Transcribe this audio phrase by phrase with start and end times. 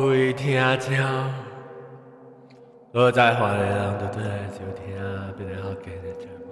[0.00, 1.06] 会听鸟。
[2.92, 4.84] 我在华的人都对来收听，
[5.36, 6.48] 变得好近的节目。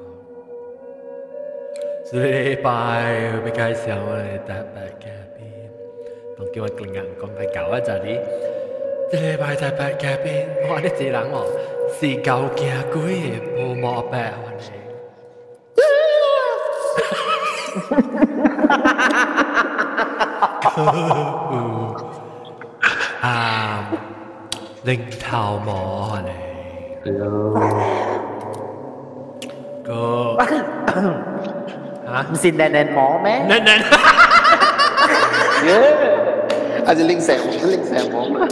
[2.10, 5.06] 这礼拜开介绍我的台北嘉
[5.36, 5.38] 宾，
[6.36, 8.20] 同叫我另外讲个狗仔哩。
[9.10, 11.44] 这礼拜台北嘉宾，我的一人哦，
[11.98, 14.36] 是狗惊鬼的无毛白的。
[24.87, 24.89] 零
[25.23, 25.69] 头魔
[26.27, 26.29] 嚟，
[29.87, 29.89] 个
[32.07, 33.27] 吓唔是靓靓摸咩？
[33.49, 33.79] นั่นนั่น
[36.85, 37.39] อาจจะลิงแสง
[37.73, 38.49] ลิงแสงมองเลย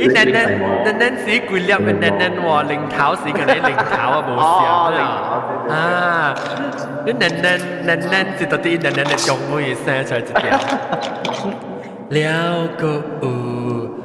[0.00, 0.48] อีนั่นนั่น
[0.84, 5.74] นั่นนั่นสีกุหลาบเป็นนั่นนั่นว่า零头สีกันได้零头啊冇想啊啊！
[7.04, 9.52] 你นั่นนั่นนั่นนั่น是到底นั่นนั่น的中文
[9.82, 10.44] 生出来一条，
[12.14, 12.18] 了
[12.80, 12.82] 个
[13.22, 13.98] 有嗯。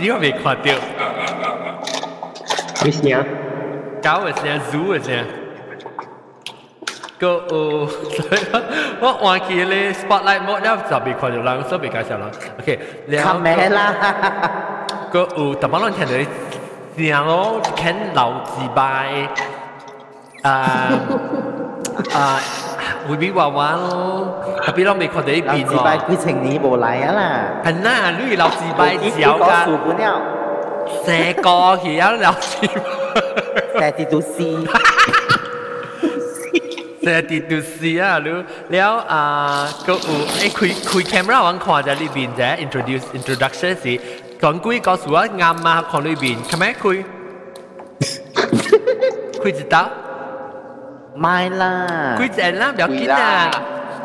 [0.00, 0.72] 你有未看到？
[2.82, 3.24] 咩事啊？
[4.02, 5.24] 狗嘅声、猪嘅声。
[7.18, 8.40] 个有，所以
[9.00, 12.30] 我我换起咧 spotlight mode 了就未看到人，所以未介绍人。
[12.60, 12.78] OK，
[13.22, 13.94] 卡咩啦？
[15.10, 19.26] 个有，特别人听到你声咯，啃老字bài，
[20.42, 20.50] 啊
[22.12, 22.40] 啊，
[23.07, 25.73] 会比娃娃咯，特别咱美国第一边咯。
[25.73, 27.61] 自拜几千年无来啊啦！
[27.63, 30.21] 很那你老自拜小家，数不了，
[31.05, 32.67] 三个去啊老自
[33.75, 34.57] 拜，三十度 C，
[37.03, 39.99] 三十度 C 啊，了了啊，个有
[40.39, 43.99] 诶开开 camera 往看在里边在 introduce introduction 是，
[44.39, 47.03] 短句告诉我啱嘛看里边，看咩开？
[49.43, 49.89] 开一道。
[51.19, 51.73] ไม่ล่ะ
[52.19, 53.35] คุยแต่ล่าเดี๋ยวคิดนอะ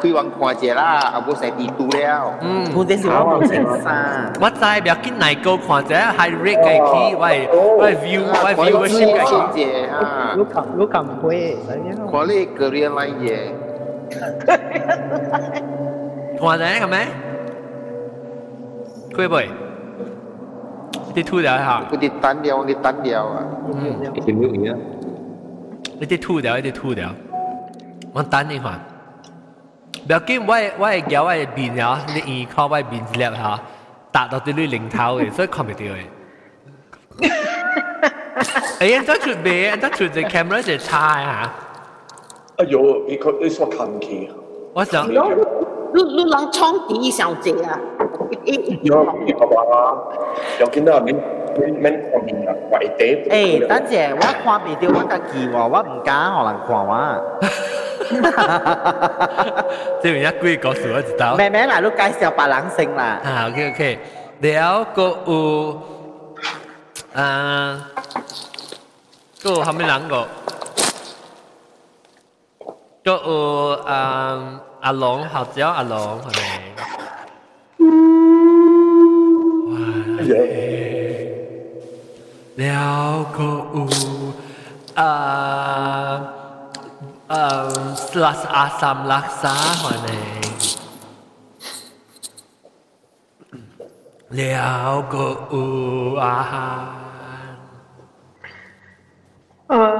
[0.01, 2.23] คุยวังควาเจล่าเอาบุษยดีตูแล้ว
[2.75, 3.99] คุณเดซิว่าผมเช็คซา
[4.43, 7.31] ว่าใจเดี๋ยวกินไหนก็ควาเจไฮเรกไก่ขี้ไว้
[7.79, 9.61] ไว้ view ไว้ viewership ไก่ขี้เจ
[9.95, 10.01] ฮะ
[10.39, 13.39] ลูกคำลูกคำคุยอะไรเนี่ยขอเรียนเกลียนไรเย่
[16.41, 16.99] ควาเจกันไหม
[19.17, 19.47] คุยบ่อย
[21.15, 23.93] ติดทูเดียวฮะกูติดตันเดียวติดตันเดียวอะอืม
[24.25, 24.79] เห็นเรื่องอย่างเงี้ย
[26.01, 27.09] 一直吐掉，一直吐掉。
[28.13, 28.79] 我等你哈，
[30.07, 33.61] 不要紧，我我会教我的面啊，你依靠我的面粒哈，
[34.13, 35.97] 打到这里零头的，所以看不到的。
[38.81, 39.71] 哎呀，他出没？
[39.81, 41.53] 他出这 camera 在擦呀？
[42.59, 44.31] 哎呦，你看你说看不起？
[44.75, 47.81] 我想，你你能创第一小姐啊？
[48.83, 49.05] 有有？
[50.61, 51.15] 有到没？
[51.59, 53.27] 免看面啦，話會跌。
[53.29, 56.93] 誒，等陣我看唔到我家己喎，我唔敢互人看我。
[60.01, 61.35] 即係人家故意告訴我知道。
[61.37, 63.21] 妹妹啦，你介紹別人先啦。
[63.25, 63.99] 啊，OK OK，
[64.41, 65.81] 了個有，
[67.15, 67.89] 啊，
[69.43, 70.27] 個有後面兩個，
[73.05, 76.41] 個有啊阿龍，好只阿龍係咪？
[79.69, 80.66] 哇！
[82.57, 83.87] 辽 khổ
[84.95, 86.21] à
[87.29, 87.63] à
[88.15, 90.43] las asam laksa hoa này?
[94.31, 96.87] Liao cô u a ha.
[99.67, 99.97] Ờ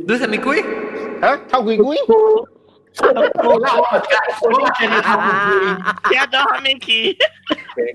[0.05, 0.61] 你什么贵？
[1.21, 1.95] 啊，超贵贵？
[3.03, 4.89] nghe
[6.11, 7.17] dạ, đó mình kì.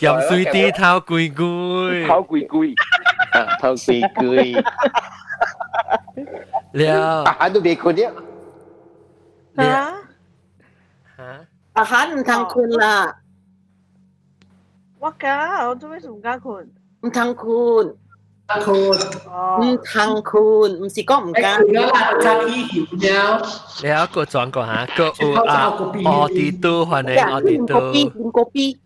[0.00, 2.74] Cầm suy tí thao cùi cùi thao cùi cùi
[3.30, 4.54] à, thao cùi cùi
[6.72, 8.10] liệu à anh đâu biết cùi nhé.
[9.56, 9.92] Hả?
[11.72, 13.12] À hắn thằng cùi là ờ.
[14.98, 16.62] quá cả ờ, tôi biết dùng cá cùi
[17.14, 17.84] thằng cùi
[18.60, 18.98] Cancun.
[19.60, 21.60] 唔 Cancun，唔是講唔間。
[21.66, 21.72] 你
[23.88, 25.04] 有一個轉過嚇，個
[25.48, 27.90] 啊奧迪都換你奧迪都。
[27.92, 28.78] 林國斌，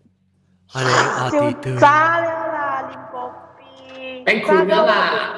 [0.69, 1.31] 換你奧
[1.61, 1.77] 迪都。
[1.81, 4.25] 炸了啦，林國斌。
[4.27, 5.35] 很困了啦。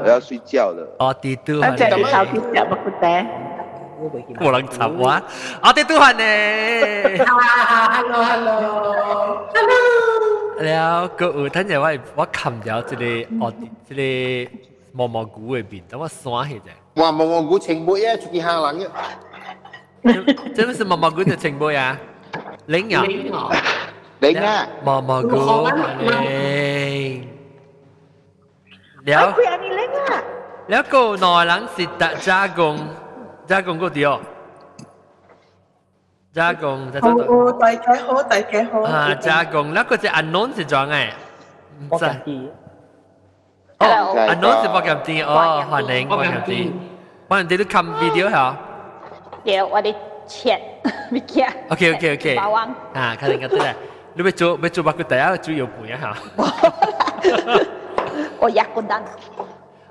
[0.00, 0.96] 我要睡覺了。
[0.98, 1.60] 奧迪都。
[1.60, 3.47] 而且你到底怎麼困的？
[4.38, 5.18] Walang sawa?
[5.62, 6.32] Ate Tuhane!
[7.18, 8.54] Hello, hello!
[9.50, 9.82] Hello!
[10.62, 13.52] 了，個有聽日我我冚咗一個我
[13.88, 13.94] 一
[14.46, 14.50] 個
[14.92, 16.70] 毛毛菇嘅面，等我酸起啫。
[17.00, 18.88] 哇，毛毛菇情妹啊，出去嚇人嘅。
[20.54, 21.98] 真係毛毛菇就情妹啊！
[22.66, 23.04] 零啊！
[24.20, 24.66] 零啊！
[24.84, 25.68] 毛毛菇
[26.00, 27.28] 零。
[29.06, 29.34] 了。
[30.68, 32.78] 了個內人是特加工。
[33.48, 34.20] 家公嗰啲哦，
[36.34, 37.10] 家公在做。
[37.10, 38.82] 哦，大家好，大家好。
[38.82, 41.08] 啊，家公，那個是阿農是裝誒，
[41.80, 42.04] 唔知。
[43.78, 46.72] 哦，阿農是博金店哦，歡迎博金店，
[47.26, 48.56] 博金店都 come video 嚇。
[49.44, 49.94] 有我哋
[50.26, 50.60] 切，
[51.10, 51.46] 咪切。
[51.70, 52.36] OK OK OK。
[52.36, 52.68] 霸王。
[52.92, 53.74] 啊，睇你個對啦，
[54.12, 56.14] 你咪做咪做白個第一主要盤一下。
[58.40, 59.02] 我一個人。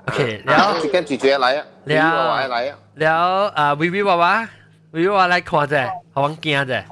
[0.06, 0.78] OK，然後。
[0.78, 1.64] 即刻拒絕來啊！
[1.82, 2.78] 你啊，來啊！
[2.98, 4.48] 了啊，维维娃娃，
[4.90, 6.82] 维维娃来看者，好玩惊者。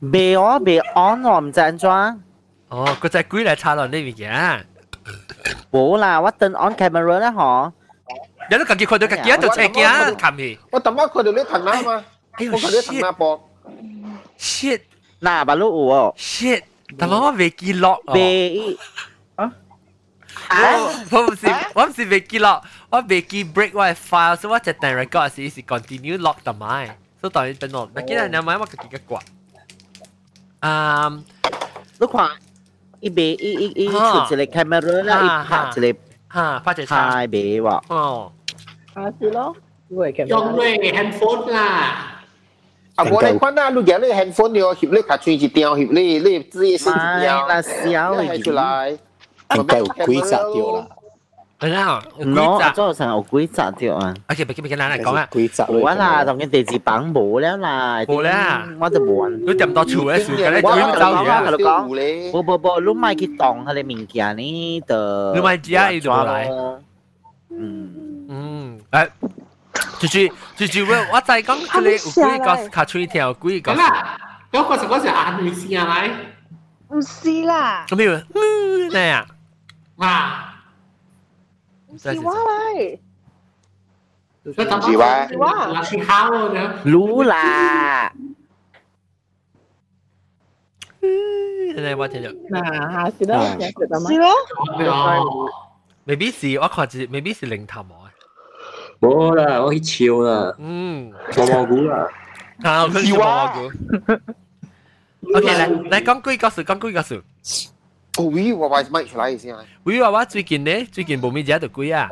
[0.00, 1.90] 未哦，未 on 我唔知安怎。
[2.68, 4.66] 哦，佢只鬼嚟插落呢物件。
[5.70, 7.72] 冇啦，我等 on camera 啦嗬。
[8.50, 10.58] 你都自己看到自己喺度斜鏡，冚去。
[10.70, 12.04] 我等我看到你藤啦嘛，
[12.38, 13.40] 我看到藤啦噃。
[14.38, 14.80] shit，
[15.20, 16.14] 嗱，白佬我。
[16.18, 16.62] shit，
[16.98, 17.98] 但係我未記錄。
[18.12, 18.76] 未
[19.36, 19.50] 啊？
[21.10, 22.60] 我唔是，我唔是未記錄。
[22.93, 29.19] 我未记 break 我嘅 file 所以我就定 record 时是 continue lock 特买所以当然等我唔记得你买我自己嘅挂
[30.59, 31.09] 啊
[31.99, 32.29] 你看，
[33.01, 35.99] 伊未伊伊伊哈出一个 camera 啦，伊拍一个
[36.33, 37.81] 吓拍只叉拍未喎。
[37.87, 38.31] 哦
[38.95, 39.55] 下次咯。
[39.89, 42.21] 用你 handphone 啦
[42.95, 48.97] 啊，我哋看到你嘅你 handphone 了，翕你卡穿一条，翕你你自己先咪条，啦，小你出来。
[49.55, 50.87] 应该有几集掉啦，
[51.59, 54.13] 系啦有我几集早上有几集掉啊？
[54.29, 57.99] OK 唔记唔记嗱嚟讲啊几集冇啦，同佢第二版冇了啦。
[58.05, 59.41] 冇啦我就冇人。
[59.45, 64.81] 佢点到厝嘅树嘅咧我最走我嘢我讲咧，不不不，你买去当佢哋物件呢？
[64.87, 66.49] 就你买只伊就冇来
[67.51, 69.09] 嗯，嗯诶
[69.99, 74.17] 住住住住我我再讲佢哋有几个卡吹条几个咁啦
[74.51, 76.09] 嗰个就嗰时眼泪线系咪
[76.95, 79.25] 唔是啦，咁样嗯咩啊
[79.97, 80.52] 啊
[81.93, 82.99] 唔是话嚟，
[84.45, 85.27] 佢等是话
[85.69, 88.11] 我去考嘅รู้啦。
[91.01, 94.09] 你我听到嗱，下次啦，啊下次得吗？
[94.09, 94.29] 是咯，
[94.91, 95.49] 哦
[96.05, 97.95] 未必是我看是未必是零头毛
[98.99, 102.07] 冇啦，我去笑啦，嗯毛毛菇啦，
[102.63, 103.59] 啊佢是毛毛股
[105.35, 107.21] OK 嚟嚟讲几个数讲几个数
[108.16, 109.54] 哦，維娃娃買出來先。
[109.84, 112.10] 維娃娃最近呢，最近無咩食到貴啊。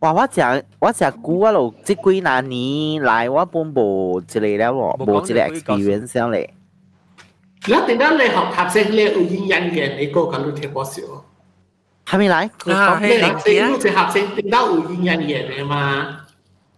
[0.00, 0.12] 哇！
[0.12, 6.54] 我食我食久啊咯，即幾廿年来我本無一個了咯，無一個 experience 了咧。
[7.68, 11.02] 那等到你學學生咧有營養嘅，你個講都聽我笑。
[12.06, 12.50] 係咪來？
[12.74, 16.20] 啊，係啦，你要學學識，等到有營養嘅嘛。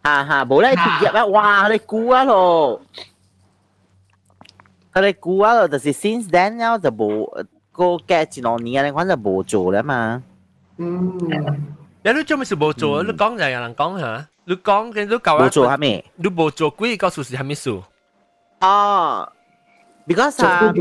[0.02, 1.24] 哈哈，無咧畢業啊！
[1.26, 2.82] 哇，你久啊咯〜
[4.94, 7.26] 佢哋估啊，就係 since then 咧就冇
[7.72, 10.22] 個 get 前兩年啊，你反正冇做啦嘛。
[10.76, 11.18] 嗯，
[12.02, 13.02] 你都做咩事冇做？
[13.02, 15.46] 你講就有人講嚇，你講嘅都夠啦。
[15.46, 16.04] 冇做係咩？
[16.16, 17.82] 你冇做鬼個數是係咩數？
[18.60, 19.28] 哦
[20.06, 20.72] ，because 啊，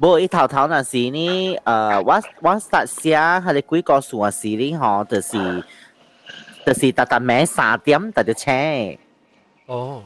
[0.00, 5.64] 冇一頭頭那是呢，誒，我我實寫係你鬼個數啊是呢，嗬，就是
[6.66, 8.50] 就是特特咩三點特就車。
[9.66, 10.02] 哦。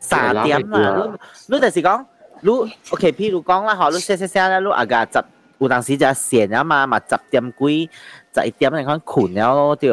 [0.00, 1.16] 三點啊，
[1.46, 2.04] 你你就是讲，
[2.40, 2.50] 你
[2.90, 5.24] OK，譬如讲啦，嗬，你寫寫寫咧，你啊個十
[5.58, 7.90] 有當時就閒啊嘛，嘛十点几
[8.34, 9.90] 十一點你看困了咯，對，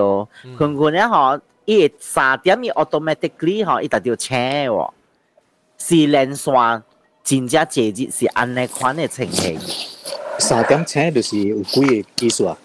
[0.57, 4.89] 困困了嗬，伊三點伊 automatically 嗬，伊特條車喎，
[5.77, 6.81] 是連線。
[7.23, 9.59] 真正節日是安尼款嘅情形。
[10.39, 12.57] 三點車就是有幾個技术啊？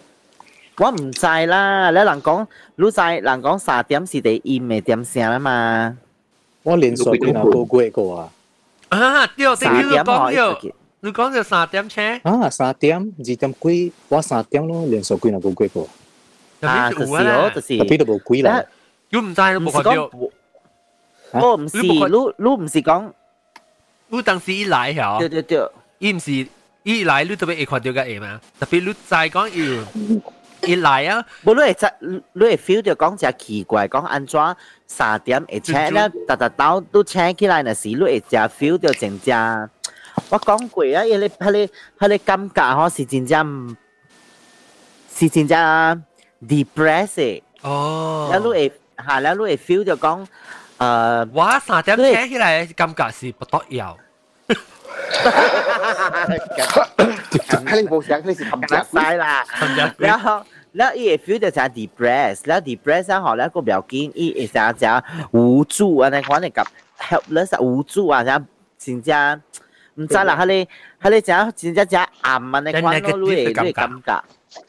[0.79, 5.99] 我唔知啦，你人讲，你知人讲三点是第一嘅點聲啊嘛，
[6.64, 8.30] 我连续见到过几个啊？
[8.90, 10.74] 啊对对三你点可以讲咗出去。
[11.00, 15.88] 你讲咗三点车啊，三点二点几，我三点咯，连续见到过几个。
[16.68, 17.78] 啊，就就是是哦，就是。
[17.78, 18.64] 特别都冇鬼啦，
[19.10, 20.30] 你唔知都唔是冇看到讲，，
[21.34, 21.96] 我唔是，你你
[22.50, 23.12] 唔是讲，
[24.10, 25.68] 你当时一来对嗬，对对，
[26.00, 26.48] 伊唔是
[26.84, 29.84] 一来你特别会看到个嘢嘛，特别你再讲要
[30.67, 31.25] 越嚟啊！
[31.45, 34.41] 無你會知，你會 feel 到講只奇怪，講安怎
[34.87, 39.71] 三點會請咧，特特到都請起來那時，你會只 feel 到真正。
[40.29, 43.77] 我講過啊，因為迄個迄個感覺吼是真正，
[45.15, 46.05] 是真正
[46.47, 47.43] depressed。
[47.63, 48.29] 哦。
[48.33, 48.73] 然後你會，
[49.07, 50.27] 嚇，然後你會 feel 到講，
[50.79, 53.97] 誒，我三點請起來嘅感覺是不得了。
[57.65, 59.45] 肯定冇想，肯定是冚家曬啦。
[59.99, 66.65] 然後，然後伊會 feel 到成 depress，然後 depress 啊，後咧個唔要緊，伊會成成無助啊，你可能咁
[66.99, 68.47] helpless 啊，無助啊，成
[68.79, 69.43] 真正
[69.97, 70.67] 唔知啦，佢哋
[71.03, 74.11] 佢哋成真正正暗啊，你看到都會都會感覺，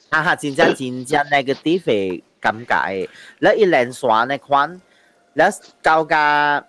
[0.09, 4.81] 啊哈，真正真正 negative 嘅感覺嘅，然後伊連續你看，
[5.33, 6.63] 然後教教。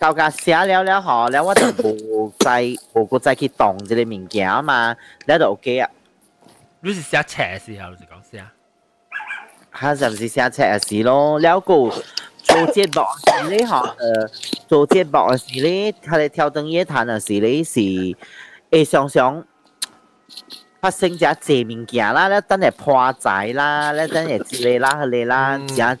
[0.00, 2.64] 到家写了了吼，然后我就无再
[2.94, 5.88] 无个再去动这个物件嘛，那就 OK 啊。
[6.80, 7.88] 你是写车是啊？
[7.90, 8.42] 你是讲写？
[9.70, 11.38] 他是不是写车是咯？
[11.38, 11.74] 了个
[12.42, 13.02] 做节目
[13.42, 14.28] 是咧吼，呃，
[14.66, 17.80] 做节目是咧，他的挑灯夜谈的是咧是，
[18.70, 19.44] 会想想。
[20.80, 25.98] 发生只济物件啦，那等下破财啦，那等下之类啦，之类啦，只、嗯，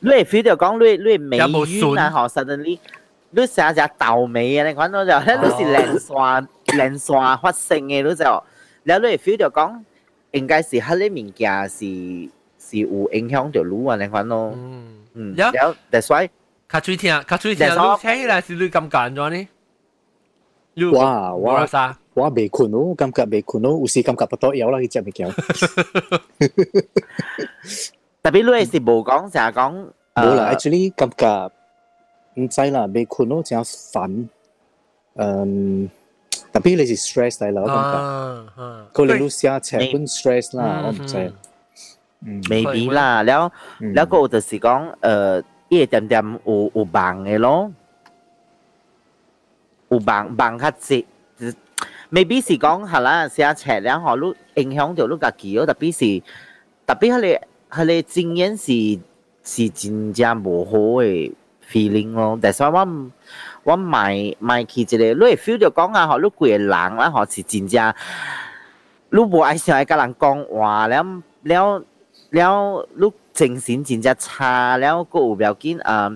[0.00, 2.78] 你 feel 讲你你美运啊，吼实在哩。
[3.34, 4.66] 你成日豆味啊！
[4.68, 8.44] 你講到就咧，你是連串連串發生嘅，你就
[8.84, 9.80] 然後你 feel 到講
[10.32, 11.78] 應該是喺你物件是
[12.58, 13.96] 是有影響到你啊！
[13.96, 14.52] 你講咯，
[15.14, 16.28] 嗯，然後 that's why
[16.68, 17.70] 卡最聽，卡最聽，你
[18.00, 19.48] 聽啦是你咁簡單呢？
[20.92, 21.98] 哇哇啥？
[22.14, 25.30] 哇未困咯，感覺未困咯，有時感覺不多有啦，佢只未叫。
[28.22, 29.86] 特別你是無講，成日講。
[30.14, 31.50] 冇啦，actually 感覺。
[32.35, 34.27] 唔知啦，未困咯，真烦，
[35.15, 35.89] 嗯，
[36.53, 37.97] 特别你是 stress 嚟啦，我感觉。
[37.97, 41.33] 啊啊，可能你写写本 stress 啦，我唔知。
[42.25, 43.51] 嗯 maybe 啦，แล้ว
[43.93, 47.71] แล้วก็就是讲诶，伊点点有有忙嘅咯，
[49.89, 51.05] 有忙忙较济。
[52.11, 56.23] maybe 是讲系啦，写册了嗬，你影响到你家己咯，特别是
[56.87, 57.39] 特别佢哋
[57.69, 58.99] 佢哋经验是
[59.43, 60.71] 是真正无好
[61.03, 61.31] 嘅
[61.72, 62.38] feeling 咯。
[62.42, 62.86] 但是我
[63.62, 67.94] 我买买去一个，你会 feel 到讲啊，吼，你贵人啊，吼是真正，
[69.10, 71.02] 你无爱想爱甲人讲话，了
[71.42, 71.82] 了
[72.30, 76.10] 了，你精神真正差，了个有要紧啊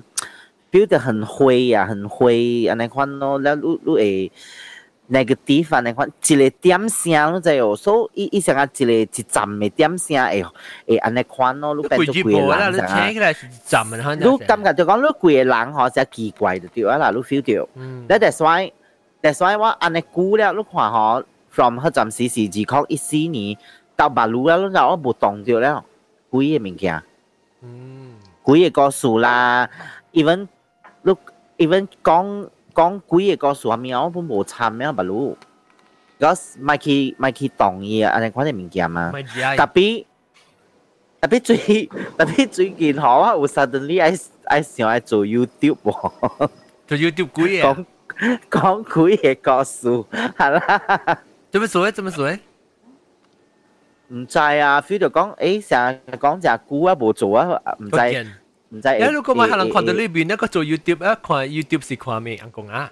[0.71, 4.33] ，feel 得很灰啊，很灰安尼款咯，了你你会。
[5.10, 10.46] negative 安尼款，一个点声你知哦，所以伊成啊一个一站嘅点声会
[10.88, 13.14] 会安尼款咯，你变做攰住规个步啦，你人成啊请。
[13.14, 17.68] 起来是站嘅，可你能感觉就讲你规个人嗬，真系奇怪就对啊啦，你 feel 到。
[17.76, 18.72] 嗯，咧 that's why
[19.22, 22.40] that's why 我安尼久了，你看嗬，from 迄阵时是
[22.72, 23.58] 二零一四年
[23.98, 25.84] 到八路了，你就我无动到了，
[26.32, 27.04] 几个物件，
[27.62, 29.70] 嗯，几个故事啦，
[30.14, 30.48] even
[31.04, 31.14] 你
[31.58, 35.38] even 讲 讲几个故事下面，我本无参了八路，
[36.20, 39.12] 嗰咪去咪去动伊啊，安尼款嘅物件嘛。
[39.14, 40.06] 咪只系特别
[41.22, 41.86] 特别最
[42.18, 46.50] 特别最近嗬，我有 suddenly 爱爱想爱做 YouTube 喎，
[46.88, 47.86] 做 YouTube 鬼嘢，
[48.50, 49.88] 讲讲几个故事，
[50.38, 51.92] 系啦，做咩做咧？
[51.92, 52.40] 做咩做咧？
[54.14, 58.34] 唔知啊，feel 到讲，诶成日讲只股啊冇做啊，唔知见
[58.71, 58.89] 唔知。
[58.89, 62.37] 誒，如果我喺人群到裏邊，那個做 YouTube 啊，看 YouTube 是看咩？
[62.37, 62.91] 人講啊，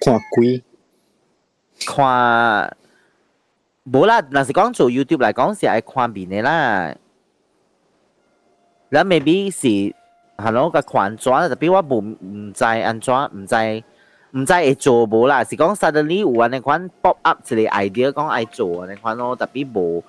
[0.00, 0.62] 看鬼，
[1.86, 2.76] 看
[3.90, 4.20] 冇啦。
[4.22, 6.94] 嗱，是講做 YouTube 嚟講是係看邊嘅啦。
[8.90, 9.66] 然後 maybe 是
[10.36, 13.84] 係咯個群組啦，特別我冇唔知安怎，唔知
[14.32, 15.44] 唔知會做冇啦。
[15.44, 20.02] 是講 suddenly 有安尼款 pop up 一個 idea 講愛做安尼款咯，特別冇。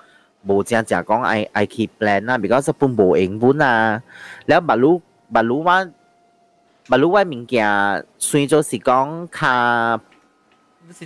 [0.46, 4.02] 無正正講愛愛去 plan 啊，because 本無英文啊，
[4.46, 5.02] 了白魯
[5.34, 5.64] 白魯我
[6.88, 10.00] 白魯我物件，算做是講較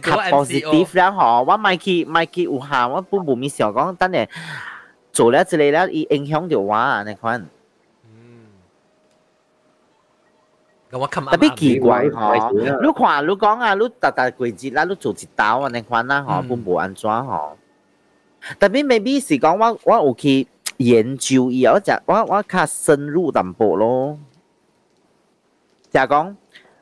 [0.01, 4.27] 較 positive 啦吼，我咪去咪去有下，我本無咪想講，等下
[5.13, 7.45] 做了之類了，伊影響着我安尼款。
[10.91, 17.58] 特別奇怪吼，你看你講啊，你逐逐季節啦，你做一道安尼款啦吼，本無安怎吼？
[18.58, 24.18] 特别 maybe 是讲我我有去研究伊，我就我我较深入淡薄咯，
[25.90, 26.34] 就系讲。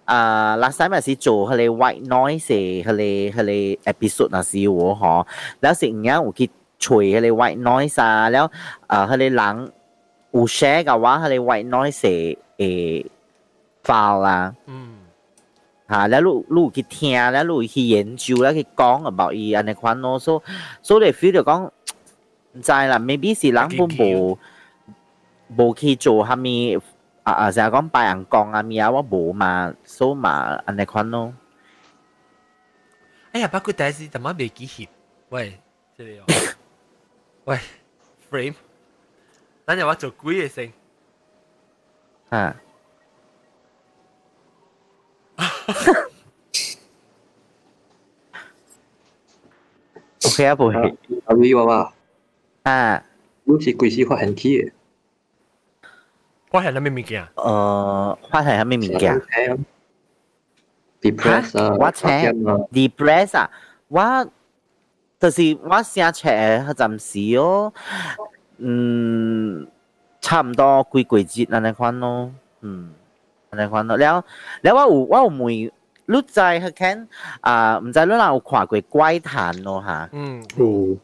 [0.05, 5.27] 啊、uh, last time 咪是做佢哋 white noise 佢哋佢哋 episode 那时喎嗬，
[5.61, 8.51] แล้วสิ่งนี้有去除佢哋 white noise 啊，แล้ว
[8.89, 9.73] 啊佢哋人
[10.33, 13.07] 有 share 嘅话，佢哋 white noise 诶
[13.85, 14.55] file 啦。
[14.67, 14.96] 嗯。
[15.90, 20.44] 嚇，你一路路去聽，你一路去研究，你去講 about 伊安尼款咯，所
[20.82, 21.72] 所以你 feel 就講
[22.54, 24.38] 唔知啦，maybe 是人本無
[25.56, 26.76] 無去做蝦米
[27.24, 31.34] 啊啊，成日講拜人講啊咪啊，我無嘛，所嘛安尼款咯。
[33.32, 34.90] 哎呀，不過第一次怎麼未記起？
[35.30, 35.60] 喂，
[35.96, 36.26] 即係哦，
[37.46, 37.60] 喂
[38.30, 38.56] ，frame，
[39.66, 40.74] 等陣我做鬼嘅先。
[42.30, 42.56] 啊〜
[50.27, 50.79] OK 啊，部戏。
[51.27, 51.93] 阿 V 娃娃。
[52.65, 53.03] 啊。
[53.45, 54.73] 你是几时发现起嘅？
[56.51, 57.27] 发现咩物件？
[57.35, 59.21] 诶，发现咩物件？
[61.01, 62.09] depress 啊，我请
[62.71, 63.51] depress 啊，
[63.89, 64.31] 我
[65.19, 66.99] 就是我写出诶嗰阵
[67.33, 67.73] 时哦，
[68.59, 69.67] 嗯，
[70.21, 72.31] 差唔多几季节安尼款咯，
[72.63, 72.95] 嗯。
[73.52, 73.98] 嚟看咯。
[73.98, 74.24] 了
[74.62, 75.72] 了，我有我有問，
[76.06, 77.08] 你在去看
[77.42, 77.78] 啊？
[77.80, 80.10] 唔知你有有看過怪談咯嚇？
[80.14, 80.98] 嗯，有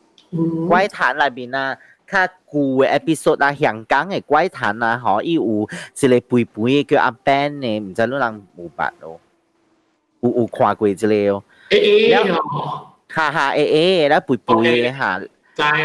[0.68, 2.20] 怪談內面啊，較
[2.50, 9.20] 舊嘅 episode 啊，香港嘅怪談啊，吼，伊有一個肥肥叫阿 Ben 嘅，唔知你有有捌咯？
[10.22, 11.44] 有有看過之類哦。
[11.70, 11.78] A
[12.14, 13.64] A 咯，哈哈 A
[14.06, 14.54] A，啦肥肥
[14.90, 15.22] 嘅嚇，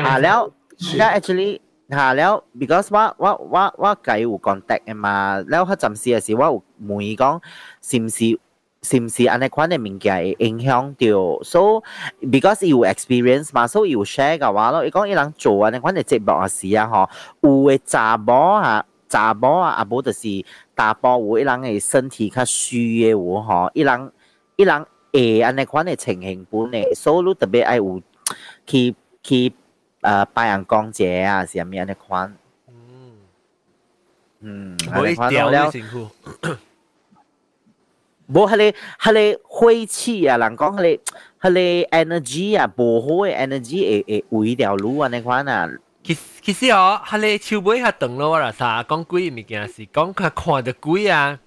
[0.04, 0.50] 啊了，
[0.96, 1.60] 啦 actually。
[1.93, 5.05] ล้วแล้ว actually 吓แล้ว because 我我我我计有 contact 嘅嘛，
[5.49, 7.41] แล้ว佢阵时嘅时我有问伊讲
[7.81, 8.39] 是毋是
[8.81, 11.83] 是毋是安尼款嘅物件会影响到，so
[12.21, 17.09] because 伊有 experience 嘛，so 伊有 share 嘅话咯，伊讲伊人做安尼款嘅节目嘅时啊，吼，
[17.41, 20.27] 有嘅查某啊，查某啊，啊无就是
[20.73, 24.11] 大波有伊人嘅身体较虚嘅有吼，伊人
[24.55, 28.01] 伊人会安尼款嘅情形本嘅，所以你特别爱有
[28.65, 29.53] 去去。
[30.01, 32.35] 诶白人讲者啊，是咩安尼款？
[34.41, 35.71] 嗯，安尼款了。
[38.27, 40.99] 无迄个迄个晦气啊，人讲迄
[41.39, 41.53] 个迄
[41.89, 45.69] 个 energy 啊，无好嘅 energy 会会为条路安尼款啊。
[46.03, 51.39] 其其实哦，迄个手尾较长咯，我啦啥讲鬼物件是讲较看得鬼啊。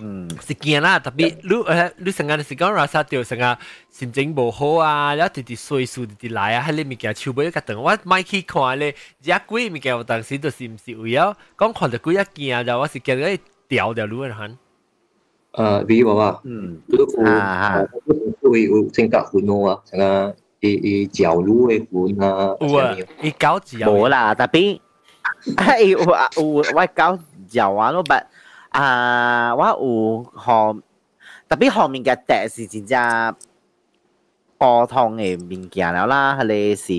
[0.00, 3.56] 嗯，是惊啦，特别你诶，你成日是讲话啥掉成日
[3.90, 14.58] 心情无好啊，然后直直岁数直直来啊，迄个物件手尾较长，我买去看咧，只鬼物件有当时就是毋是为咗讲看到鬼一惊，就我是惊佢掉掉路人。
[15.52, 16.80] 诶，比如话，嗯，
[17.26, 17.82] 啊，
[18.42, 23.90] 会有性格款咯啊，成日伊伊嚼路嘅款啊，有啊，伊搞嚼。
[23.90, 24.80] 无啦，特别
[25.56, 28.26] 系有有我搞嚼啊咯，但。
[28.70, 30.82] 啊，我有学
[31.48, 33.34] 特别后面嘅笛是真正
[34.58, 36.92] 普通嘅物件了啦，系你是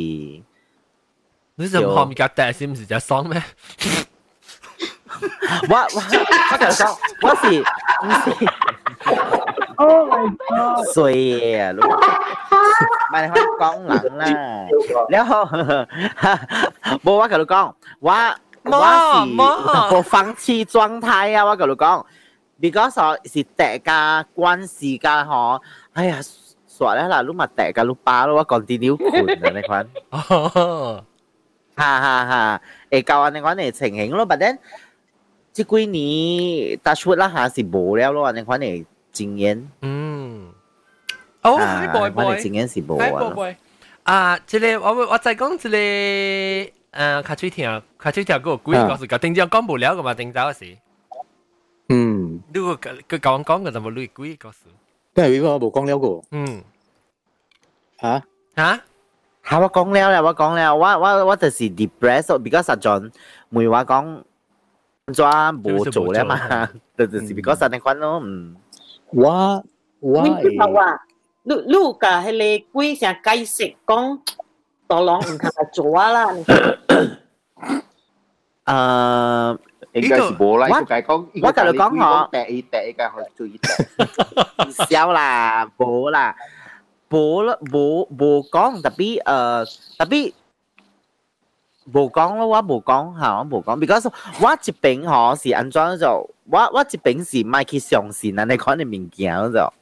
[1.56, 3.42] 你就后面嘅笛是唔是只爽咩？
[5.70, 8.46] 我我我同你讲，我是唔是？
[9.76, 10.86] Oh my god！
[10.94, 11.74] 衰嘢啊，
[13.12, 14.26] 咪你可以讲人啦，
[15.10, 15.46] 然后
[17.04, 18.36] 冇我同你讲，我。
[18.68, 21.44] 我是个放弃状态啊！
[21.46, 22.06] 我同你讲，
[22.62, 25.62] because 是大家关系噶嗬，
[25.94, 26.20] 哎呀，
[26.66, 30.22] 算啦啦，你咪大家你巴咯，我 continue 困啊你款，哈
[31.76, 34.58] 哈哈，会教安尼款嘅情形咯，but then
[35.52, 39.62] 即几年 touch wood 啦吓是无了咯，安尼款嘅经验。
[39.82, 40.52] 嗯，
[41.44, 43.58] 哦，Hi boy boy，经验是无啊。
[44.04, 46.77] 啊，即个我我再讲即个。
[46.92, 50.78] 诶，卡嘴听，卡嘴听嗰个鬼故事，个定咗讲无了噶嘛，定走时。
[51.90, 52.40] 嗯。
[52.54, 54.60] 你个佢讲讲嘅就冇类鬼故事。
[55.14, 56.22] 都系我冇讲了个。
[56.32, 56.64] 嗯。
[58.02, 58.24] 吓？
[58.56, 58.82] 吓？
[59.44, 59.60] 吓！
[59.60, 63.12] 我讲了啦，我讲了，我我我就是 depressed，because 实在
[63.50, 64.22] 每话讲
[65.08, 66.66] 咗冇做咧嘛，
[66.98, 68.56] 就是 because 你讲咯，嗯。
[69.12, 69.64] 我
[70.00, 71.00] 我系。
[71.46, 74.20] 你你个系个鬼成解释讲。
[74.88, 76.28] 当狼唔系做啊啦。
[78.66, 79.58] 诶，
[79.94, 80.68] 应该是冇啦。
[80.70, 83.68] 我解讲，我同你讲嗬，第第个去注意第。
[84.90, 86.36] 笑啦，冇啦，
[87.10, 90.34] 冇啦，冇冇讲特别诶，特别
[91.92, 94.10] 冇讲咯，我冇讲吓，我冇讲，because
[94.42, 96.08] 我一边嗬是安装就，
[96.50, 99.74] 我我一边是唔系去相信啊，你讲你物件就。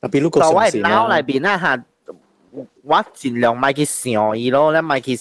[0.00, 1.06] 特别如果相信啊。
[1.06, 1.84] 脑里边啊吓。
[2.82, 5.18] 我尽量咪去想伊咯，咧咪去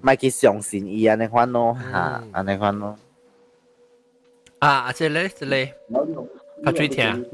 [0.00, 2.96] 咪去相信伊安尼款咯，吓安尼款咯。
[4.60, 5.74] 啊，啊，即咧，即咧，
[6.64, 7.26] 较最听，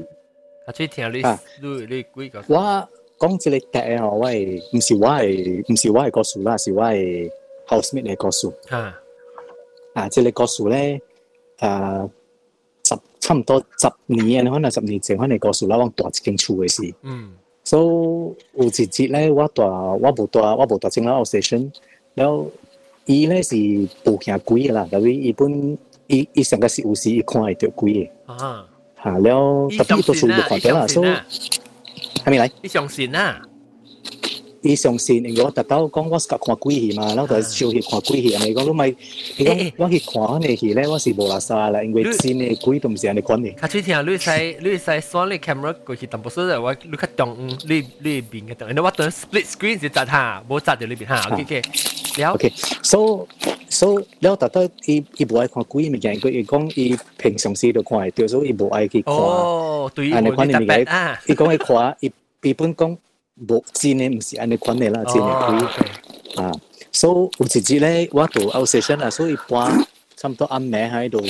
[0.65, 1.21] 较最听你
[1.61, 2.43] 你你几个？
[2.47, 7.31] 我讲即个题哦，我系唔是我系唔是我系告诉啦，是我系
[7.67, 8.53] housemate 嚟告诉。
[8.69, 8.95] 吓。
[9.93, 11.01] 啊，即系你个数咧，
[11.57, 12.09] 诶
[12.87, 16.93] 十差唔多十年，可能十年前，可能个数啦，往大一间厝嘅事。
[17.01, 17.79] 嗯， 所
[18.55, 21.69] 以有一节咧，我大我无大我无大正啦 station，
[22.13, 22.49] 然后
[23.05, 23.55] 伊咧是
[24.03, 25.77] 步行贵嘅啦，但系伊本
[26.07, 28.65] 伊伊上个是有时伊看会到贵嘅啊，
[29.03, 32.51] 吓，然后特别多数冇看到啦，所以系咪嚟？
[32.61, 33.41] 你相信啊？
[34.61, 38.95] 伊上线，因为我特登讲我是甲看鬼戏嘛，然后就烧去看鬼戏，咪讲你咪，
[39.37, 43.55] 你讲我去看嗰啲戏咧，我是无垃圾啦，因为真嘅鬼都唔是安尼款嘅。
[43.55, 51.61] 卡嘴听，你使你使锁你 camera 过去，淡薄数我你较中，你你边嘅中，你我等 split screen 是扎下，冇扎住里边吓，OK OK，
[52.23, 52.33] 了。
[52.33, 53.27] OK，so
[53.69, 59.13] so 了特登伊伊无爱看鬼物件，佢伊讲伊平常时都看会到，所以伊无爱去看。
[59.13, 62.97] 哦，对，安尼款嘅物件啊，伊讲伊看，伊伊本讲。
[63.47, 65.65] 无真诶，毋是安尼款诶啦，真诶
[66.35, 66.51] 鬼啊！
[66.91, 71.21] 所以有一日咧，我到 out station 啊，所以半差唔多暗暝喺度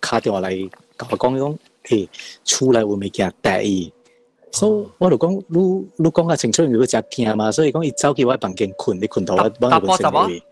[0.00, 2.08] 打电话嚟甲我讲讲，诶，
[2.44, 3.92] 厝内有物件带伊，
[4.52, 5.58] 所以我就讲，你
[5.96, 10.42] 你讲较清楚，如果真惊嘛，所以讲伊走去我房间困，你困到我我就本身去。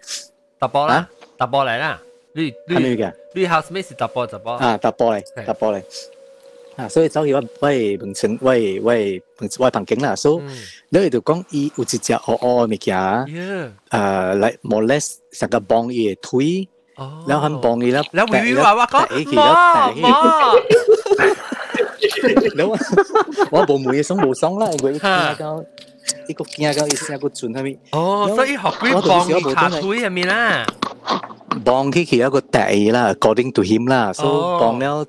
[0.58, 2.00] 搭波啦，搭波嚟啦，
[2.34, 3.14] 你你系咪嘅？
[3.34, 5.82] 你 housemate 是搭波搭波啊，搭波嚟，搭波嚟。
[6.78, 7.68] 啊，所以走去我我
[8.00, 8.92] 门前我我
[9.58, 10.40] 我房间啦，所
[10.90, 16.68] 以你就讲伊有一只黑黑物件，诶嚟 molest 成个帮伊嘅腿，
[17.28, 18.98] 然后肯帮伊啦，然后微微话话讲，
[22.56, 22.76] 然后
[23.50, 25.64] 我冇每嘢松冇松啦，因为惊到
[26.28, 27.78] 一个惊到一声个转系咪？
[27.92, 30.66] 哦，所以学佢帮伊ขา腿系咪啦？
[31.64, 35.06] 帮佢其他个第啦，according to him 啦，所以帮了。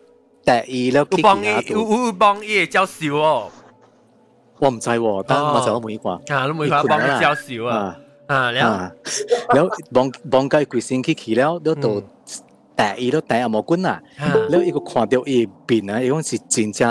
[0.65, 1.09] 第二咯。
[1.11, 3.51] 有幫伊有有幫伊嘅招數哦。
[4.59, 6.11] 我唔知喎，但我就冇依掛。
[6.35, 7.97] 啊，你冇依掛幫佢招數啊？
[8.27, 8.61] 啊，了，
[9.55, 12.01] 了幫幫佢鬼先去去了，都到
[12.77, 14.03] 第二都第二冇棍啦。
[14.51, 16.89] 了一個看到伊變啊，伊講是真正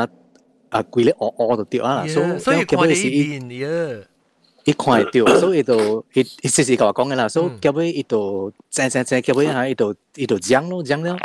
[0.70, 4.04] 啊鬼咧惡惡就掉啊啦，所以所以看到伊變嘅。
[4.66, 11.18] 伊看會到，所以伊就伊伊時時甲我講嘅啦，所以到尾伊就正正正，到尾下伊就伊就講咯講了。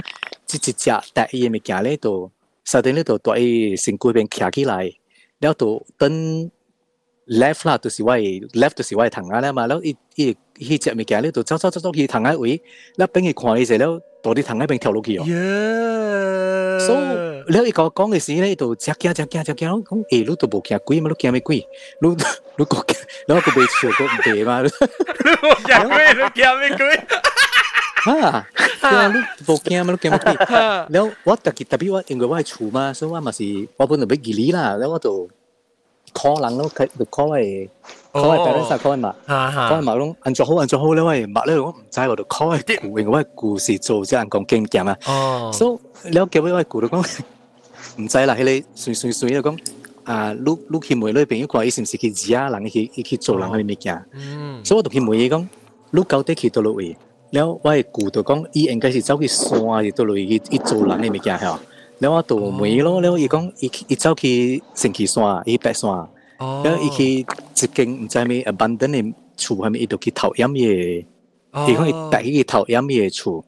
[0.46, 2.30] 只只只但伊诶物件咧，都
[2.64, 4.90] 沙丁咧都带伊身躯边倚起来，
[5.38, 6.50] 然后都等
[7.26, 12.60] left 啦，就是我 left 就是我躺下咧嘛，然后伊伊伊只物件咧都走走走走去躺下位，
[12.96, 15.24] 那边伊看伊只了，到底躺下边跳落去哦。
[15.26, 16.94] 耶 so
[17.46, 21.56] 然后伊讲讲个时咧，都只惊只惊只惊，我讲诶，你都无惊鬼嘛，你惊咩鬼？
[22.00, 22.16] 你你
[22.64, 22.84] 讲，
[23.26, 24.62] 然后佮袂笑，佮袂嘛。
[24.62, 26.86] 你惊鬼，你惊咩鬼？
[28.21, 28.47] 啊，
[28.81, 29.91] 对啊，你无惊嘛？
[29.93, 30.33] 你惊乜鬼？
[30.89, 33.43] แล้ว我特别特别我因为我系厝嘛，所以我嘛是
[33.77, 35.27] 我本来要记你啦，แล้ว我就
[36.13, 37.69] call 人咯，佢就 call 系
[38.13, 46.99] call 系 parents 啊，call 系嘛，call 系嘛咯，按做好按做好咧，喂，麦咧我唔知我就 call 系故，因为我系故事做即系讲经验啊，哦，所以แล้ว叫我系故就讲
[47.97, 49.57] 唔知啦，佢哋随随随就讲。
[50.05, 53.93] 啊，你你去问你朋友看，伊是毋是去指啊人去去做人嘅物件？
[54.65, 55.45] 所以我就去问伊讲，
[55.91, 56.87] 你到底去倒落位？
[56.87, 56.97] แล้
[57.34, 61.38] 了我的舅就讲，伊应该是走去山，伊倒落去去做人的物件，
[61.98, 70.98] 然后我就问伊咯，了伊讲，伊伊走去神奇山，伊爬山，了伊去一间毋知咩 abandoned 的厝，面伊就去偷烟叶，
[71.68, 73.44] 伊讲伊第一去偷烟叶厝，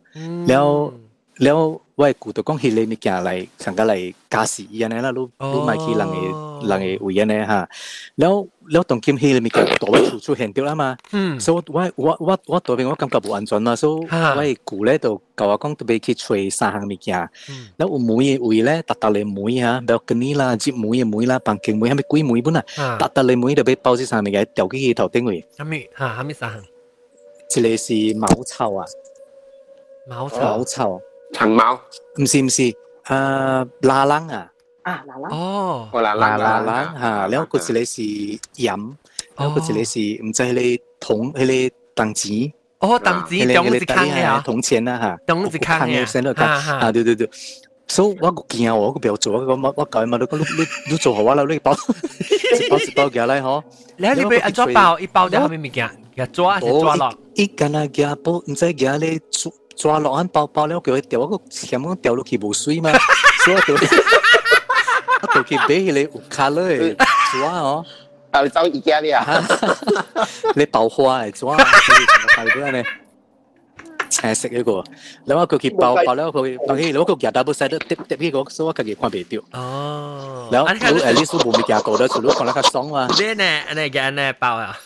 [0.58, 0.92] 后。
[1.38, 7.68] 了我古都讲迄个物件来，上个来加时伊安尼啦，你你买去人诶人诶位安尼哈。
[8.16, 10.96] 了了，当今迄个物件大位处出现着啊嘛。
[11.12, 11.38] 嗯。
[11.40, 17.18] 所以我我我我大边我感觉无安全嘛，所以我古咧就甲我讲特别去揣三项物件。
[17.50, 17.68] 嗯。
[17.78, 22.64] 了有梅诶位咧，达达咧梅啊，不要跟你啦，接梅诶梅啦，房间梅，还咪鬼梅本啊。
[22.98, 25.46] 达达咧梅就俾包即三项物件掉去头顶位。
[25.56, 26.62] 还咪哈还咪三项。
[27.56, 28.84] 一个是茅草啊。
[30.08, 30.40] 茅草。
[30.40, 31.00] 茅草。
[31.34, 31.78] Thằng Mao.
[32.16, 32.72] Không phải, không phải.
[33.02, 34.48] À, La Lăng à?
[34.82, 35.30] À, La Lăng.
[35.30, 35.88] Ồ.
[35.92, 36.38] Oh, La Lăng.
[36.38, 36.60] La à?
[36.60, 36.94] Lăng.
[36.94, 37.00] Dạ.
[37.00, 38.80] Hà, một cái chỉ là là yểm,
[39.38, 39.84] một cái chữ là là
[40.20, 42.50] không phải là 铜，係咧銅錢。
[42.78, 46.44] 哦，銅錢，銅子坑啊，銅錢啊嚇，銅子坑嘅先得㗎。
[46.44, 47.28] 啊，對對對。
[47.88, 53.62] 所以我個見我個表做，我我我教嘛，你你你你做好我啦，你包一包一包過來嗬。
[53.96, 57.14] 你你俾一包包，一包啲後面物件，一抓一抓落。
[57.34, 59.52] 一間啊，一包唔使幾多咧做。
[59.75, 62.91] 抓落安包包了，叫佢掉，我个嫌我掉落去冇水嘛，
[63.45, 66.95] 所以我就我就去买迄个有卡勒嘅
[67.31, 67.85] 抓哦，
[68.31, 69.25] 啊你走宜家咧啊，
[70.55, 72.85] 你爆花嘅抓，系点咧？
[74.09, 74.83] 青色嗰个，
[75.25, 79.59] 然后佢去包包了，佢当然，如果佢夹到不使得跌跌呢个，所以我自己看袂到。
[79.59, 83.07] 哦，然后如诶，你数冇咪夹过得，除咗讲得较爽嘛。
[83.17, 83.61] 你呢？
[83.73, 84.77] 你夹呢包啊？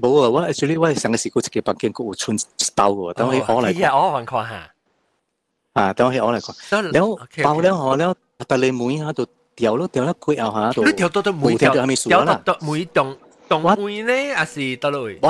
[0.00, 0.28] 冇啊！
[0.28, 4.70] 我 actually 我上个时嗰一个房间佢有春一包嘅，等我去攞嚟系啊，我还看下。
[5.74, 6.92] 啊，等我去攞嚟讲。
[6.94, 7.06] แล้ว
[7.44, 8.10] 包แล้วห่อแล้ว
[8.48, 12.40] แต่เลยมุ้ยฮะตัวเดียวแล้วเดียวแล้วกุยเอาฮะตัว 你条到到每条条系咪数啦？
[12.48, 12.98] 到每栋
[13.48, 15.18] 栋每咧，还是得嘞？
[15.22, 15.26] 我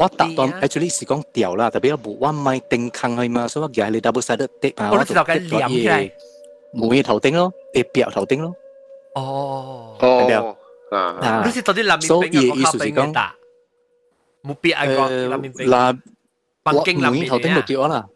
[0.00, 6.12] 我搭档 actually 是讲掉啦，特别我冇我唔系定坑去嘛，所以我夹你 double sided tape 啊，我知道嘅黏起来，
[6.72, 8.54] 每头顶咯，诶表头顶咯。
[9.14, 10.44] 哦，系咪啊？
[11.22, 13.34] 啊，你是到底南面边个靠边嘅打？
[14.43, 15.09] 冇別啊個，
[15.65, 15.99] 嗱，
[16.63, 18.07] 北京啦，頭頂度叫啦，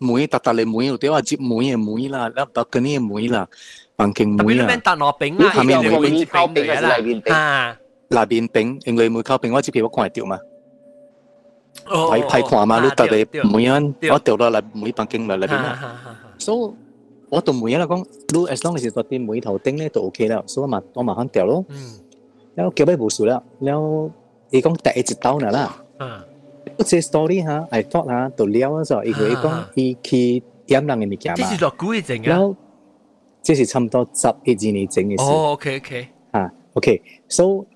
[0.00, 3.48] 妹達達嚟妹度叫啊，接妹嘅妹啦，粒達嗰啲嘅妹啦，
[3.96, 4.76] 北京妹啦。
[4.76, 7.76] 達羅餅啦，下面每每烤餅係那邊餅啊，
[8.08, 10.38] 那邊餅，因為每烤餅我只俾我講係掉嘛。
[11.86, 13.80] 睇睇看嘛，你達嚟妹啊，
[14.12, 16.00] 我掉落嚟妹北京咪嚟邊啊
[16.38, 16.74] ，so。
[17.30, 21.64] 我同梅啦講，你 as long as 嗰啲梅頭頂咧就 OK 啦，所以我咪我咪肯掉咯。
[22.54, 24.10] 然後叫咩冇事啦，然後。
[24.54, 25.82] 伊讲第一集到哪啦？
[25.98, 26.24] 啊，
[26.86, 31.36] 即 story 哈，I thought 哈，到了嗰時候，伊佢講伊去飲人嘅物件嘛。
[31.36, 32.56] 即係落古嘅整嘅。
[33.42, 35.24] 即係差唔多十一二年整嘅事。
[35.28, 36.08] 哦，OK OK。
[36.30, 37.66] 啊，OK，so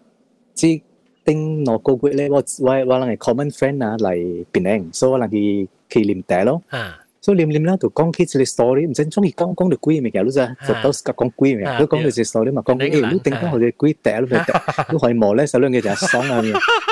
[0.54, 0.80] 即
[1.24, 6.62] 定我個月咧，我我我人嘅 common friend 啊嚟檳城，所以我人去去飲茶咯。
[6.68, 7.00] 啊。
[7.28, 10.38] 所以念念啦，就講起一個 story，唔知中意講講到鬼咪嘅，你知？
[10.66, 16.40] 就到時講鬼咪，你講到隻 story 嘛，講誒，你頂多學隻鬼嗲，你咪嗲，你可以磨咧，手兩嘅就爽啊，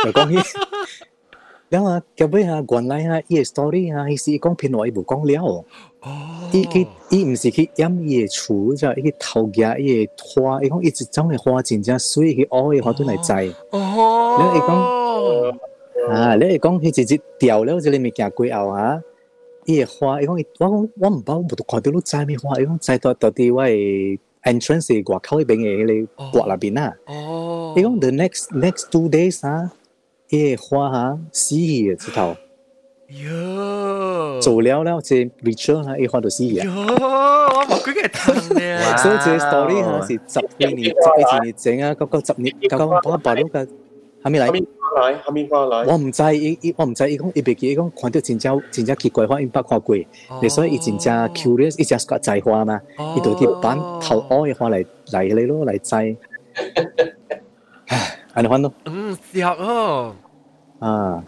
[0.04, 0.58] 就講起。
[1.70, 5.42] 然後啊，後尾啊，原來啊，伊個 story 啊，伊是講偏話伊無講了。
[5.42, 5.64] 哦。
[6.52, 13.48] 伊去，伊唔是去飲伊個厝，就伊去頭家伊個花，伊講伊一種個花真正水，伊挖個花都來栽。
[13.70, 14.36] 哦。
[14.38, 19.00] 然後伊講，啊，你伊講，伊直接掉了，即個物件過後啊。
[19.65, 26.93] 伊个花，伊讲我讲我唔包，冇看到你摘咩花，伊讲摘到到啲我系 entrance 嘅外口嗰边嘅你国那边啊。
[27.07, 27.73] 哦。
[27.77, 29.71] 伊讲 the next next two days 啊，
[30.29, 32.35] 伊个花吓死嘅直头。
[33.09, 34.41] 哟。
[34.41, 36.63] 做了了，即 ritual 啊，伊花就死嘅。
[36.63, 38.79] 哟，我冇几个听咧。
[38.97, 43.67] 所以这 story 吓是十几年、十几年整啊，嗰个十年、九八八六个，
[44.25, 44.65] 系咪嚟？
[44.93, 45.85] 来，后面过来。
[45.85, 49.95] 我唔知，伊伊我唔知，伊讲伊别记，伊讲看到真正真正奇怪花，伊捌看过，
[50.41, 52.79] 你所以伊真正 curious，伊只个摘花嘛，
[53.15, 56.15] 伊就去板头爱嘅花嚟嚟嚟咯，嚟摘。
[57.87, 58.73] 唉，安尼翻咯。
[58.85, 60.13] 嗯，笑哦。
[60.76, 61.24] Ah.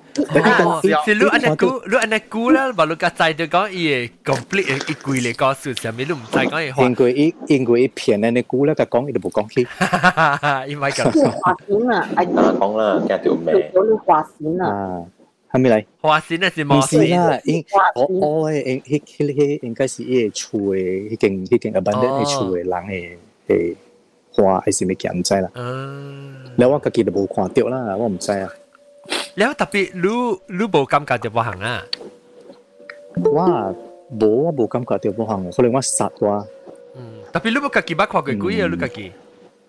[0.61, 4.77] Oh, c'est lu anak ku, lu anak ku lah baru kata dia kau iya complete
[4.93, 6.77] ikui le kau sus ya melum tai kau iya.
[6.77, 9.65] Ingku i ingku i pian anak ku lah kau kong itu bukan ki.
[10.69, 11.09] Iya mai kau.
[11.09, 13.73] Hoa xin lah, ada kong lah, kau tu meh.
[13.73, 15.09] Kau lu hoa xin lah.
[15.49, 15.85] 係咪嚟？
[16.03, 23.17] 花仙咧是冇仙啦，應我我誒，迄迄迄應該是伊厝誒，迄間迄間阿伯咧厝誒人誒
[23.49, 23.77] 誒
[24.45, 25.49] 花，係是咪見唔知啦？
[25.55, 28.47] 嗯，你我家己都冇看到啦，我唔知啊。
[29.35, 31.85] 你特別 Lu Lu 部金價就冇行啊？
[33.33, 33.73] 哇！
[34.11, 36.44] 冇啊，冇金價就冇行，可能我殺哇。
[36.97, 39.12] 嗯，特別 Lu 部自己捌看過幾嘢，Lu 自己。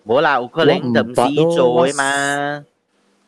[0.06, 2.64] 冇啦，有可能就唔知做嘅嘛。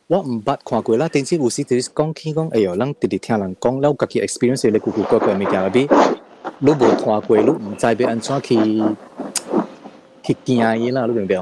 [0.07, 5.87] 我唔捌看過啦，定知有時就是講起講，哎呦，咱直直聽人講，咱有家己 experience 咧，古古怪怪物件入邊，
[6.59, 8.55] 你無看過，你唔知要安怎去
[10.23, 11.41] 去驚伊啦，你明唔明？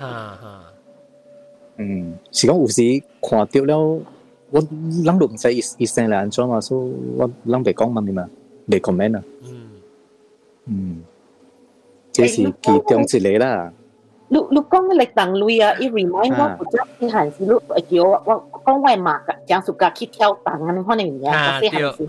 [1.78, 4.02] 嗯，是講有時看到了。
[4.51, 8.29] 我谂都唔使医生嚟安装嘛，所以我谂别讲嘛咪嘛，
[8.69, 9.23] 别 comment 啊。
[9.45, 9.71] 嗯，
[10.67, 11.03] 嗯，
[12.13, 13.73] 这是其中一个啦。
[14.29, 22.09] 你你讲你当女啊，伊 remind 我嗰阵时系是你会叫我我讲我妈个将暑假去跳档啊，你可能唔嘢，嗰时系是。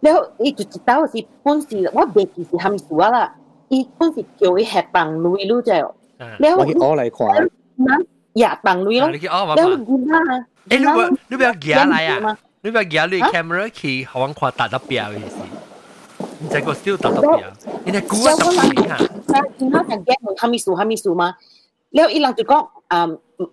[0.00, 3.36] 然后伊就知道是本时我未记是系咪数啊啦，
[3.68, 5.90] 伊本时叫伊系当女女啫。
[6.38, 7.48] 然后我嚟看。
[7.78, 10.46] 嗱，呀当女咯，然后你啊。
[10.68, 12.38] 诶，你不你不要夹嚟啊！
[12.62, 15.36] 你不要夹你 camera 去好玩看打到表嘅意思。
[16.38, 17.40] 你这个 still 打到表，
[17.84, 18.98] 你系估啊到边啊？
[19.58, 21.34] 然后人夹问哈咪数哈咪数嘛，
[21.90, 23.08] 然后伊人就讲啊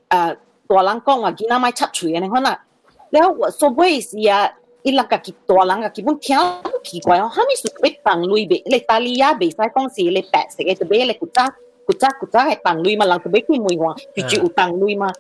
[0.08, 0.34] 啊
[0.68, 2.64] 大人讲话囡仔咪插嘴嘅，你看啦。
[3.10, 4.50] 然后我所谓是啊，
[4.84, 6.38] 伊人家己大人家基本听
[6.84, 11.44] 奇怪哦，哈咪数俾当类别，你大利亚袂使讲是你白色嘅，就俾你古早
[11.86, 15.12] 古早古早系当类嘛，人就俾佢问话，就就有当类嘛。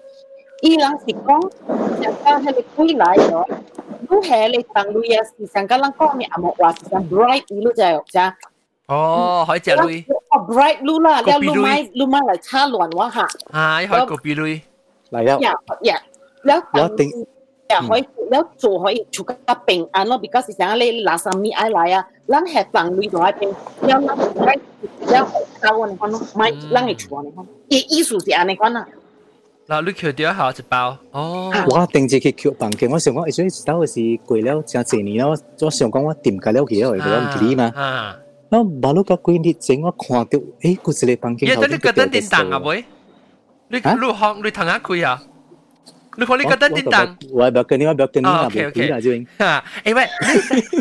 [0.66, 3.44] ilang siyang halikuilay, no?
[4.10, 8.34] Luhe, leitang luya si siyang kalangkong ni amo wa si siyang bright ilu jayo siya.
[8.88, 10.04] Oh, hỏi chả lui.
[10.48, 13.26] Bright lu la, leo lu mai lu mai lại cha luận quá hả?
[13.52, 14.60] À, hỏi cổ bị lui.
[15.10, 15.40] Lại đâu?
[15.42, 15.98] Dạ, dạ.
[16.42, 17.10] Leo tình.
[17.68, 21.42] Dạ, hỏi leo chủ hỏi chủ cái bình an lo, because siyang le la sam
[21.42, 23.52] mi ai lại à, lang hè tang lui rồi bình,
[23.82, 24.62] leo lang bright
[25.08, 25.26] leo
[25.62, 28.84] sao anh con mai lang chủ anh con, ý ý số gì anh con à?
[29.67, 38.17] 嗱，你桥掉下一包，哦，我定住去桥房间，我想讲，诶，所以知道嘅是过了真济年啦，我我想讲我掂解了佢了，佢讲佢嘛，啊，
[38.49, 42.83] 我马路个几日前我看到，诶，嗰一个房间而家你个灯电灯啊，喂，
[43.69, 45.23] 你你行你腾下佢啊？
[46.17, 49.25] 你看你个灯电灯，我不要跟你，我不要跟你，哦我不要跟你啦，就应。
[49.39, 50.07] 吓，诶喂，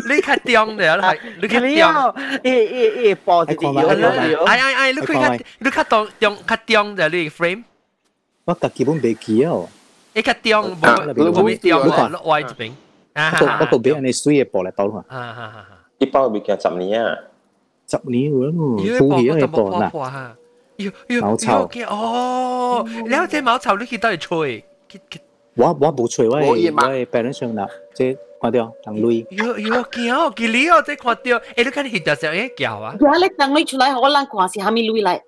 [0.09, 7.63] 你你较中嘅啦，你较中，诶诶诶，播住啲嘢，哎哎哎，你佢较你较中中较中嘅你 frame。
[8.45, 9.53] 我家基本未记啊。
[10.13, 10.75] 一个雕冇
[11.13, 12.71] 冇冇雕喎，落歪一边。
[13.15, 15.05] 我我个俾人哋水嘅薄嚟包啦。
[15.07, 15.67] 啊啊啊！
[15.99, 17.15] 一包物件十年啊，
[17.87, 20.35] 十年喎，要敷嘢嘅薄薄啦。
[20.77, 24.65] 要要茅草哦，了解茅草你去到底吹？
[25.55, 26.55] 我我冇吹，我系我
[26.89, 29.25] 系病人上啦，即系看到当泪。
[29.31, 29.45] 要
[29.77, 32.95] 要惊，见你哦，即系看到，诶你看你条上诶叫啊！
[32.99, 35.21] 而家你等你出来，我谂看是虾米泪嚟？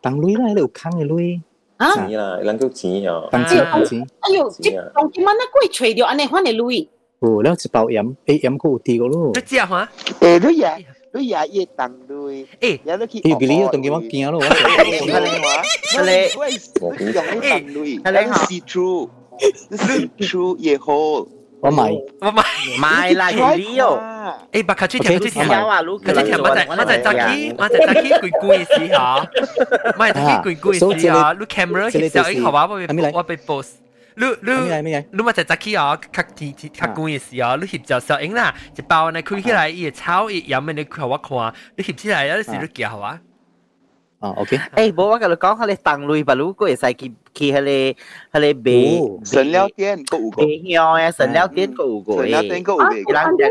[0.00, 1.40] 当泪啦，喺度坑嘅泪。
[1.79, 1.95] 啊！
[1.95, 3.27] 钱啦，能够钱哦。
[3.31, 6.87] 当钱当钱，哎呦，这当钱嘛，那贵吹掉，安尼换的路易。
[7.19, 9.31] 哦，那一包盐，哎，盐够低个咯。
[9.33, 9.89] 这只哈？
[10.19, 10.77] 哎，对呀，
[11.13, 12.45] 对呀，一当对。
[12.59, 13.19] 哎，也都去。
[13.19, 14.41] 哎，比你要当钱我惊咯。
[14.41, 16.29] 他嘞，
[16.81, 19.09] 我用当对，他嘞，是 true，
[19.71, 21.25] 是 true 也好。
[21.60, 22.42] 我买，我买
[22.78, 23.98] 买啦，你哦，
[24.52, 29.30] 诶，白卡出条出条啊，卢卡出条，我就我就扎起，我就扎起攰攰时吓，
[29.96, 33.68] 唔系扎起攰攰时吓，你 camera 其实应好话我被我被 post。
[34.16, 34.52] 你你
[35.10, 43.18] 你咪就扎起啊，较天天较攰时啊，你翕就摄影啦，一包呢开起来伊炒伊饮嘅你看我看，你翕起来有时你叫好啊。
[44.20, 44.56] 啊，OK。
[44.76, 47.94] 诶，冇我跟你讲，佢哋当类吧，如果会使去去佢哋
[48.32, 53.44] 佢哋卖神料店个有个，卖香嘅神料店个有个，神料店个有个，伊人就，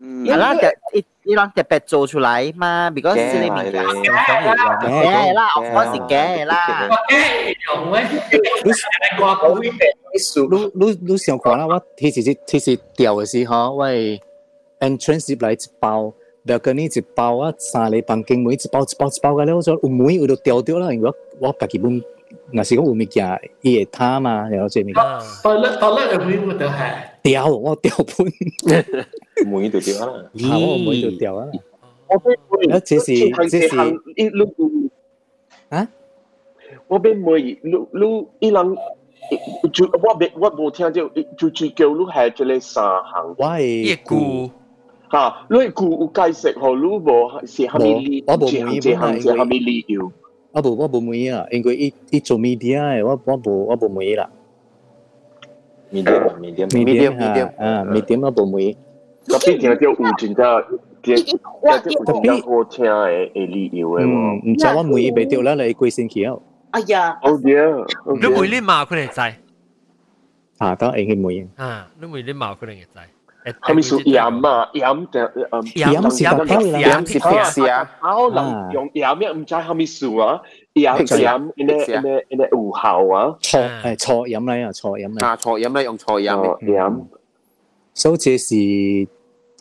[0.00, 6.88] 嗯，伊人就伊伊人特别做出来嘛，because 呢啲物件系嘅啦，我是嘅啦。
[10.50, 13.86] 你你你想看啦，我其实其实调嘅时候，我
[14.80, 16.12] entrance 入来一包。
[16.44, 21.08] 不要跟你一包啊，三个房间每一包一包一包嘅咧，我说有每有都掉掉啦，因为
[21.40, 22.02] 我我家己本，
[22.52, 24.94] 若是讲有物件伊会贪嘛，然后即物件。
[24.94, 29.46] 到咧到咧就每个都系掉，我掉本。
[29.46, 30.12] 每就掉啦，
[30.50, 31.46] 啊，我每就掉啊。
[32.08, 32.32] 我俾
[32.70, 34.54] 啊，这是这是一路
[35.70, 35.88] 啊，
[36.88, 38.76] 我俾每路路一人。
[39.72, 43.34] 就我别我冇听到，就就叫你系这个三行。
[43.38, 44.50] 我系估。
[45.10, 48.24] 吓，你估有解释好，你无是虾米理？
[48.26, 50.10] 我无每这行是虾米理由？
[50.52, 54.28] 我无我无每啊，因为伊伊做 media 嘅，我我无我无每啦。
[55.92, 58.76] medium medium medium medium 啊，medium 我无每。
[59.28, 60.64] 我毕竟就有真正，
[61.02, 64.50] 即即有真正好听嘅嘅理由嘅喎。
[64.50, 66.34] 唔知我每未掉啦，你几星期啊？
[66.72, 67.86] 哎呀，好啲，
[68.20, 69.36] 你每年矛佢哋制。
[70.58, 71.46] 啊，当然系每。
[71.56, 72.88] 啊，你每年矛佢哋制。
[73.60, 74.70] 系咪属盐啊？
[74.72, 75.28] 盐就诶
[75.74, 77.90] 盐是白胶啦，盐是白是啊。
[78.00, 79.30] 可能用盐咩？
[79.30, 80.40] 唔知系咪属啊？
[80.74, 83.36] 盐盐呢呢呢有效啊？
[83.42, 85.24] 错诶错饮嚟啊，错饮嚟。
[85.24, 87.04] 啊，错饮咧用错饮盐。
[87.92, 88.46] 所以这是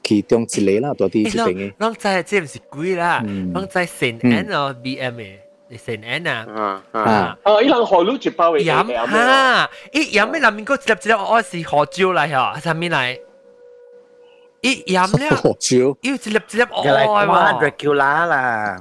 [0.02, 1.74] 其中一个啦，多啲一边嘅。
[1.74, 3.22] 啷知这唔是贵啦？
[3.26, 3.86] 啷知
[4.20, 5.36] 成 N 哦 BM 嘅。
[5.84, 6.46] 成 N 啊！
[6.56, 7.38] 啊啊！
[7.44, 7.62] 啊！
[7.62, 10.40] 伊人河路一包嘅饮哈，伊饮咩？
[10.40, 13.20] 里面嗰一粒一粒我是河椒嚟嗬，系咪嚟？
[14.61, 15.57] 伊飲了，
[16.03, 17.61] 要一粒一粒愛喎。
[17.61, 18.81] Dracula 啦，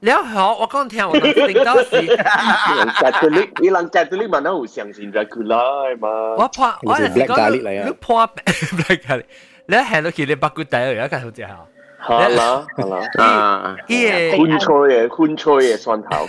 [0.00, 1.86] 你好，我講聽我聽到是。
[3.00, 6.08] Catholic，伊人 Catholic 嘛，那有相信 Dracula 嘛？
[6.36, 9.24] 我怕，我係講你怕 Black Catholic，
[9.66, 11.58] 你係都見你八股底而家搞只嚇。
[11.98, 16.26] 好啦，好啦，啊，伊個薰菜嘅薰菜嘅蒜頭，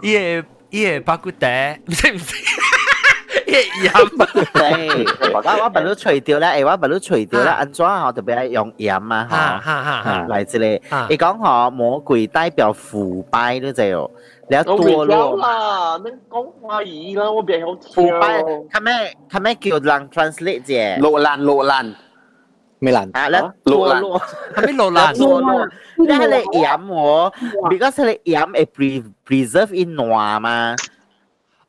[0.00, 1.46] 伊個伊個八股底，
[1.86, 2.36] 唔識唔識。
[3.47, 14.09] 伊个盐，我我把它除掉咧，诶，我把它除掉咧，安怎我特别用盐啊，吓，嚟自你，你讲嗬，魔鬼代表腐败都就，
[14.49, 15.35] 你多咯。
[15.37, 20.99] 啦，你讲华语啦，我别好腐败，系咩系咩叫人 translate 啫？
[20.99, 21.93] 落烂落烂。
[22.79, 23.09] 咩烂？
[23.13, 24.19] 啊，咧落落，
[24.55, 25.17] 系咪落烂？
[25.19, 25.67] 落落，
[25.97, 27.33] 你系你盐喎，
[27.69, 30.75] because 你盐系 pre preserve in 暖嘛。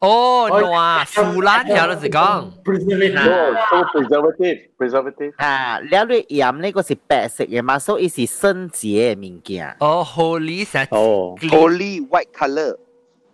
[0.09, 2.45] Oh, no, phụ lan 有得是講。
[2.63, 5.33] preservative，preservative。
[5.37, 9.75] 啊，了你鹽呢個是白色嘅嘛，所以是聖潔嘅物件。
[9.81, 12.77] 哦，holy holy white color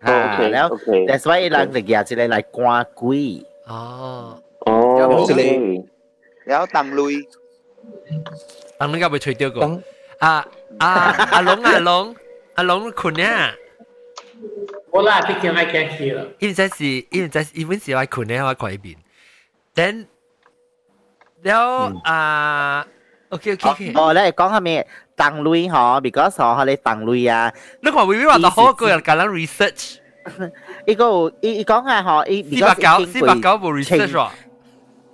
[0.02, 0.70] ฮะแล้ว
[1.08, 3.46] that's why 人哋夾住你嚟掛鬼。
[3.68, 4.42] 哦。
[4.66, 5.28] 哦。
[6.46, 7.24] 然後當 lui。
[8.80, 9.80] 當 lui 該唔會吹掉個？
[10.20, 10.46] 啊
[10.80, 10.88] 啊，
[11.32, 12.16] 阿龍阿龍
[12.56, 13.54] 阿龍困呀！
[14.94, 16.24] 我啦，毕竟爱见去了。
[16.38, 18.96] 因为这是，因为这是，因为是我困的，我看一遍。
[19.74, 20.06] Then，
[21.42, 22.86] 了啊
[23.30, 23.92] ，OK OK OK。
[23.96, 24.86] 哦，你讲下面
[25.16, 27.52] 当类哈，because 哈你当类啊。
[27.82, 29.98] 你看微微话就好个人搞人 research。
[30.86, 34.30] 一个，一一讲下哈，一四百九，四百九冇 research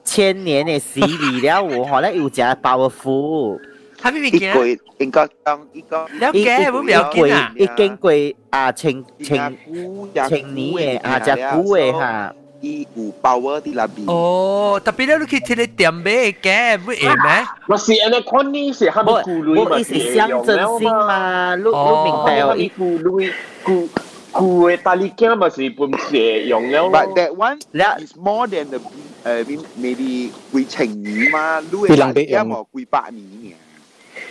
[0.04, 3.58] 千年嘅洗礼了，我哈咧有只 powerful。
[4.03, 4.55] 系咩物件？
[4.55, 7.53] 佢应该当呢个了解，冇了解啊！
[7.57, 8.11] 已经过
[8.51, 9.57] 啊，情情
[10.29, 12.35] 情年嘅啊，只古嘅吓。
[12.61, 14.11] 伊有 power 啲啦边。
[14.11, 16.11] 哦，特别咧，你去睇你店买
[16.43, 17.15] 嘅，唔会咩？
[17.69, 22.57] 我是安尼看你是哈密古类嘛，我是象征性嘛，你你明白哦？
[22.57, 23.87] 伊古类古
[24.33, 26.85] 古嘅大力镜嘛是本是用了。
[26.85, 27.59] But that one
[28.03, 28.81] is more than the
[29.25, 33.55] 诶 maybe 几千年嘛，你佢能俾用冇几百年嘅。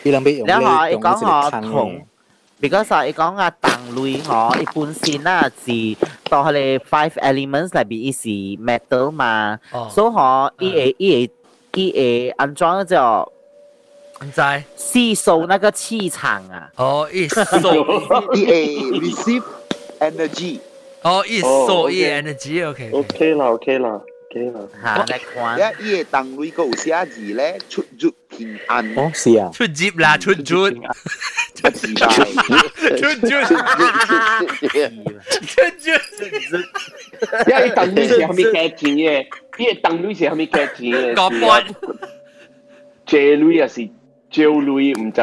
[0.06, 1.90] 伊能俾用แล้วหอ 你 อี 用 ก้อง 嗰 หอ 只坑 ถง
[2.62, 5.80] because อีก้องอ่ะต่างลุยหออีปุ่นซินน่ะสี
[6.32, 8.38] ต่อเลย five elements 嚟比อีสี
[8.68, 9.34] metal มา
[9.96, 10.28] so หอ
[10.62, 11.18] อีเออีเอ
[11.76, 12.00] อีเอ
[12.40, 12.94] 安装就
[14.24, 14.40] 唔知
[14.76, 16.72] 吸收那个气场啊。
[16.78, 17.68] 哦，一收
[18.36, 18.52] 伊会
[19.04, 19.44] receive
[20.00, 20.60] energy。
[21.02, 22.92] 哦，一收一 energy，OK。
[22.94, 24.00] OK 啦，OK 啦
[24.38, 24.60] ，OK 啦。
[24.84, 25.60] 吓，你看。
[25.60, 28.98] 一伊嘅邓类个有写字咧，出入平安。
[28.98, 29.50] 哦，是啊。
[29.54, 30.70] 出接啦，出出。
[31.56, 32.08] 出字吧。
[32.10, 33.22] 出出。
[33.22, 33.54] 出出。
[37.48, 39.26] 因为邓女是系咪计钱嘅？
[39.58, 41.16] 因为邓女是系咪计钱嘅？
[41.16, 41.64] 个半。
[43.06, 43.86] 借女啊是
[44.32, 45.22] 招女，唔知。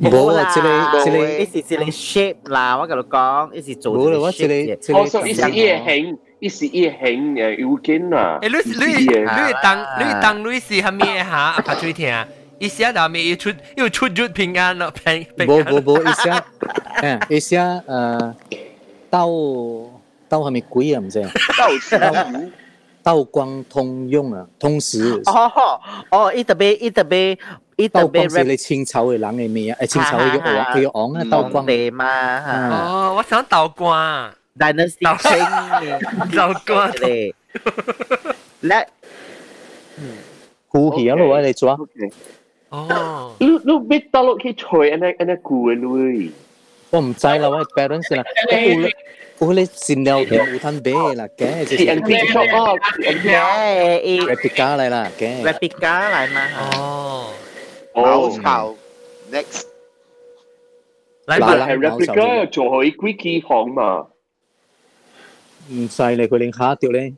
[0.00, 4.96] 冇啦，即系即系，呢是即系 shape 啦，我同你讲，呢是做冇啦，我即系即系。
[4.98, 8.38] 哦，所以是伊个 形，伊是伊个形诶要紧啊。
[8.42, 11.30] 诶，你你你当你当你是系咩吓？
[11.36, 12.14] 阿拍最听。
[12.60, 16.44] 一下到面又出又出入平安咯，平平冇冇冇，一下，
[16.96, 18.34] 诶，一下诶，
[19.08, 19.26] 道
[20.28, 21.00] 道系咪鬼啊？
[21.00, 21.30] 唔知啊。
[21.96, 22.34] 道
[23.00, 25.22] 道光通用啊，通时。
[25.26, 27.38] 哦哦，伊特别伊特别
[27.76, 28.02] 伊特别。
[28.02, 29.78] 道光是你清朝嘅人嘅咩啊？
[29.82, 31.64] 诶，清朝嘅王嘅王啊，道光。
[31.64, 32.40] 地嘛。
[32.88, 34.28] 哦，我想道光。
[34.57, 36.39] Dynasty King 就
[36.73, 37.33] 過嚟，
[38.61, 38.87] 叻，
[40.67, 41.77] 好險咯，你做啊？
[42.69, 44.91] 哦，你你咩大陸去吹？
[44.91, 46.31] 安尼安尼古嘅類，
[46.91, 48.23] 我唔知啦，我 balance 啦，
[49.39, 56.47] 我我咧善料嘅冇攤俾啦，嘅就係 replica 哦，嘅 replica 嚟啦，嘅 replica 嚟嘛？
[56.77, 57.29] 哦，
[57.93, 58.75] 冇錯
[59.31, 59.63] ，next，
[61.25, 64.07] 嗱係 replica 仲可以 quick 行嘛？
[65.70, 67.12] 唔使咧，佢连下掉咧，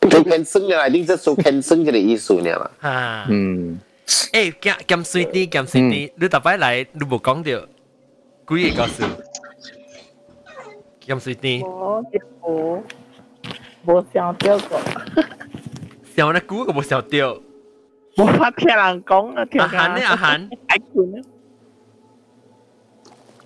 [0.00, 3.78] 做 cancel 嘅，一定系做 cancel 嘅意思呢嘛，啊，嗯。
[4.06, 9.02] 诶，咁咁水啲，咁水啲，你特别嚟，你冇讲到几个故事？
[11.06, 12.02] 咁水啲，我
[12.42, 12.82] 冇
[13.86, 14.80] 冇想到过，
[16.16, 17.40] 想那估个冇想到。
[18.16, 20.00] 冇法听人讲啊，听阿涵呢？
[20.06, 21.22] 阿涵，爱困啊，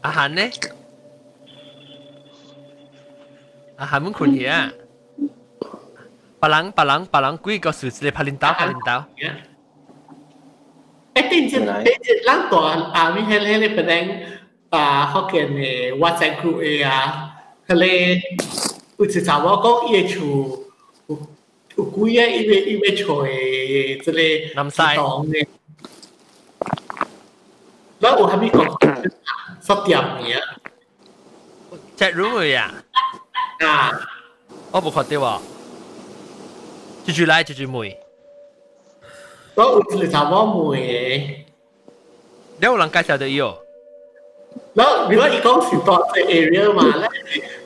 [0.00, 0.42] 阿涵呢？
[3.78, 4.72] 阿涵冇困嘢啊！
[6.40, 9.06] 别人别人别人几个数字嚟拍领导拍领导。
[11.14, 11.52] 诶，定住
[11.86, 12.62] 定住，咱ตัว
[12.94, 14.04] อ่ามีให้ให้เป็นแรง
[14.74, 15.60] อ่าเขาเขียนใน
[16.02, 17.00] WhatsApp group เองอ่ะ
[17.64, 17.96] เขาเลย
[18.98, 20.28] อุตส่าห์ว่าก็เอชู
[21.78, 23.30] อุกุยอีเวอีเวช่วย
[24.04, 25.46] จะเลยน้ำใสตองเนี่ย
[28.00, 28.58] แล้ว我还没讲
[29.66, 29.90] 十点
[30.28, 30.30] 嘢
[31.98, 32.60] chat room 嚟啊！
[33.59, 33.91] 啊，
[34.71, 35.39] 我不确定啊。
[37.05, 37.91] 继续来，继续问。
[39.55, 41.45] 我有一个查某，你
[42.61, 43.57] 有人介绍的伊哦？
[44.73, 47.07] 那如果伊讲是多只 area 嘛，那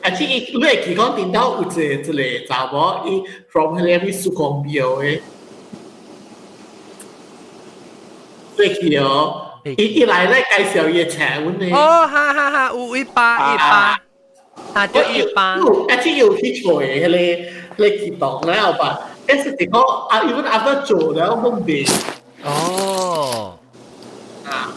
[0.02, 2.64] 而伊因为伊讲听到有一个一个查
[3.06, 5.22] 伊 from 那边苏康庙诶，
[8.56, 11.50] 对起哦，伊一咧介绍伊个产物。
[11.72, 14.00] 哦，哈哈哈，有一把一把。
[14.73, 15.41] 啊，就一百。
[15.89, 18.99] 而且有去做嘅迄个迄个激动了吧？
[19.25, 21.85] 但是你讲啊，even after 做了冇变。
[22.43, 23.57] 哦。
[24.45, 24.73] 啊。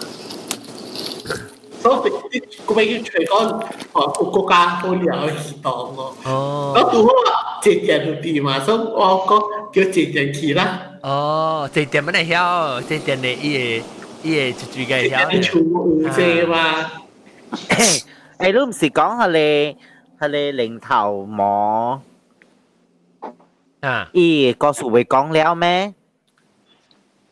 [1.82, 3.60] 所以个尾要随讲，
[3.92, 6.14] 哦，个国家好了去当咯。
[6.24, 6.72] 哦。
[6.76, 7.10] 咁到我
[7.62, 9.40] 节点就啲嘛，所以我讲
[9.72, 10.80] 叫节点去啦。
[11.02, 12.82] 哦，节点乜嚟晓？
[12.84, 13.84] 节点你伊个
[14.22, 15.32] 伊个住住嘅晓。
[15.32, 16.92] 你全部有啫嘛？
[18.38, 19.78] 诶，都唔是讲系你
[20.18, 22.02] 系你零头摸。
[23.80, 24.08] 啊！
[24.12, 25.92] 伊个数会讲了咩？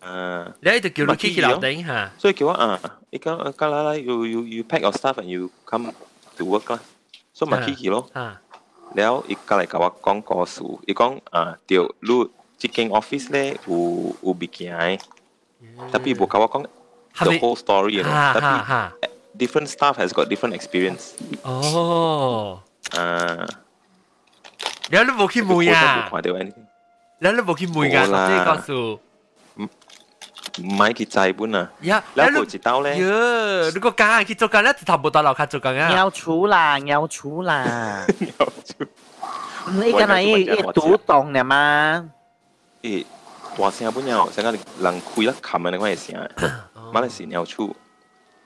[0.00, 2.08] Uh, yeah, the Guru Kiki lao ding ha.
[2.16, 2.80] So you uh,
[3.12, 5.92] ikaw kala you you you pack your stuff and you come
[6.40, 6.80] to work lah.
[7.36, 8.08] So mà Kiki lo.
[8.16, 8.40] Ha.
[8.96, 10.80] Leo ikaw lại kawa kong ko su.
[10.88, 14.96] Ikong uh, tiểu lu chicken office le u u bikin ai.
[15.92, 16.64] Tapi bu kawa kong
[17.20, 18.04] the whole story you.
[18.04, 18.64] Tapi
[19.36, 21.12] different staff has got different experience.
[21.44, 22.64] Oh.
[22.96, 23.44] Uh,
[24.88, 26.08] Leo lu bo ki mu ya.
[27.20, 28.08] Leo lu mui ki mu ga.
[30.62, 31.70] 唔係去再本啊！
[31.82, 32.92] 呀，你過一刀咧？
[32.98, 35.90] 呀，你個家去做緊咧，頭冇得留卡做緊啊！
[35.92, 38.06] 要出啦，要出啦！
[38.38, 38.86] 要出！
[39.72, 42.10] 你今日一一讀懂了嗎？
[42.82, 43.04] 咦，
[43.58, 46.30] 大聲不了，成個人開了冚嘅嗰個聲，
[46.92, 47.76] 乜嘢事要出？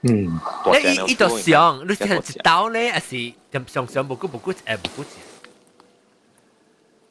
[0.07, 0.39] 嗯，
[0.83, 5.05] 你一度想，你係一刀咧，還是點想想冇骨冇骨誒冇骨？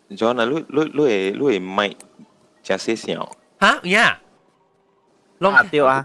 [0.07, 1.95] 你講嗱，你你你你唔係
[2.61, 3.27] 真係想？
[3.61, 4.19] 嚇呀！
[5.43, 6.01] Long ah, tio ah.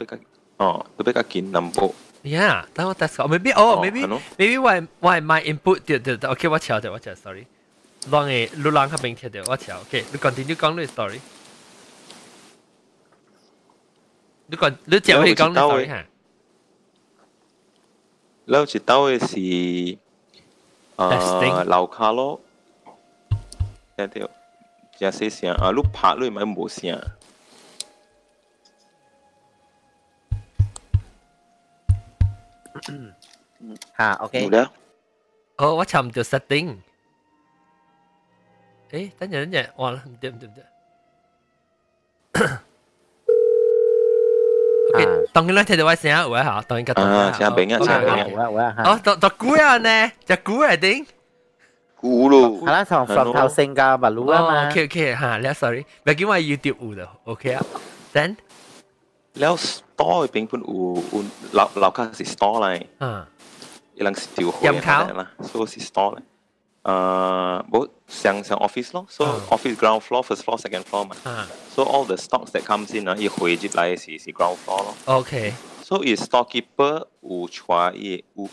[0.58, 1.94] Oh, tubekakin nampo.
[2.24, 3.30] Yeah, that what that's called.
[3.30, 4.18] Maybe oh, oh maybe ano?
[4.36, 7.46] maybe why why my input the the okay, watch out, watch out, sorry.
[8.10, 9.46] Long eh, lu lang ka bing tiệt did.
[9.46, 9.86] Watch out.
[9.86, 11.20] Okay, you continue con the story.
[14.50, 16.04] You con lu jiao hei con story ha.
[18.46, 19.18] Lâu chỉ tao ấy
[20.98, 22.36] là ờ lão ca lo.
[23.98, 24.26] Dạ tiêu.
[24.98, 26.90] Dạ xí xí à, lúc phá lui mà mổ xí.
[32.77, 33.13] 咪冇声。
[33.97, 34.47] 吓，OK。
[34.47, 34.71] 冇啦。
[35.57, 36.77] 哦，我寻唔到 setting，
[38.91, 40.63] 诶，等阵等阵，哇，唔得唔得唔得。
[44.95, 48.49] OK，当然啦，听到我声有啊吓，当然个当啊，声平啊，声平啊。
[48.49, 48.83] 我我吓。
[48.83, 51.05] 哦，就就估啊呢，就估嚟顶。
[51.95, 52.49] 估咯。
[52.61, 54.69] 系啦，从上头性格不如啊嘛。
[54.69, 57.65] OK OK 吓，你 sorry，唔系叫我 YouTube 有的，OK 啊，
[58.13, 58.35] then
[59.35, 59.57] แ
[59.97, 63.27] ล้ว store 边本有有楼楼卡是 store 嚟，啊，
[63.95, 66.19] 一人是调开入口啦，所以是 store 嚟。
[66.83, 71.15] 诶，冇上上 office 咯，so office ground floor、first floor、second floor 嘛。
[71.23, 74.93] 啊 So all the stocks that comes in 啊，一回入来是是 ground floor 咯。
[75.05, 78.49] ，OK， So 伊 storekeeper 有带伊有，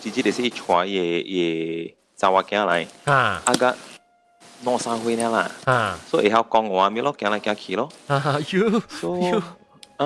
[0.00, 3.76] 直接就是伊带伊伊查某囝来，啊，啊个
[4.64, 9.34] 攞三岁呢啦，啊，所以以后讲我咪咯，行来行去咯，啊，you 所以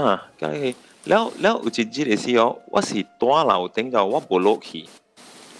[0.01, 0.75] 啊，咁你
[1.05, 4.85] 了了有一日嘅時候，我是單樓頂頭，我無落去，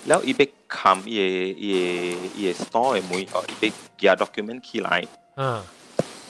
[0.08, 3.72] 了伊要砍伊嘅伊嘅伊嘅 store 嘅門，哦，伊
[4.02, 5.06] 要寄 document 起來，
[5.38, 5.62] 嗯，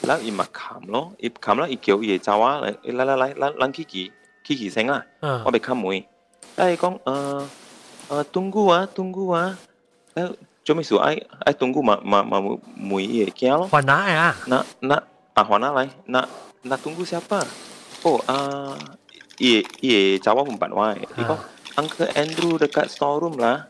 [0.01, 4.12] 然後伊咪砍咯，伊砍了伊叫伊嘅查某嚟，來來來，咱咱去去
[4.43, 5.97] 去去先啊，嗯，我咪砍門，
[6.58, 7.49] 啊，伊講，呃
[8.10, 9.58] 呃，tunggu 啊，tunggu 啊，
[10.14, 10.34] 誒，
[10.64, 10.95] 做咩事？
[10.97, 14.36] 哎哎，tunggu 嘛嘛嘛門門伊嘅驚咯，還哪呀？
[14.45, 14.95] 那那
[15.34, 15.89] 啊還哪來？
[16.06, 16.28] 那
[16.62, 17.43] 那 tunggu siapa？
[18.06, 18.78] Oh, ah,
[19.41, 19.66] ye,
[20.22, 21.01] cawa pun pat wai.
[21.01, 21.26] Ha.
[21.26, 21.36] Ibu,
[21.82, 23.66] Uncle Andrew dekat store room lah.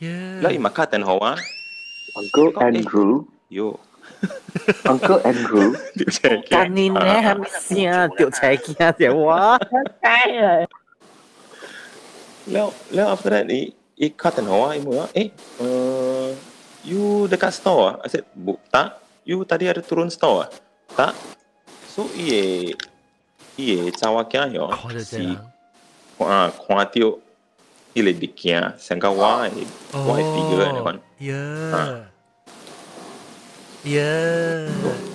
[0.00, 0.40] Yeah.
[0.40, 1.36] Lai makan ten hawa.
[2.16, 3.28] Uncle Andrew.
[3.52, 3.76] Yo.
[4.88, 5.76] Uncle Andrew.
[6.48, 9.60] Kan ni eh, ne hamisnya tiup kia dia wah.
[12.50, 13.44] Leo, Leo apa tadi?
[13.46, 13.60] Ni
[14.00, 14.90] eh, ikat ten hawa ah, ibu.
[14.96, 15.08] Ah?
[15.12, 15.28] Eh,
[15.60, 16.32] uh,
[16.82, 18.00] you dekat store?
[18.00, 18.02] Ah?
[18.02, 18.98] I said, "Bu, tak.
[19.28, 20.50] You tadi ada turun store?"
[20.96, 21.14] Tak.
[21.86, 22.72] So, ye.
[23.57, 25.37] iye cawa kia yo 看到这是人，
[26.19, 26.89] 啊看到
[27.93, 29.51] 伊个物件成个我的
[29.93, 32.03] 我的 figure 你看，yeah
[33.83, 34.69] yeah，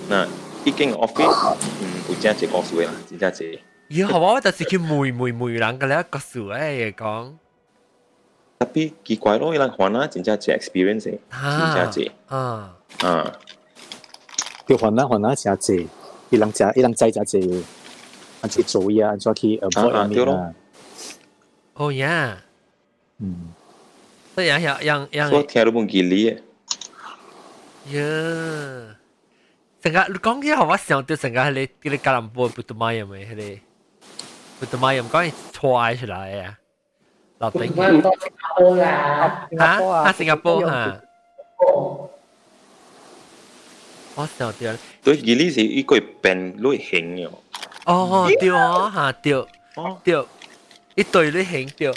[0.09, 0.27] 那
[0.65, 3.59] 已经 office 嗯有真济故事啦真正济
[3.89, 7.33] 以后我就是去梅梅梅人嘅咧个数诶讲，
[8.59, 13.31] tapi 奇怪咯伊人看啊真正济 experience 的真正济啊，啊
[14.67, 15.87] 叫还啦还啦真济，
[16.29, 17.63] 伊人真伊人知真济，
[18.41, 20.53] 安怎做嘢，安怎去 avoid 啊啊对咯啊，
[21.75, 22.37] 哦呀，
[23.19, 23.53] 嗯，
[24.35, 26.37] 所以样样样样所以听到本吉利嘅
[27.91, 28.95] 呀，
[29.81, 33.59] 成个你讲起后，我想到成个系你嗰啲加林波布杜玛人咪系你
[34.59, 36.57] 布杜玛人讲系踹出来啊，
[37.39, 41.01] 楼顶我到新加坡啦，吓啊新加坡吓，
[44.15, 44.77] 我想到了。
[45.03, 47.29] 对吉利是伊个变类型嘅。
[47.87, 49.45] 哦，对哦，吓对，
[50.03, 50.25] 对，
[50.95, 51.87] 一对你兴对，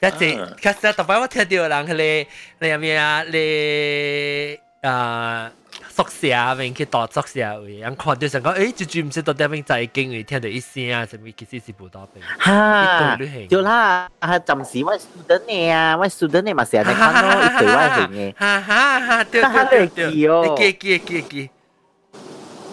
[0.00, 2.26] 一只，其实特别我听到人佢哋
[2.60, 5.50] 你入面啊，你啊
[5.90, 18.34] 宿舍面去大宿舍位，人看到成个，诶，就住唔识到点样在经会听到一声啊，什么其实是不到病，哈一对你兴，对啦，啊，暂时我 student 嘅啊，我 student 嘅嘛成日睇看咯，一对我系嘅。
[18.36, 21.50] 哈哈哈，对但系对你对记哦对，你记记记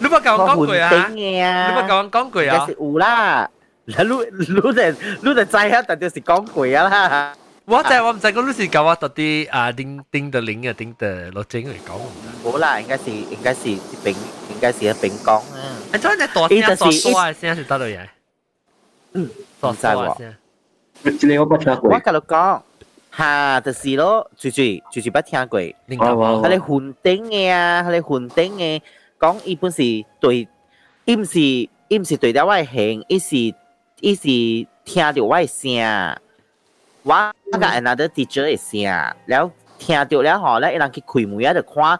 [0.00, 2.66] 你冇教我讲句啊，顶你嘅啊，冇教我讲句啊梗。
[2.66, 3.50] 是有啦。
[3.86, 4.04] 你你
[4.38, 4.72] 你就
[5.22, 7.32] 你就知啊，但就是讲句啊啦。
[7.66, 11.98] 我就系我唔知讲你是教我到底啊叮叮的零啊叮的落整嚟讲。
[12.44, 13.60] 冇啦，应该是应该是
[14.02, 15.42] 丙应该是丙讲啊。
[15.92, 18.06] 你做你大声大声嘅声是得到嘢。
[19.14, 19.30] 嗯，
[19.60, 21.18] 大唔知喎声嘅声。
[21.18, 21.98] 即系我冇听过我。
[22.00, 22.60] 甲你讲，
[23.16, 25.60] 吓就是咯，最最最最捌听过。
[25.86, 28.80] 另哇哇哇佢哋混顶嘅啊，佢哋混顶嘅
[29.19, 29.77] 講伊本是
[30.19, 30.47] 對，
[31.05, 33.35] 伊毋是伊毋是對了我嘅形，伊是
[33.99, 34.21] 伊是
[34.85, 36.17] 聽着我嘅聲，
[37.03, 37.11] 我
[37.59, 38.89] 甲 another teacher 嘅聲，
[39.27, 41.99] 了聽着了吼，咧一人去開門啊，就看，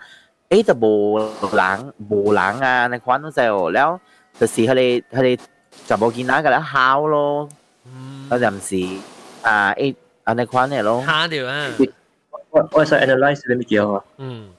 [0.50, 4.00] 誒，就無人無人啊，你看到在哦，了
[4.40, 5.40] 就是佢哋佢哋
[5.86, 7.50] 就冇見仔個咧哮咯，
[8.30, 8.98] 嗰陣時
[9.42, 11.68] 啊，誒，安尼款嘅咯，嚇着啊，
[12.52, 14.50] 我我想 analyze 啲咩嘢啊，嗯。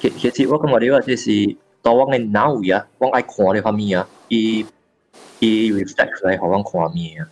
[0.00, 4.64] 其其实我感觉你话即是当我嘅脑位啊，我爱看呢方面啊，伊
[5.40, 7.28] 伊 reflect 出来互我看面啊。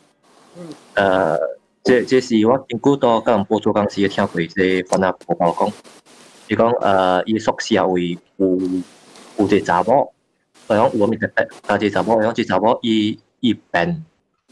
[0.95, 1.39] 诶，
[1.85, 5.73] 这这是我经过到吉隆坡做工时听过即番啊报告讲，
[6.49, 8.47] 伊讲诶伊宿舍位有
[9.37, 10.13] 有一个查某，
[10.67, 11.31] 系讲有面嘅
[11.67, 14.05] 啊，一个查某，系讲一个查某伊伊病，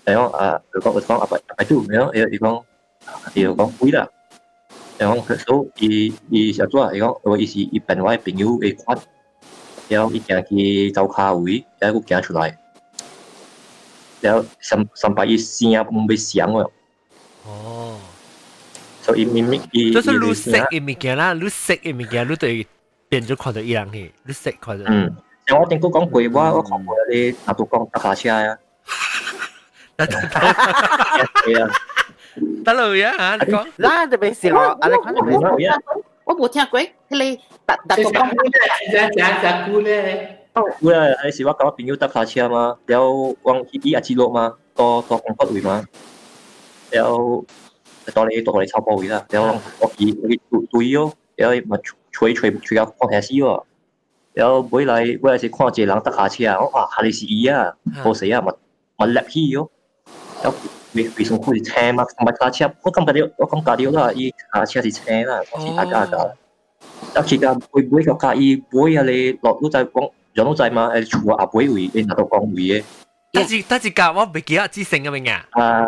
[0.07, 2.62] 系讲啊，佢讲佢讲阿伯阿伯都，系讲伊伊讲
[3.34, 4.09] 伊就讲鬼啦。
[5.02, 8.95] 然後佢所伊伊小組啊，伊講我伊是伊病我朋友嘅款，
[9.89, 12.56] 然后伊行去走卡位，然後佢行出來，
[14.22, 16.70] 然後三三百一聲唔被響喎，
[17.47, 17.99] 哦，
[19.02, 22.68] 所以明明伊就是你識嘅物件啦，你識嘅物件，你對
[23.10, 24.86] 變咗看到伊人去，你識看到。
[24.88, 25.12] 嗯，
[25.47, 26.22] 像我頂過講過，
[26.52, 28.58] 我我看過你阿杜講搭下車啊，
[29.97, 31.72] 係啊，
[32.64, 33.66] 得路呀吓，你讲。
[33.78, 35.80] 嗱，特别是我，啊，你看特别是
[36.24, 38.51] 我冇听过，佢哋特特个讲讲
[39.12, 40.43] 讲讲古咧。
[40.80, 45.84] 有啦，系时我甲我朋友搭卡车嘛，然后往伊阿支落嘛，到到公骨位嘛，
[46.91, 47.45] 然后
[48.14, 51.78] 到你到你抄波位啦，然后我记我记对哦，然后咪
[52.11, 53.62] 吹吹吹到放下死喎，
[54.32, 58.53] 然后每嚟每嚟是看一个人搭卡车啊，我话下你是伊啊，好死啊，咪
[58.99, 59.68] 咪立起哦，
[60.93, 66.30] 然后为为什么佢是车嘛，唔系卡车，我感觉到我感觉到啦，伊卡车是车啦，我是大家㗎。
[67.14, 69.03] 得时间会唔会个介意会啊？
[69.05, 70.91] 你落都仔讲养到仔嘛？
[70.95, 72.84] 诶，厝阿妹会你拿到讲会嘅。
[73.32, 75.45] 但是但是甲我未记得之成嘅名啊。
[75.51, 75.84] 啊，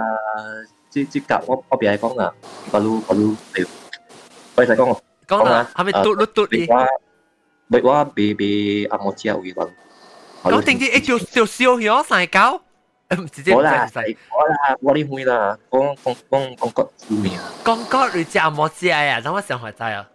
[0.90, 2.32] 即即甲我我别系讲啦，
[2.70, 3.64] 不如不如你，
[4.56, 6.66] 我就讲讲啦，系咪嘟嘟嘟你？
[7.70, 9.68] 咪我俾俾阿莫知有嘅讲。
[10.44, 12.60] 讲定啲一条条烧咗晒胶。
[13.32, 17.50] 直接我啦，我啦，我啲会啦，讲讲讲讲个字面啊。
[17.64, 20.06] 讲个你只阿莫知啊，等我上海知啊。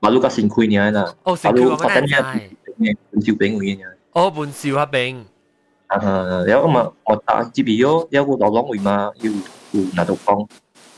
[0.00, 1.14] 马路个先开呢啦。
[1.22, 2.50] 哦，先开我真系
[3.10, 3.82] 本少饼会呢。
[4.12, 5.22] 哦，本少啊饼。
[5.86, 5.98] 啊，
[6.48, 10.48] 有咁啊，我打这边有有个老狼会嘛，要要拿到讲，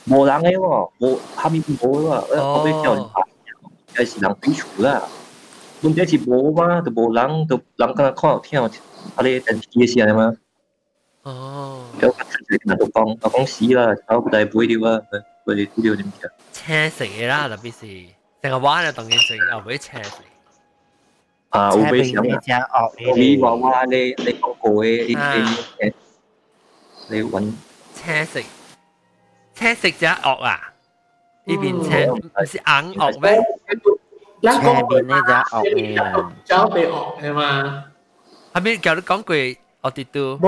[0.08, 3.20] 冇人嘅喎，冇下面冇喎，我俾叫人打，
[4.00, 5.02] 有时人比处啦。
[5.82, 10.32] 问题是冇嘛，就冇人，就人跟佢看听，啊你电视嘅时候嘛。
[11.22, 15.02] 哦，有个直接拿到讲，我讲死啦，我唔系背掉啊，
[15.44, 16.30] 佢哋背掉点嘅？
[16.52, 18.06] 车食嘅啦，特别是
[18.42, 20.12] 成日玩啊，当然整又会车食。
[21.50, 25.94] 啊，有俾想啊，你话话你你讲过嘅，你你
[27.22, 27.52] 你揾
[27.94, 28.44] 车食
[29.54, 30.72] 车食只恶啊？
[31.44, 32.16] 呢边车唔
[32.46, 33.34] 是硬恶咩？
[34.42, 37.84] 车边呢只恶嘅，走被恶系嘛？
[38.52, 40.38] 系咪叫你讲句我哋都？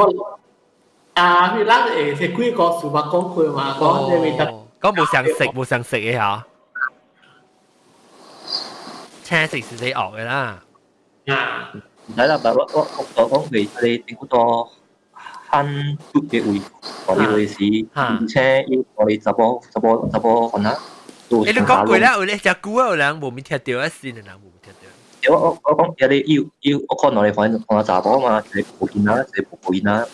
[1.15, 3.77] 啊，佢拉诶系几个数码讲句嘛？
[3.79, 4.47] 讲你咪得。
[4.81, 6.47] 讲冇想食冇想食嘅吓。
[9.25, 10.63] 车食是你恶嘅啦。
[11.27, 11.71] 啊，
[12.07, 14.73] 唔使啦，但我我我讲你你整好多
[15.51, 16.61] 慳嘟嘅会，
[17.07, 20.77] 我哋会试，而且要我哋十波十波十波份啦。
[21.29, 25.35] 诶，你讲句啦，有你只股有人冇咪听到一线啊，冇听到。
[25.37, 30.07] 我我我讲有你要要我看我哋放放下杂波嘛，你冇见啦，你冇见啦。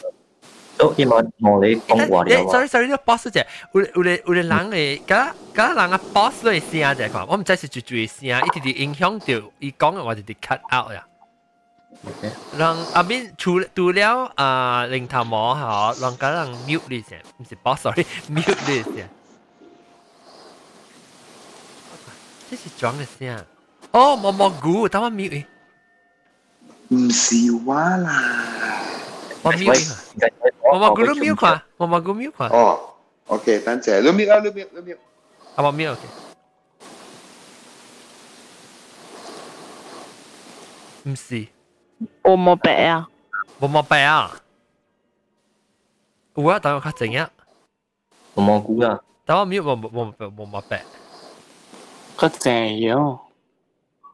[0.80, 2.50] 都希望我哋讲话嘅。
[2.50, 11.06] sorry sorry，呢个 boss 啫，有有啲有啲人诶，嗰嗰人嘅 boss 都系声就系讲，我唔知是最最声，一直啲影响到伊讲嘅话就啲 cut out 呀。
[12.56, 15.54] 让阿边除除了啊零头毛
[15.94, 19.08] 吓，让嗰人 mute 呢先，唔是 boss sorry，mute 呢先。
[22.50, 23.44] 这是装嘅声。
[23.92, 25.44] 哦，毛毛菇，等我 mute。
[26.88, 27.34] 唔是
[27.64, 28.42] 话啦。
[29.42, 29.96] 我 mute。
[30.64, 32.52] 毛毛菇都 mute 啩，毛毛菇 mute 啩。
[32.54, 32.94] 哦，
[33.26, 34.98] OK，等阵，你 mute 啊，你 mute，你 mute。
[35.54, 36.00] 啊，我 mute OK。
[41.04, 41.46] 唔是。
[42.22, 43.08] 我冇白啊。
[43.60, 44.40] 冇冇白啊。
[46.34, 47.30] 有啊，但我较静啊。
[48.34, 49.00] 毛毛菇啊。
[49.24, 50.84] 但我 mute 冇冇冇冇冇白。
[52.16, 52.50] 个静
[52.92, 53.18] 样。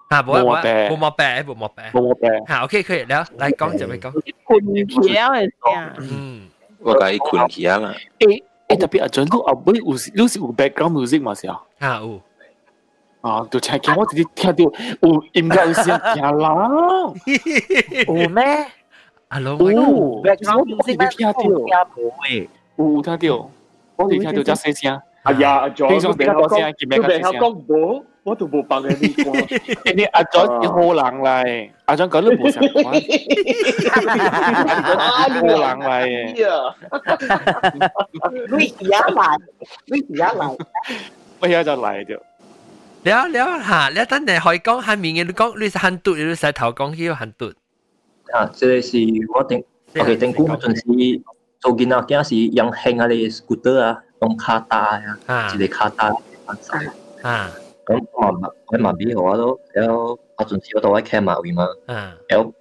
[0.08, 1.90] 啊，冇冇冇冇白，冇冇白。
[1.92, 2.28] 冇冇白。
[2.54, 4.12] 好，OK，可以了，来讲就咪讲。
[4.44, 5.92] 困桥嘅声。
[6.00, 6.48] 嗯。
[6.80, 7.94] 我讲伊困起啊啦。
[8.18, 9.96] 诶诶，特别阿俊都阿妹有有
[10.28, 11.60] 时有 background music 嘛是啊。
[11.78, 12.20] 啊有。
[13.22, 14.64] 啊，就听见我直接听到
[15.00, 16.68] 有音乐有声听啦。
[18.06, 18.66] 有咩？
[19.30, 21.08] Hello，有 background music 咩？
[21.08, 21.38] 听到。
[21.40, 23.50] 诶，有听到，
[23.96, 25.00] 我哋听到只细声。
[25.26, 27.32] 哎呀，阿 John，平常比较多声，见比较细声。
[27.34, 29.92] 讲冇，我都冇白嘅呢个。
[29.92, 32.84] 你阿 John 好人嚟，阿 John 讲都冇成关。
[34.98, 35.88] 好人嚟
[36.34, 36.74] 嘅。
[38.58, 39.38] 你而家嚟，
[39.86, 40.56] 你而家嚟。
[41.38, 42.18] 我而家就嚟咗。
[43.04, 47.54] 了了吓，你等阵可以讲下面嘅，你讲你是handut，你使头讲起个 handut。
[48.32, 48.98] 啊，这个是
[49.36, 49.64] 我定，
[49.98, 51.22] OK，定估嗰阵时
[51.60, 54.02] 做件啊，件是用轻啊啲 scooter 啊。
[54.21, 54.77] 用卡帶
[55.27, 56.11] 啊，一個卡帶
[56.45, 56.91] 發晒。
[57.21, 57.51] 啊，
[57.85, 61.67] 咁我嘛，我嘛俾我都有啊，陣時我到喺 camp 埋位嘛。
[61.87, 62.53] 啊，有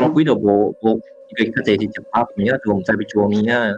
[0.00, 1.00] 有幾度無無
[1.36, 3.68] 一個佢哋就拍片啊，就唔知要做咩啊，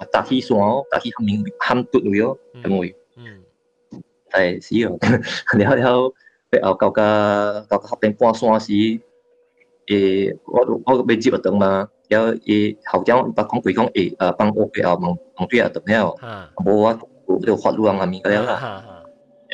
[0.00, 2.94] 有搭起線哦，搭起喊面冚嘟位哦，咁位。
[3.16, 3.42] 嗯。
[4.30, 4.98] 係死哦！
[5.56, 6.12] 然後然後
[6.50, 9.00] 俾後舊個舊個合併半山時，
[9.86, 11.88] 誒，我我未接得到嘛。
[12.09, 16.15] 有诶后长把讲佢讲诶诶帮我嘅后望望对啊等了，
[16.57, 18.83] 冇啊，有条法律人下面嗰啲啦。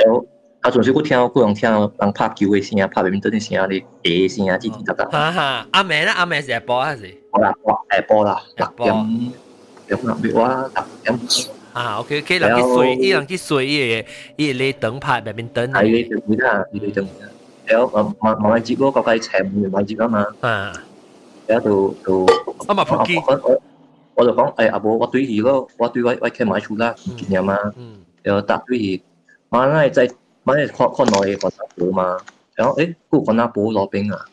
[0.05, 0.25] 有
[0.61, 3.83] 啊，仲少个听，个人听人拍球嘅声，拍边阵嘅声，你
[4.27, 5.09] 诶声啊，吱吱喳喳。
[5.09, 7.13] 哈哈，阿妹咧，阿妹是日播还是？
[7.31, 7.53] 好啦，
[7.89, 9.31] 诶播啦，六点
[9.87, 10.47] 六点我
[11.05, 11.19] 六点。
[11.73, 14.05] 啊，OK OK，人去水，伊人去水嘅，
[14.35, 15.71] 伊个灯拍边边灯。
[15.71, 17.05] 系你灯啦，你灯。
[17.69, 20.25] 有啊，买买接嗰个计斜门买接啊嘛。
[20.41, 20.73] 啊。
[21.51, 22.25] 喺度度，
[22.67, 23.61] 我咪扑机，我
[24.15, 27.57] 我就讲诶阿婆，我对佢个我对我我倾买出啦，唔见嘛，
[28.23, 29.01] 又答对佢，
[29.49, 30.07] 马拉在
[30.43, 32.17] 马拉看看内个阿婆嘛，
[32.55, 34.25] 然后诶个个阿婆攞兵啊，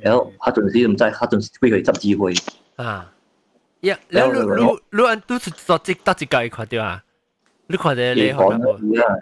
[0.00, 2.34] 然后下阵时唔知下阵时俾佢执智慧
[2.76, 3.10] 啊，
[3.80, 7.02] 呀，你你你你按都是做即得一个看到啊，
[7.66, 9.14] 你看到你讲呢会啊，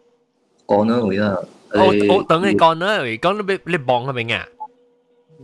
[0.67, 1.37] 讲呢会啊，
[1.73, 4.47] 我我等你讲啦，讲你你望系咪啊？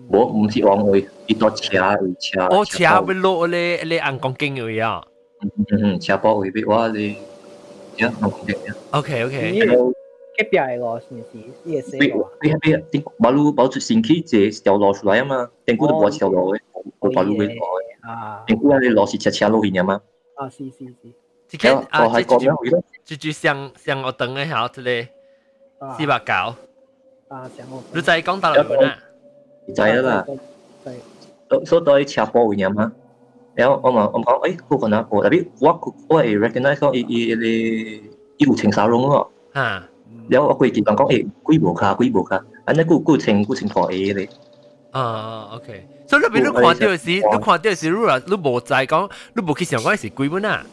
[0.08, 2.48] 我唔是往去，伊多车位车。
[2.48, 5.02] 我车要落你你按讲经位啊。
[5.42, 5.50] 嗯
[5.82, 7.16] 嗯，车波位俾我你，
[7.98, 8.74] 呀，按讲经呀。
[8.92, 9.50] OK OK。
[10.38, 11.38] 一边系咯，是唔是？
[11.64, 12.82] 呢个死你你系边？
[12.90, 15.50] 点马路保住先起这条路出来啊嘛？
[15.66, 16.60] 定估都冇条路嘅，
[17.00, 17.60] 我马路嘅路。
[18.02, 18.42] 啊。
[18.46, 20.00] 定估你路是车车路去嘅嘛？
[20.36, 20.94] 啊，是是是。
[21.48, 22.82] 即系啊，系讲咩回咯？
[23.04, 25.06] 就就像像我等一下，这里
[25.98, 26.32] 四百九。
[27.28, 27.82] 啊，像我。
[27.92, 28.98] 你再讲到嚟啦。
[29.74, 30.24] 知啦。
[31.66, 32.90] 所以对车波嘅嘢嘛。
[33.54, 35.20] 然后我问我讲，诶，嗰个哪个？
[35.22, 39.30] 特别我我系 recognize 讲伊伊你伊有青沙龙咯。
[39.52, 39.86] 啊。
[40.28, 44.28] 然后我佢见讲讲，诶，几无卡几无卡，安尼佢佢青佢青货 A 咧。
[44.92, 45.86] 啊，OK。
[46.06, 50.64] 所以你俾你看到时，你看到时，你话你无在讲，你无去想讲是几本啊？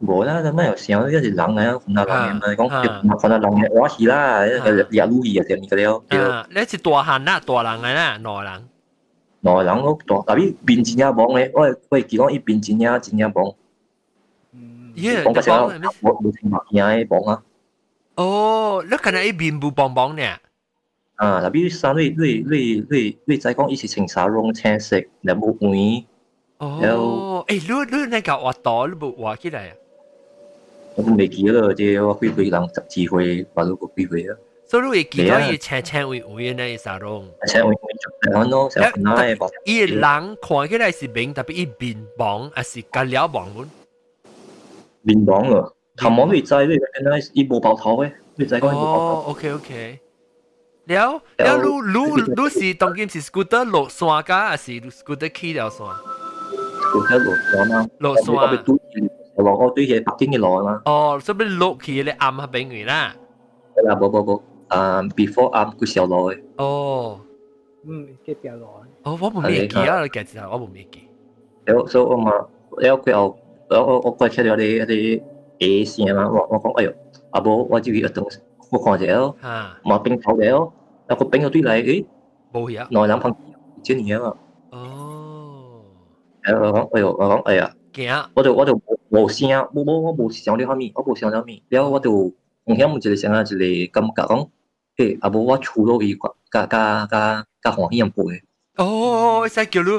[0.00, 6.04] 无啦，咁样又想一是人嚟，看下人嚟讲，看下人嘅我是啦，日路去啊，点个了。
[6.08, 8.68] 啊，你是大汉啦，大人嚟啦，内人。
[9.44, 13.44] 内人我大，特别边真正帮咧，我我记讲伊边真正真正帮。
[14.94, 15.66] 耶，帮个时候
[16.00, 17.42] 我冇听话听嘅帮啊。
[18.16, 20.22] 哦，你可能伊面部帮帮呢？
[21.14, 26.04] 啊，特别三你你你你你再讲伊是青沙龙青色，你冇换。
[26.58, 29.74] 哦，诶，你你那个画到，你冇画起来啊？
[30.96, 34.36] 我未记啦，即系我几岁人十几岁，或者个几岁啊。
[34.66, 37.28] 所以你会记到伊青青微微呢沙龙。
[37.46, 39.50] 青微微就系咯，成日拉嘅。
[39.64, 43.68] 伊人看起来是明，特别伊面帮，还是隔了帮本？
[45.02, 49.00] 面帮啊，头毛你知你原来伊冇爆头嘅，你知讲伊冇爆头。
[49.02, 49.98] 哦，OK OK。
[50.86, 55.86] 了了，你你你是当今是 scooter 落山㗎，还是 scooter 起了山？
[55.86, 58.64] 佢喺落山嘛，落山。
[59.36, 60.82] 我被堆落我堆嘅北京嘅落嘛。
[60.84, 63.14] 哦，所以落去你暗下边位啦。
[63.74, 66.40] 系啦，冇冇冇，啊，before 暗佢小落嘅。
[66.58, 67.20] 哦。
[67.84, 68.82] 嗯，嘅表落。
[69.02, 71.08] 哦，我冇咩记啊，你记住我冇咩记。
[71.66, 72.30] 有，所以我嘛，
[72.80, 73.36] 有佢又，
[73.70, 75.22] 我我我过去睇到啲啲
[75.60, 76.92] A 线嘛，我我讲，哎呦，
[77.30, 78.38] 阿伯我就要东，
[78.70, 79.34] 我看者咯，
[79.84, 80.72] 嘛冰头嘅咯，
[81.08, 82.06] 有个冰个堆嚟，诶，
[82.52, 83.34] 冇嘢，内冷碰
[83.84, 84.36] 一年啊嘛。
[86.44, 87.72] 诶，我讲，哎呦，我讲，哎呀，
[88.34, 88.74] 我就我就
[89.10, 92.10] 冇声，冇冇我冇想呢方面，我冇想呢方面，然后我就
[92.64, 94.48] 红响冇一个想啊，一个感觉讲，
[94.96, 98.22] 诶，阿伯我除咗佢，加加加加欢喜人背。
[98.76, 99.90] 哦，使叫你，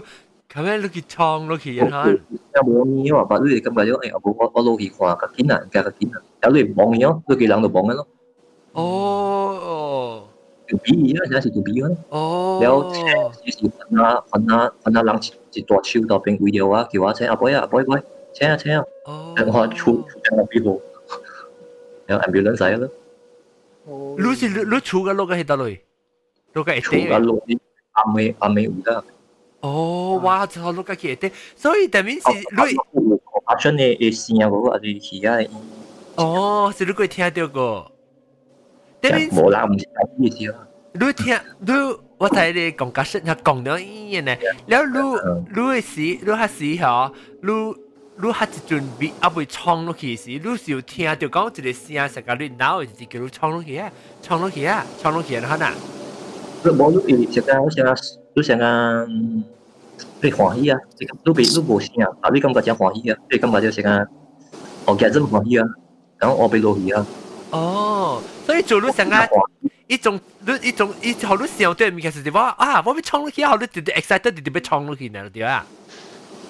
[0.51, 2.05] 咁样你去创落去啊？
[2.07, 3.11] 有冇呢？
[3.11, 8.07] 话把你感觉咗，诶，阿伯我我落去看个见啊，加个见啊，有你望咗，你几人就望嘅咯。
[8.73, 10.26] 哦。
[11.30, 11.96] 那是做美容。
[12.10, 12.60] 哦。
[12.62, 12.92] 了，
[13.44, 15.20] 就是分啊分啊分啊，人
[15.52, 18.00] 一大手到边几条啊，叫我请阿伯啊，阿伯伯，
[18.32, 18.84] 请啊请啊。
[19.04, 19.34] 哦。
[19.36, 20.80] 我出出边个庇护，
[22.06, 22.88] 然后 ambulance 来了。
[23.86, 24.16] 哦。
[24.18, 25.78] 你是你你出个落个喺度嚟，
[26.52, 27.58] 落个出个落啲
[27.92, 29.04] 阿妹阿妹唔得。
[29.60, 30.46] 哦，哇！
[30.46, 32.76] 就落个嘅啲，所以等於是你。
[32.92, 35.48] 我發生嘅嘅事啊，嗰個係其他嘅。
[36.14, 37.92] 哦，是你佢聽到過。
[39.02, 40.56] 冇啦，唔知咩事咯。
[40.92, 41.72] 你聽，你
[42.16, 44.36] 我睇你講解釋，佢講到依樣呢，
[44.66, 44.86] 然後
[45.54, 47.52] 你你時你下時吼，你
[48.20, 53.92] 你下一陣未阿未衝落去時，你就聽到講一個聲，成個你腦就叫你衝落去啊，
[54.22, 55.70] 衝落去啊，衝落去啊，嗱。
[56.64, 57.94] 你冇你一陣，我想啊，
[58.34, 59.06] 你想啊，
[60.20, 64.06] 你歡喜啊，你你別你無聲啊，但你感覺真歡喜啊，你感覺就是講，
[64.86, 65.66] 我今日真歡喜啊，
[66.18, 67.06] 咁我被落去啊。
[67.50, 67.87] 哦。
[68.45, 69.15] 所以做你成个
[69.87, 75.65] 一种你一种一好你想对面其实就话啊，我要冲落去，好你直直 excited 直直要冲落去呢，对啊。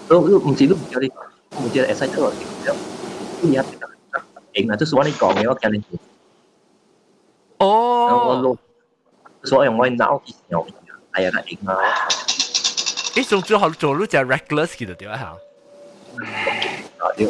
[0.09, 1.07] 你你唔知你唔知你
[1.65, 2.37] 唔知 excited 落去，
[3.41, 5.83] 你一赢啊，就是我你讲嘅，我听你。
[7.57, 8.27] 哦。
[8.27, 8.57] 我落，
[9.43, 10.63] 所以我脑去想，
[11.11, 11.77] 哎呀，赢啊！
[13.15, 15.33] 一种最好做你就 reckless 嘅对啊，
[16.99, 17.27] 啊，对。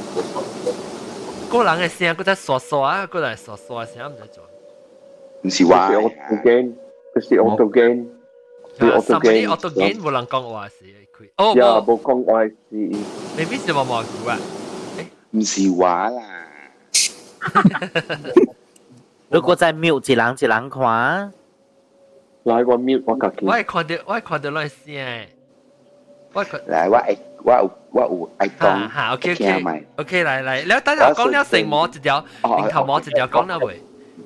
[1.51, 4.43] 个人嘅声，嗰只刷刷啊，嗰只刷刷嘅声唔使做。
[5.43, 6.73] 唔是话我做 game，
[7.15, 8.05] 佢是我做 game，
[8.79, 10.75] 系我做 game，我做 game 冇人讲话事
[11.17, 11.29] 佢。
[11.37, 12.55] 哦，冇冇讲话事。
[13.37, 14.37] 未必是冇冇估啊？
[15.31, 16.21] 唔是话啦。
[19.29, 21.33] 如果再 mute 一人一人看，
[22.43, 23.45] 来我 mute 我家己。
[23.45, 25.27] 我系看到我系看到嗰声，
[26.33, 33.82] 我系来我爱 我有我有愛講，嚇 OK OK OK 嚟嚟，你等陣講了成毛一條，然後毛一條講了未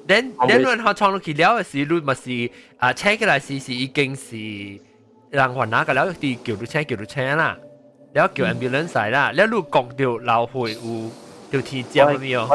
[0.09, 4.37] ？then then 論下創落去了嘅時，你咪是啊車起來時是已經是
[5.31, 7.57] 人還哪個了，啲叫到車叫到車啦，
[8.15, 10.79] 了叫 ambulance 嚟啦，了你講到流血
[11.51, 12.49] 有條天椒咩哦？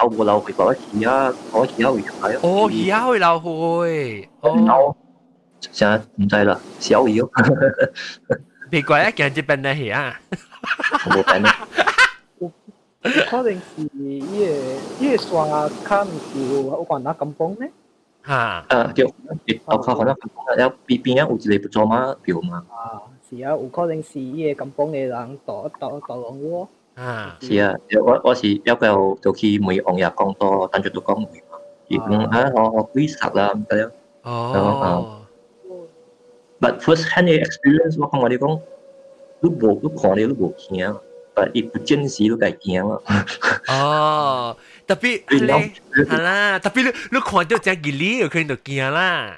[0.00, 2.38] 我冇流血，我而家我而家會流血。
[2.42, 4.96] 哦，而家會流血，哦，
[5.72, 7.28] 真唔使啦，少要。
[8.71, 10.19] 别怪一件接病咧系啊，
[11.05, 11.51] 冇病咧。
[13.29, 14.45] 可能是伊个
[14.99, 17.65] 伊个刷卡毋是有还那金崩呢？
[18.25, 19.05] 吓，诶，叫
[19.65, 20.15] 我靠，可能
[20.57, 22.63] 有边边有一个不做嘛表嘛。
[22.69, 26.67] 啊，是啊，有可能是伊个金崩嘅人导导导浪喎。
[26.95, 28.87] 啊，是啊，我我是有个
[29.21, 31.57] 就去每行业讲多，等住都讲每嘛。
[31.89, 33.91] 伊讲啊，我我几实啦，咁样。
[34.23, 35.16] 哦。
[36.59, 38.59] But first hand experience 我讲我哋讲，
[39.41, 40.99] 你无你看你你无惊，
[41.35, 43.25] but 伊不见时你该惊啊。
[43.67, 49.37] 哦，特别系咧，系啦，特别你你看到只吉利，有可能就惊啦。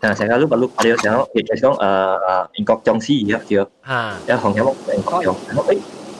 [0.00, 5.78] 啊，成日都把碌我哋有时候，亦系讲诶诶英国僵尸而家叫，啊，有行有冇英国僵尸，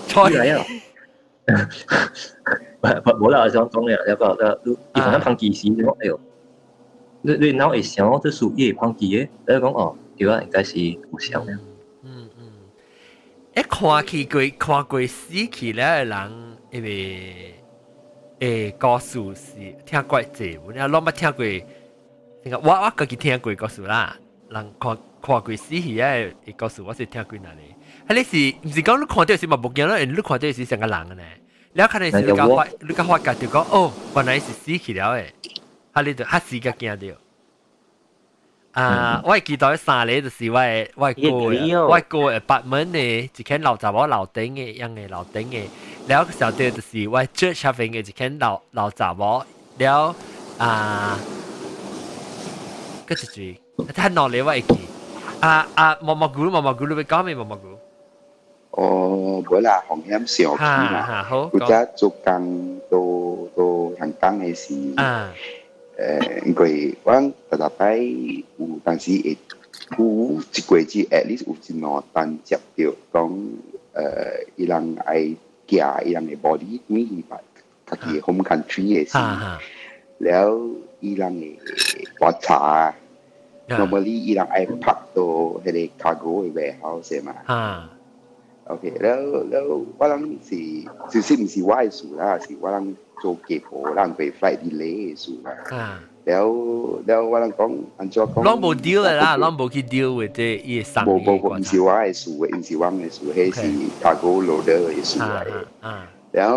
[0.09, 0.67] 诶，嚟啊！
[3.05, 6.19] 冇啦，我想讲嘅有个诶，你你可能碰技师，你讲哎呦，
[7.23, 10.76] 你你脑会想这属于碰技嘅，你讲哦， 对啊，应该是
[11.10, 11.44] 互相。
[12.04, 12.54] 嗯嗯，
[13.56, 17.56] 一看起过看过死去了的人，因为
[18.40, 19.52] 诶，告诉是
[19.84, 21.44] 听怪济，我阿老妈听过，
[22.62, 24.16] 我我家己听过告诉啦，
[24.50, 27.76] 人看看过死去诶，诶，告诉我是听过哪里？
[28.08, 29.98] 啊，你是毋是讲你看到是嘛不见了？
[30.06, 31.24] 你看到是成个人呢？
[31.74, 35.34] 你看到是你讲发，你讲发觉就讲哦，原来是死去了诶，
[35.94, 37.16] 啊，你就吓死个惊掉。
[38.74, 39.22] 啊！
[39.26, 40.60] 我記得沙梨就是我
[40.96, 45.64] 我個我個 apartment 呢，一間老查某老頂嘅，樣嘅老頂嘅。
[46.08, 49.44] 了個小弟就是我 church 下邊嘅一間老老查某。
[49.78, 50.16] 了
[50.58, 51.18] 啊，
[53.08, 54.80] 嗰一句，睇哪裡我記
[55.42, 55.98] 啊啊！
[56.02, 57.78] 毛毛菇，毛毛菇，你咪講咩毛毛菇？
[58.72, 65.34] 哦，本來紅險小氣啦，好，佢家做工做做行工嘅事啊。
[66.01, 67.13] 诶，因为我
[67.51, 69.37] 特特摆有当时
[69.97, 73.33] 会有一季节，at least 有一两单接到讲
[73.95, 75.21] 诶，伊人爱
[75.67, 77.41] 寄伊人嘅 body 转去吧，
[77.87, 79.17] 家己 home country 嘅事，
[80.19, 80.51] แล้ว
[81.01, 81.57] 伊人嘅
[82.19, 82.93] 观察，
[83.69, 85.65] normally 伊人爱拍到迄
[85.99, 87.91] 个 cargo 嘅 warehouse 嘛。
[88.69, 89.65] OK，แล้วแล้ว
[89.99, 90.61] ว่าลังสิ
[91.13, 92.85] สิสิ唔是我嘅事啦，是我ลัง
[93.23, 95.49] 做机铺，ลังไป flight delay 嘅事啦。
[96.27, 96.47] แล้ว
[97.07, 97.61] แล้วว่าลัง讲，
[97.99, 103.63] 按照讲，拢无 deal 嘅啦，拢无去 deal with 即系伊生无无无，唔是我嘅事嘅，唔是我嘅事，系是
[104.03, 105.47] cargo loader 嘅事嚟。
[106.33, 106.57] แล้ว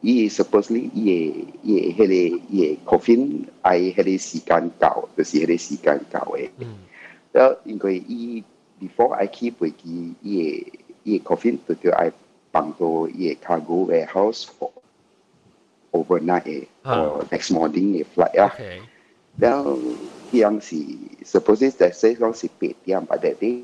[0.00, 2.04] 伊 supposedly 伊嘅伊嘅迄个
[2.50, 3.22] 伊嘅 coffin
[3.62, 6.50] 系迄个时间到，就是迄个时间到嘅。
[7.32, 8.44] แล้ว因为伊
[8.80, 10.66] before I keep 飞机，伊嘅
[11.02, 12.12] 伊 coffin 就叫 I
[12.52, 14.70] 放到伊 cargo warehouse for
[15.91, 17.19] overnight eh, huh.
[17.19, 18.51] or next morning eh, flight lah.
[18.53, 18.81] Okay.
[19.39, 19.63] Then
[20.31, 23.63] yang si supposedly that says long si paid yang but that day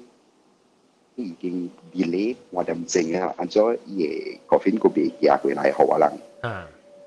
[1.16, 6.14] 已經 delay 我哋整啊，按照嘢個片個別寄回來好啊 lang，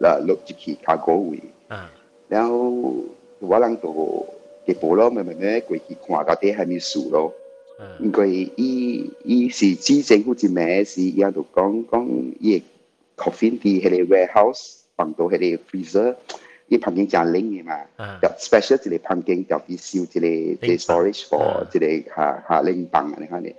[0.00, 1.42] 嗱錄住佢卡嗰位，
[2.28, 3.04] 然後
[3.40, 4.26] 我 lang 都
[4.66, 7.34] 嘅部咯，咪咪咪過去看到底係咪數咯，
[8.00, 12.06] 因為依依是之政府之咩事，伊都講講
[12.40, 12.62] 嘢
[13.16, 14.77] coffin 啲喺你 warehouse。
[14.98, 16.16] 放到喺啲 freezer，
[16.68, 17.78] 啲旁邊就冷嘅嘛。
[18.20, 23.54] 特別 special，啲嚟旁邊叫 bio，啲嚟啲 storage for 啲嚟下下冷冰啊呢款嘢。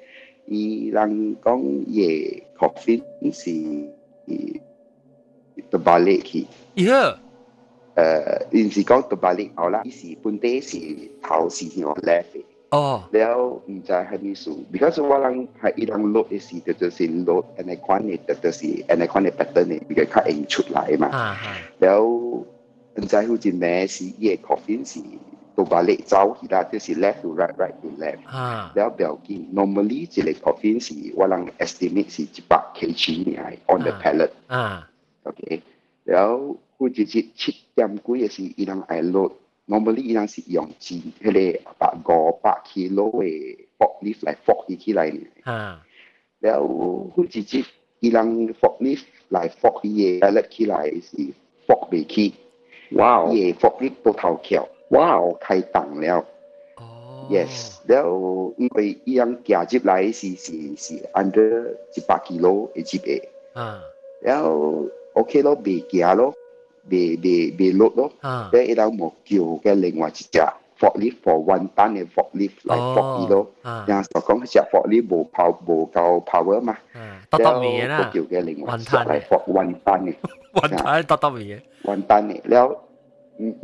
[0.48, 3.02] 依兩公嘢好緊
[4.26, 4.60] 要，
[5.72, 7.18] 特別係，依個，
[7.96, 12.44] 誒，尤其是特別，我啦，依時本地時投資要叻啲。
[12.72, 21.08] 哦，了唔知係咩事，because 我人係一人錄嘅時，就就是錄，安尼款嘅，就就是安尼款嘅 pattern 嘅，比較較容易出來嘛。
[21.08, 22.46] 啊啊，了唔
[23.08, 25.00] 知好似咩事，伊嘅 coffin 是
[25.56, 28.28] 都把你走起啦，就是 left to right, right to left。
[28.28, 34.30] 啊，了表記 normally 一個 coffin 是我人 estimate 是一百 kg 嘅，on the pallet。
[34.48, 34.88] 啊
[35.24, 35.62] ，OK，
[36.04, 36.38] 了
[36.78, 39.32] 好似七七點幾嘅時，伊人係錄。
[39.70, 45.20] normally 伊人是用錢，迄個百五百 kilo 嘅 forklift 來 fork 伊起來呢。
[45.44, 45.86] 啊，
[46.40, 47.64] 然後好直接
[48.00, 51.18] 伊人 forklift 來 fork 伊嘅 pallet 起來是
[51.68, 52.34] fork 未起。
[52.94, 53.32] 哇！
[53.32, 55.22] 伊嘅 forklift 到頭橋，哇！
[55.40, 56.26] 太重了。
[56.78, 57.28] 哦。
[57.30, 63.22] Yes，然後因為伊人行入來是是是 under 一百 kilo 嘅級別。
[63.54, 63.80] 啊。
[64.22, 66.34] 然後 OK 咯，未行咯。
[66.89, 68.13] 被被被落咯，
[68.53, 70.41] 即系有木叫嘅另外一只
[70.79, 73.51] forklift for one ton 嘅 forklift 嚟 fork 咯，
[73.87, 76.77] 然后就讲只 forklift 冇 power 冇够 power 嘛，
[77.31, 80.15] 多多面啦，叫嘅另外一只嚟 fork one ton 嘅。
[80.55, 81.61] 云吞多多嘢。
[81.85, 82.77] 云吞嘅，了，
[83.39, 83.55] 嗯，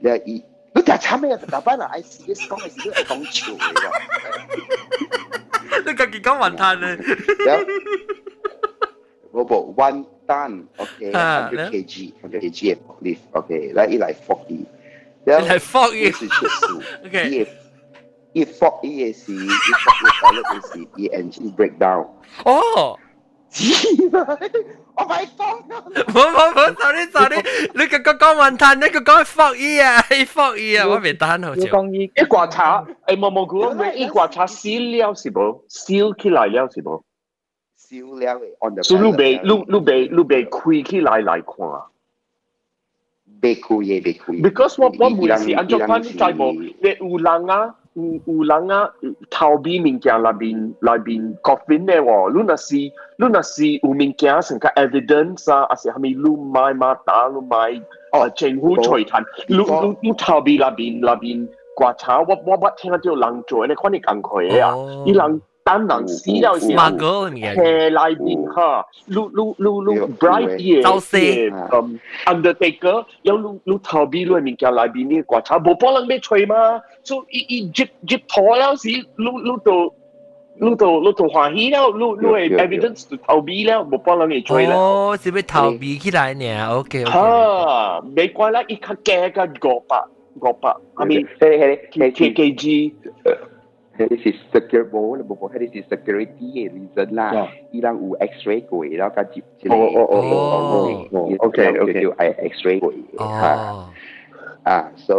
[0.00, 0.42] 了伊，
[0.74, 1.36] 你就惨咩？
[1.50, 3.90] 大班人爱 serious 讲嘅时都系讲笑嘅喎。
[5.86, 6.96] 你家己讲云吞咧？
[6.96, 7.64] 了，
[9.32, 10.69] 我冇云吞，OK，啊hundred kg，hundred kg done.
[10.77, 13.25] Okay, ah, 100 kg, 100 kg lift.
[13.33, 14.65] Okay, like eat like 40.
[15.25, 16.13] Then like 40.
[17.09, 17.25] okay.
[17.41, 17.49] If
[18.37, 22.05] if fork EAC, if fork your toilet AC, the engine break down.
[22.45, 22.95] Oh.
[24.95, 25.65] oh my god.
[26.13, 27.41] 唔唔唔，sorry sorry，
[27.73, 31.61] 你個個講雲吞，你個講 fork E 啊，係 fork E 啊，我未單好似。
[31.61, 33.65] 講一一刮茶，誒冇冇估，
[33.95, 37.01] 一刮茶燒了是冇，燒起來了是冇。
[37.88, 38.82] 烧了嘅，on the。
[38.82, 41.56] 所以你未你你未你未开起来来看。
[43.42, 44.42] 未开嘅，未开。
[44.42, 47.74] Because 我我每次按照翻知冇，你有人啊。
[47.96, 48.90] 有有人啊，
[49.30, 64.74] 逃避物件内边内边 coffin 咧喎，你若是你若是有物件成个 evidence 啊，还是系咪你买马打你买哦政府财产，你你你逃避内边内边观察，我我我听到人做，你看你讲佢啊，
[65.06, 71.16] 啲人 等人死了时候，系内边吓，你你你你 bright 嘢，周四，
[71.72, 76.54] 嗯，undertaker 有你你逃避你物件内边啲观察，冇帮人咩吹嘛。
[77.02, 79.94] so 伊伊接接拖了时，你你就
[80.60, 84.76] 你就你就欢喜了，你你系 evidence 就逃避了，冇帮人嚟追啦。
[84.76, 86.68] 哦，是要逃避起来呢？
[86.76, 87.10] OK OK。
[87.10, 90.04] 吓，没关啦，伊较价个五百
[90.42, 92.52] 五百，I mean 系系 K
[93.99, 99.09] Heritage Security là buộc Heritage Security cái reason là ý rằng u X-ray của đó
[99.15, 101.89] cả dịp chứ này oh oh oh oh ok ok.
[102.01, 102.91] kiểu ai X-ray của
[103.41, 103.55] ha
[104.63, 104.77] à.
[104.77, 104.91] à.
[105.07, 105.15] So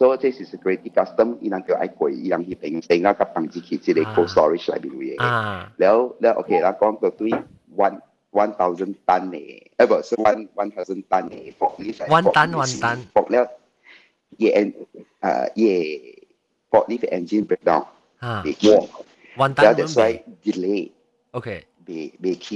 [0.00, 3.02] so thế thì security custom ý rằng kiểu ai của ý rằng hiệp hình sinh
[3.02, 4.12] là các bằng chỉ khi chỉ để à.
[4.16, 5.16] cold storage lại bị vậy
[5.80, 6.36] แล้วแล้ว à.
[6.40, 7.32] ok แล้วก็ตัวตุ้ย
[7.86, 7.96] one
[8.42, 12.96] one thousand ton เนี่ยเออบ่ ờ, so one one thousand ton เนี่ยฟอกนี่ใส่ one ton one ton
[13.14, 13.44] ฟอกแล้ว
[14.38, 14.50] เย่
[15.22, 15.74] เอ่อเย่
[16.70, 17.84] ฟอกนี่เป็น engine breakdown
[18.19, 18.75] 啊，被ขี้
[19.43, 20.11] one ตัน แล้ว that's why
[20.45, 20.81] delay。
[21.37, 21.47] OK。
[21.85, 21.89] 被
[22.21, 22.51] 被ขี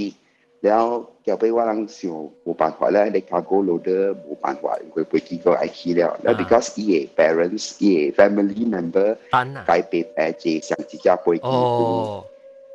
[0.64, 0.84] แล้ว
[1.24, 2.10] 叫俾我人想
[2.44, 6.18] 冇办法咧，你 cargo loader 冇办法，佢被几个爱ขี้了。
[6.22, 9.16] แล้วbecause 伊嘅 parents 伊嘅 family member
[9.66, 11.48] 解被诶借上自家飞机。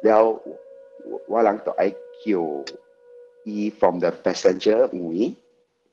[0.02, 0.42] แล้ว
[1.28, 2.66] 我人就爱叫
[3.44, 5.36] 伊 from the passenger 位，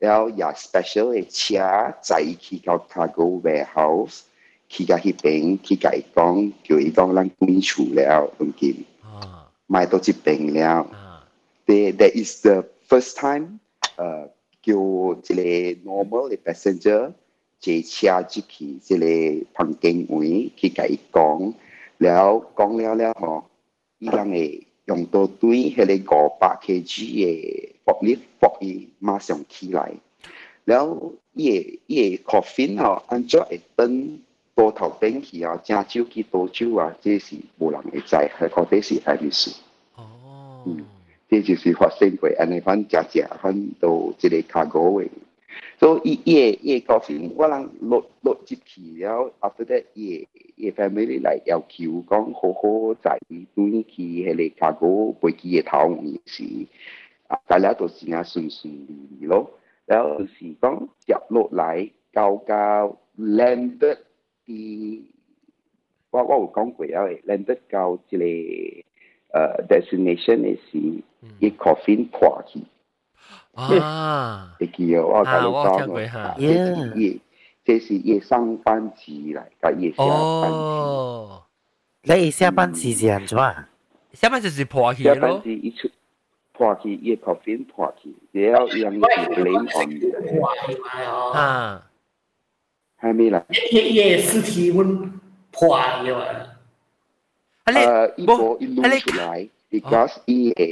[0.01, 4.21] แล้ว有 special 嘅车载去到 cargo warehouse，
[4.70, 8.86] 去甲迄边去甲伊讲，叫伊人咱滚出了，黄金，
[9.66, 10.86] 买到即边了。
[11.66, 13.60] t h e that is the first time，
[13.96, 14.28] 呃，
[14.62, 14.74] 叫
[15.24, 15.42] 这个
[15.84, 17.14] normal passenger
[17.60, 21.54] 借车入去这个房间位去甲工，
[21.98, 23.46] 然后讲了了吼，
[24.00, 29.94] 伊人的用到对迄个五百 kg 嘅玻璃玻璃马上起来，
[30.66, 34.20] 然后伊伊 coffee 吼按照一灯。
[34.58, 39.52] 多头顶起啊，加招去多招啊，这是无人会知，系嗰啲是系历史。
[39.96, 40.84] 哦，嗯，
[41.30, 45.08] 这就是发生过，安尼反正食食，反到一个卡果位。
[45.80, 53.16] 所以伊夜夜高兴，我人落落入去了，后头咧夜夜 family 来要求讲好好在
[53.54, 56.44] 短期迄个卡果背机个头面时，
[57.28, 58.88] 啊，大家都是啊顺顺利
[59.20, 59.52] 利咯。
[59.86, 63.98] 然后时讲接落来高高 land。
[64.47, 65.03] 啲，
[66.11, 68.25] 我我有讲过啊，landed 到一个。
[69.33, 70.77] 诶 destination 嘅是
[71.39, 72.61] 一 coffin 破去。
[73.55, 74.55] 啊！
[74.61, 77.19] 你记哦，我甲你讲过吓，这是夜，
[77.65, 81.45] 这是夜上班时嚟，甲夜下班哦。
[82.03, 83.71] 你下班时是安怎啊？
[84.13, 85.15] 下班就是破去咯。
[85.15, 85.89] 下班时一出
[86.53, 91.86] 破去，一 coffin 破去，然后让你 blame on 啊。
[93.01, 93.45] 系咪啦？
[93.73, 95.11] 夜夜尸体温
[95.51, 96.47] 破咗啊！
[97.67, 100.63] 诶，伊无伊攞出来，because 伊个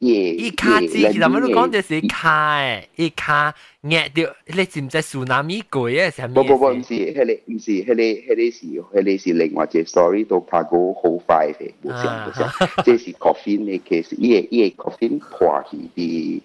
[0.00, 6.34] 伊伊卡字其实乜都讲就是卡诶，伊卡压掉，你知唔知苏南米过诶系咩？
[6.34, 16.40] 不不不，唔是，迄个唔是，迄个迄个是，迄个是另外一个 story，都卡过好快嘅，冇想冇想，这是 coffin 嘅 case，伊个伊个 coffin 破去啲。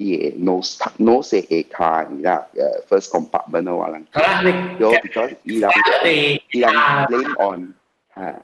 [0.00, 2.46] 伊个 nose nose 嘅卡，你啦，
[2.88, 4.06] 诶 first compartment 咯，话人，
[4.78, 5.70] 有 because 伊人
[6.52, 7.74] 伊人 blame on
[8.14, 8.42] 吓。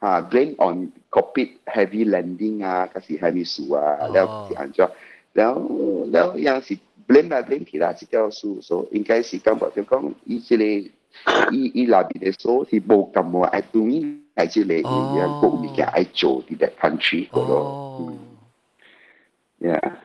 [0.00, 4.88] 啊，blame on cockpit heavy landing 啊，嗰时 heavy 数啊，แล้ว是安怎？
[5.34, 5.54] แล้ว
[6.12, 6.78] แล้ว有时
[7.08, 10.62] blame 来 blame 去啦，这条数所应该是感觉就讲伊即个
[11.50, 18.12] 伊伊内边嘅数是无咁喎，爱对面系即个伊样个物件爱做啲嘅 country 个咯。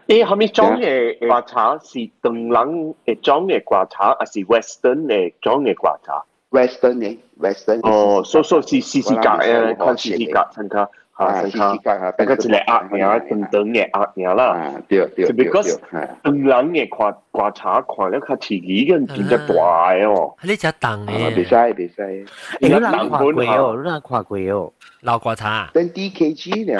[0.07, 6.23] 诶，后面装嘅刮茶是东人嘅装嘅刮茶，还是 Western 嘅装嘅刮茶？
[6.49, 7.79] Western 嘅 Western。
[7.87, 10.89] 哦，所所是是是格诶，看是是格，参加。
[11.18, 20.34] 啊，西西界啊，但係一個鴨苗，長長嘅鴨苗啦，對對對對，長人嘅刮刮茶看咧，佢自己已經變咗大哦。
[20.40, 22.26] 呢隻凍嘅，未使未使，
[22.60, 24.72] 你嗰冷看過哦，嗰冷看過哦，
[25.02, 26.78] 老刮茶，等 D K G 咧，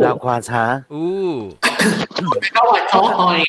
[0.00, 3.44] 老刮茶，哦，我話左開，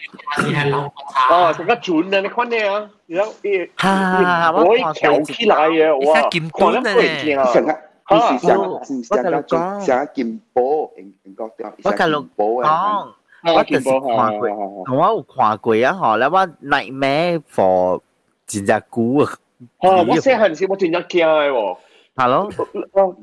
[0.55, 3.33] 係老刮茶，哦，成個轉啊，你看你啊，然後，
[3.75, 6.21] 哈，我跳起來嘅，哇，
[6.73, 7.75] 看得會驚啊，成個。
[8.11, 10.91] 其實成成日講成日見波，
[11.23, 13.07] 成個掉成日見波啊！
[13.43, 14.49] 我就是看過，
[14.85, 15.93] 同我有看過啊！
[15.93, 18.01] 嗬，你話 nightmare for
[18.45, 19.31] 真隻股啊！
[19.79, 21.77] 哦，我細陣時我真隻驚嘅喎。
[22.15, 22.49] 係咯，
[22.97, 23.15] 誒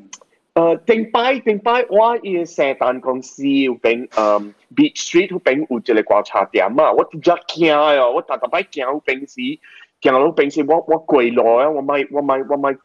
[0.54, 6.92] 誒，定擺定擺，我依聖誕公司邊誒 Beach Street 邊有一個掛茶店啊！
[6.92, 9.60] 我真隻驚嘅，我特特擺驚平時，
[10.00, 11.68] 驚到平時我我跪落啊！
[11.70, 12.76] 我咪我咪我咪。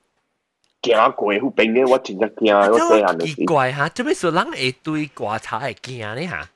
[0.82, 6.48] 行过好边嘅，我真系惊，我细汉奇怪吓，做咩说人会对刮茶会惊呢吓？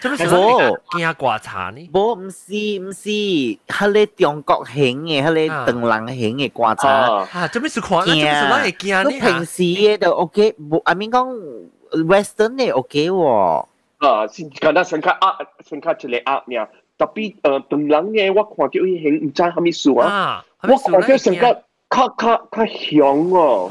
[0.00, 1.90] 做咩说人会惊刮茶呢？
[1.94, 6.88] 无，唔是唔是，迄个中国型嘅，迄个唐人型嘅刮茶。
[6.90, 8.04] 啊，做咩说看？
[8.04, 9.10] 做咩说人会惊呢？
[9.20, 11.68] 平时嘅就 OK，无，I mean 讲
[12.04, 13.66] Western 嘅 OK 喎。
[13.98, 16.66] 啊，是简单先卡啊，先卡一个啊命，
[16.98, 20.44] 特别诶唐人嘅，我看到伊型唔知系咪数啊？
[20.62, 21.48] 我看到先卡。
[21.92, 23.68] 较较较香哦，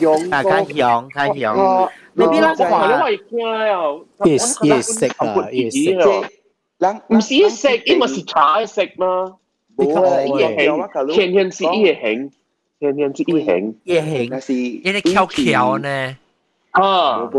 [0.00, 1.90] 香啊，较香，较香。
[2.14, 4.00] 你边人看你会惊啊？
[4.24, 4.32] 夜
[4.68, 5.90] 夜食啊，夜食。
[6.78, 9.36] 人唔是一食，伊咪是茶一食嘛。
[9.76, 12.30] 冇啊，伊嘅香，天天是伊嘅香，
[12.80, 13.74] 天天是伊嘅香。
[13.84, 16.16] 伊嘅那是伊啲翘翘呢？
[16.72, 17.30] 啊，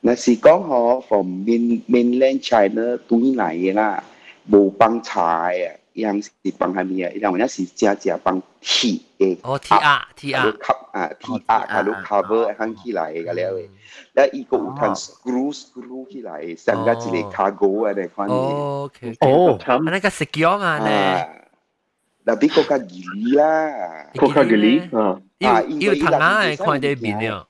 [0.00, 4.04] 那是讲嗬，from main mainland China 对嚟嘅啦，
[4.50, 5.70] 冇帮茶嘅。
[5.99, 7.11] 样是帮虾米啊？
[7.13, 13.69] 伊人有影是食食帮 T A 哦 T R T R 吸啊 T R 甲你 cover 喊起来个了诶，
[14.13, 18.89] 咧伊个有通 screw screw 起来，上个一个 cargo 啊，那款哦
[19.21, 21.35] 哦，那个 secure 啊咧。
[22.29, 24.13] tapi kau kan gili lah.
[24.13, 24.85] Kau kan gili?
[24.93, 25.17] Ha.
[25.65, 27.41] Iu tangan ai kuan dia bin ya.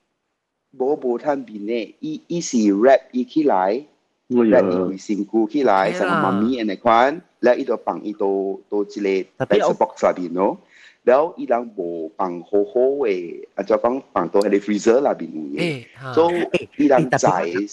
[0.72, 1.92] Bo bo tan bin ne.
[2.00, 3.84] I i si rap i ki lai.
[4.32, 7.20] Rap i kui singku ki lai sama mami and kuan.
[7.40, 10.56] la i do pang i to to chile tại sa bok sa bi no
[11.04, 11.84] đó i lang bo
[12.18, 13.12] pang ho ho we
[13.54, 15.84] a cho kong pang to hele freezer la bi nu ye
[16.16, 16.28] so
[16.76, 17.66] i lang zai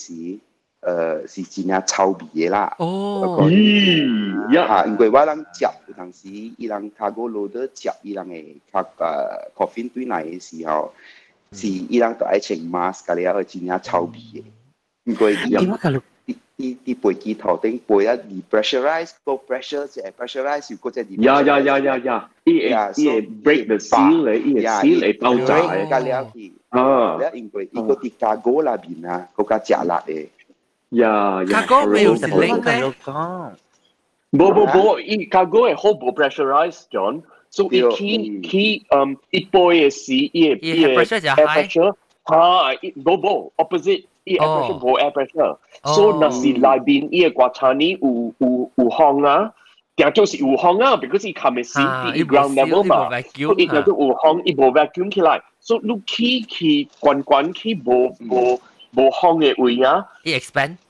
[0.79, 2.85] ờ si chỉ nhà chào bị la ừ
[4.55, 8.13] ya in quay wa lang chạp của thằng si i lang cargo loader chạp i
[8.13, 10.93] lang e ka coffin tuy này si hao
[11.51, 12.39] si i lang to ai
[12.69, 14.41] mask ka le chỉ nhà chào bị ye
[15.05, 15.35] in quay
[16.58, 18.18] 啲啲背机头顶背一而
[18.50, 22.30] pressurize 个 pressure 即系 pressurize 如果即系呀呀呀呀呀！
[22.44, 25.88] 依诶依诶 break the seal 嚟，依诶 seal 嚟爆炸嘅。
[25.88, 27.16] 加了去啊！
[27.18, 30.26] 咧因为依个啲架果里边啊，嗰架炸辣嘅。
[30.90, 31.62] 呀呀！
[31.62, 32.82] 架果没有是零咩？
[34.32, 41.94] 冇冇冇，依架果系好冇 pressurize John，所以佢佢嗯一杯嘅时依诶依诶 pressure 就 pressure
[42.28, 42.34] 吓，
[43.02, 44.04] 冇冇 opposite。
[44.27, 45.53] i air pressure.
[45.83, 49.37] Bo so na si lai bin i gua chani u u u hong a
[49.97, 51.83] dia jiu si u hong a because i come si
[52.13, 52.99] i ground level ma
[53.33, 57.23] so i na u hong i bo vacuum ki lai so lu ki ki quan
[57.23, 57.99] quan ki bo
[58.33, 58.59] bo
[58.93, 60.86] bo hong e u ya i expand.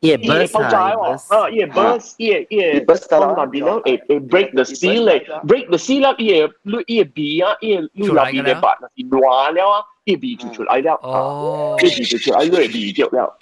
[0.00, 9.84] 伊伊会爆炸喎，啊，伊会 burst，伊会伊会风内边咯，会会 break the seal 咧，break the seal 啦，伊会你伊会鼻啊，伊会你内边嘅白，若是烂了啊。
[10.04, 13.38] 一鼻就出来了，哦，一鼻就出来，因为鼻掉了。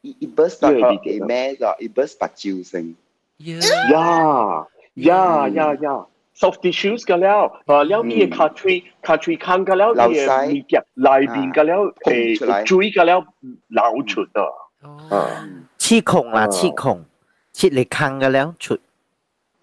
[0.00, 2.96] 一一 burst 到佢嘅咩个，一 burst 白照性。
[3.38, 6.06] 呀呀呀呀！
[6.36, 13.24] soft tissues 嘅了，啊，了伊嘅 country country 看嘅了，伊嘅面夹内边嘅了，诶，嘴嘅了
[13.68, 14.42] 流出啊。
[15.16, 15.48] 啊，
[15.86, 17.04] 刺孔啦，刺孔，
[17.52, 18.78] 刺嚟看嘅了出。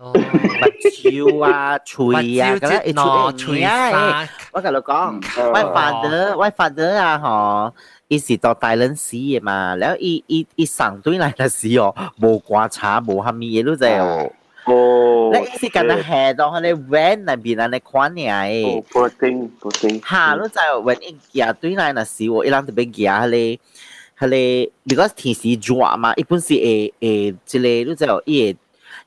[0.01, 5.21] 目睭啊、喙啊，咁咧，攞喙啊，我同你讲，
[5.51, 7.73] 我 father，我 father 啊，嗬，
[8.07, 14.31] 伊是做大人死嘅嘛，然后伊伊伊上对嚟嘅时候，冇刮茶，冇虾米嘢都就哦。
[14.65, 18.67] 哦，你伊是咁样下到佢哋 van 那边啊，你看嘢诶。
[18.69, 20.01] 哦，poor thing，poor thing。
[20.09, 23.29] 吓，都就 when 伊行对嚟嘅时候，伊人特别行
[24.24, 28.56] 佢哋如果天時熱嘛，一般是會會即個，你知道，伊會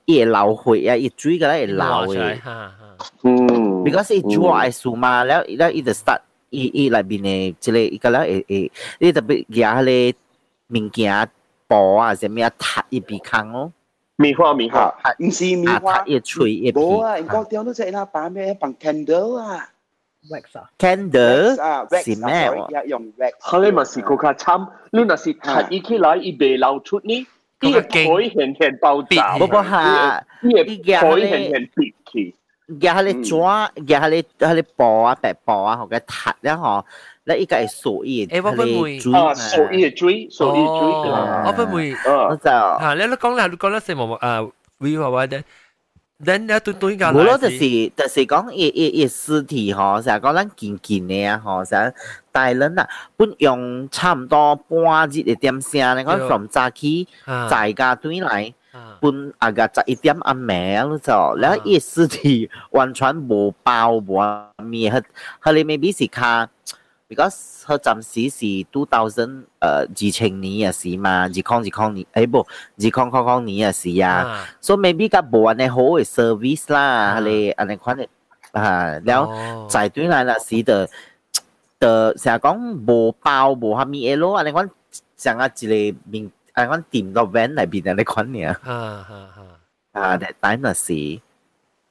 [0.05, 2.37] 伊會流血啊，伊水個咧會流嘅。
[3.23, 3.47] 嗯
[3.83, 6.19] ，because 伊熱會熱嘛，然後然後伊就 start
[6.49, 10.17] 伊伊內面嘅即個伊個咧會會，你特別夾迄個
[10.79, 11.29] 物件
[11.67, 13.71] 布啊，啥物啊，塌伊鼻孔咯。
[14.19, 16.71] 棉花棉花，唔是棉花，伊脆伊。
[16.71, 19.69] 冇啊，人講掉到只那板咩，放 candle 啊。
[20.30, 22.50] wax 啊 candle 啊，wax 是咩？
[22.84, 23.32] 一用 wax。
[23.40, 27.26] 佢你咪是嗰个参，你那是塌一起来，一被流出呢，
[27.60, 32.34] 呢个腿显显爆炸，不过下，呢个腿显显跌起。
[32.68, 36.84] 而系你抓，而系你系你薄啊，白薄啊，学嘅塌咧嗬，
[37.24, 41.44] 你依家系属于诶，我分会啊，属于追，属于追㗎啦。
[41.46, 45.42] 我分会，我就吓你都讲啦，你讲啦，四毛诶，we 话话的。
[46.24, 51.92] then 你对对个，无咯，就是就是讲一一一尸体嗬，成日讲咱见见嘅啊，嗬，成
[52.30, 57.06] 大人啊，本用差唔多半日嘅点声，你讲 from 早起
[57.50, 58.54] 在家对来。
[59.02, 65.02] 半啊个十一点阿暝咯就，然后一尸体完全冇包冇面，佢
[65.42, 66.48] 佢哋 maybe 是卡
[67.09, 77.97] because 佢暫時是 two thousand 誒二千年嘅事嘛，二康二康年，誒不二康康康年嘅事啊，所以 maybe 佢冇人哋好嘅 service 啦，你人哋款
[78.51, 80.89] 啊，然後在對嚟啦，是的，
[81.79, 84.69] 的成日講冇包冇下面嘢咯，人哋款
[85.17, 89.05] 成日一個面，人哋款掂到 van 裏邊人哋款嘢啊，啊
[89.93, 91.21] 啊啊，但係那時，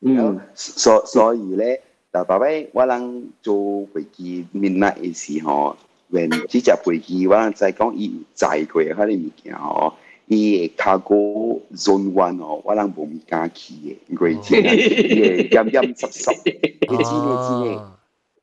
[0.01, 1.83] 嗯，所所以咧。
[2.25, 5.77] 宝爸爸，我能做飞机明那一时吼，
[6.09, 9.95] 连只只飞机，我能再讲伊载过他个物件吼，
[10.27, 17.11] 伊个卡过转弯哦，我能无敢去嘅，因为伊个阴阴湿湿，你知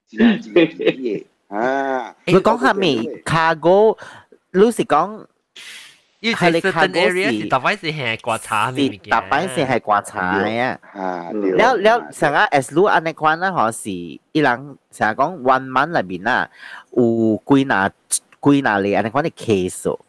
[0.10, 1.24] 你知嘅。
[1.48, 2.16] 啊！
[2.26, 3.95] 佢讲下面 cargo，
[6.24, 10.78] 要係 certain area 是特別是係刮茶咪咪嘅，特別是係刮茶嘅。
[11.58, 16.50] 了了，成啊，as 路安尼款啦，嗬是伊人成日講 one month 裏面啦，
[16.94, 20.00] 有幾那幾那類安尼款嘅 case，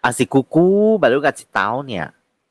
[0.00, 2.08] 啊是姑姑咪路個一刀呢。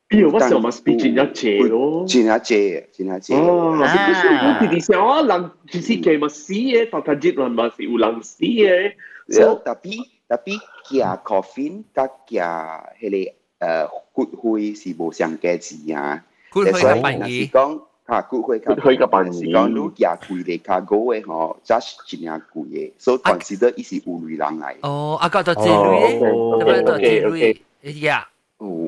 [0.08, 3.34] 比如我上嘛是比真一借咯，真一借，真一借。
[3.36, 8.92] 哦，是不是有啲啲像啊人，就是佢嘛死嘅，但係啲人嘛是有人死嘅。
[9.26, 9.98] 有特別
[10.28, 10.58] 特別。
[10.89, 16.23] tapi kia coffin 甲 kia 迄个呃骨灰是无相价钱啊。
[16.51, 17.49] 骨灰甲殡仪。
[17.49, 19.51] 讲吓骨灰甲骨灰甲殡仪。
[19.51, 24.75] 讲你价贵嘅卡高嘅吼，真是真正贵嘅，所以 consider 伊是有类人嚟。
[24.81, 27.59] 哦，啊个就这类，咁样就这类，
[28.05, 28.27] 呀。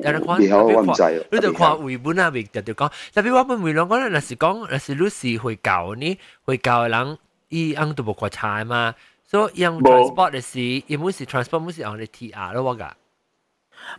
[0.02, 7.18] 但系看，你看，你就看绘本啊，咪就就讲，特别我本回两讲咧，若是讲，若是你是会教呢，会教嘅人，
[7.50, 8.94] 伊啱都无过差嘛。
[9.32, 12.96] 所以用 transport 嘅事，亦冇是 transport，冇是用你 TR 咯，我噶。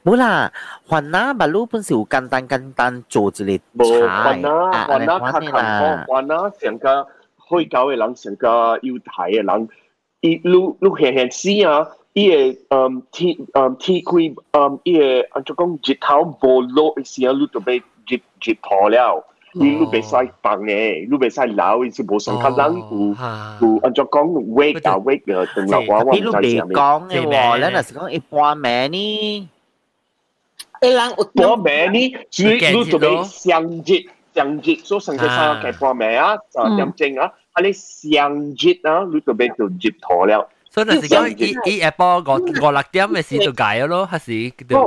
[0.03, 0.51] 冇啦，
[0.87, 3.91] 环那马路本是有简单简单做一个菜，
[4.35, 4.49] 环那
[4.87, 7.07] 环那较坎坷，环那成个
[7.37, 9.03] 会教嘅人，成个要睇
[9.41, 9.69] 嘅人，
[10.21, 19.23] 伊路路轻轻死啊，伊个嗯天嗯天开嗯伊个按做讲日头无落嘅时候，路就被日日破了。
[19.53, 26.75] 你路袂使放嘅，路袂使留，伊是无上较人有有按照讲 wake 啊 wake 嘅，等落我我唔知系咪。
[26.75, 29.49] 讲嘅喎，咱若是讲一般名呢，
[30.81, 40.47] 一人有半名呢，主你就俾上节上节所成嘅三个半名啊，就点正啊，啊你上节啊，你就俾就节妥了。
[40.69, 44.31] 所以就是讲，伊伊下晡五五六点嘅时就解咯，还是？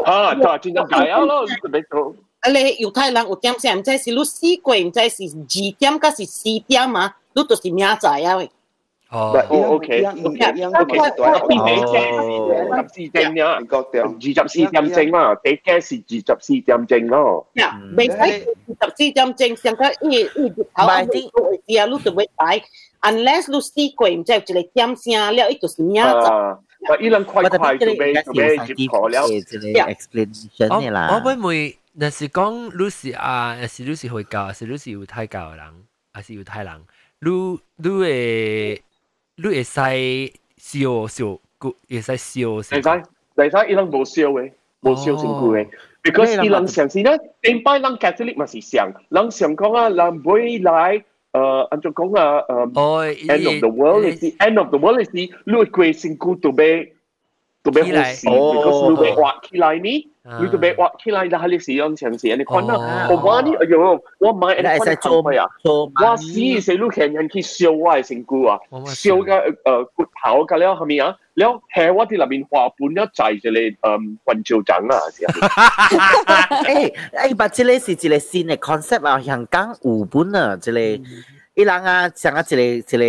[0.05, 2.15] 啊，就系真正解啊咯，你就俾做。
[2.47, 2.51] 啊！
[2.51, 7.15] 你犹太人有点声，唔知是你四过，唔知是二点，还是四点嘛？
[7.35, 8.51] 你就是明仔啊喂。
[9.11, 10.31] 哦，OK，OK，十四
[13.13, 17.47] 点呀，二十四点正嘛，第嘅是二十四点正咯。
[17.55, 22.63] 呀，未使二十四点正，上个一一日头啊，你啊，你就会睇，
[23.03, 26.59] unless 你四过，唔知一个点声了，伊就是明仔。
[26.89, 29.29] 我伊人快快就俾就俾接错了。
[29.29, 31.11] explanation 嘅啦。
[31.15, 31.77] 我会唔会？
[31.97, 35.67] 若是讲你是啊，若是你是会教，是你是犹太教嘅人，
[36.13, 36.81] 还是犹太人，
[37.21, 37.31] 你
[37.77, 38.83] 你会
[39.37, 42.57] 你会使烧烧骨，会使烧。
[42.57, 42.75] 会使，
[43.37, 45.69] 会使，伊人无烧嘅，无烧成骨嘅。
[46.03, 51.05] because 伊人上时咧，点解人 Catholic 嘛是上，人上讲啊，人会来。
[51.33, 55.11] 诶，按照讲啊，诶，end of the world 系是 end of the world 系是，
[55.47, 56.93] 你会过成骨都俾
[57.63, 60.09] 都俾好事，because 你会画起来呢。
[60.42, 62.76] 你都未話，起來那啲使用城市，你看到
[63.10, 65.46] 我話你，哎呦，我買一啲做咩啊？
[65.64, 68.60] 我死死路人人去燒我嘅身軀啊！
[68.88, 71.16] 燒嘅誒骨頭嘅了，係咪啊？
[71.36, 75.00] 了喺我哋入面花盆一滯就嚟誒運照整啊！
[76.64, 76.94] 誒
[77.30, 83.04] 誒，把這個是一個新嘅 concept 啊，香港五本啊，這個伊人啊，上啊，這個這個。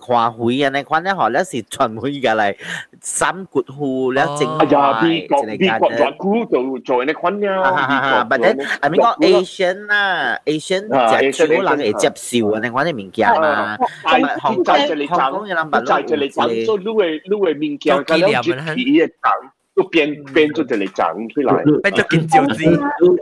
[0.00, 2.54] 花卉啊，你款咧，嗬，咧是全部嘅嚟
[3.00, 19.32] 三骨糊咧整哎呀，坏美国一美国个软骨就做呢款呀，啊，but then I mean 讲 Asian 啦，Asian 啊就主 Asian，要人 Asian，会接受啊，你款啲物件嘛，系咁香就港系你香港嘅人物就系你讲做你会你会物件，咁样就皮嘅长，
[19.74, 21.54] 都变变咗就嚟长起来。
[21.82, 22.64] 变咗见照子，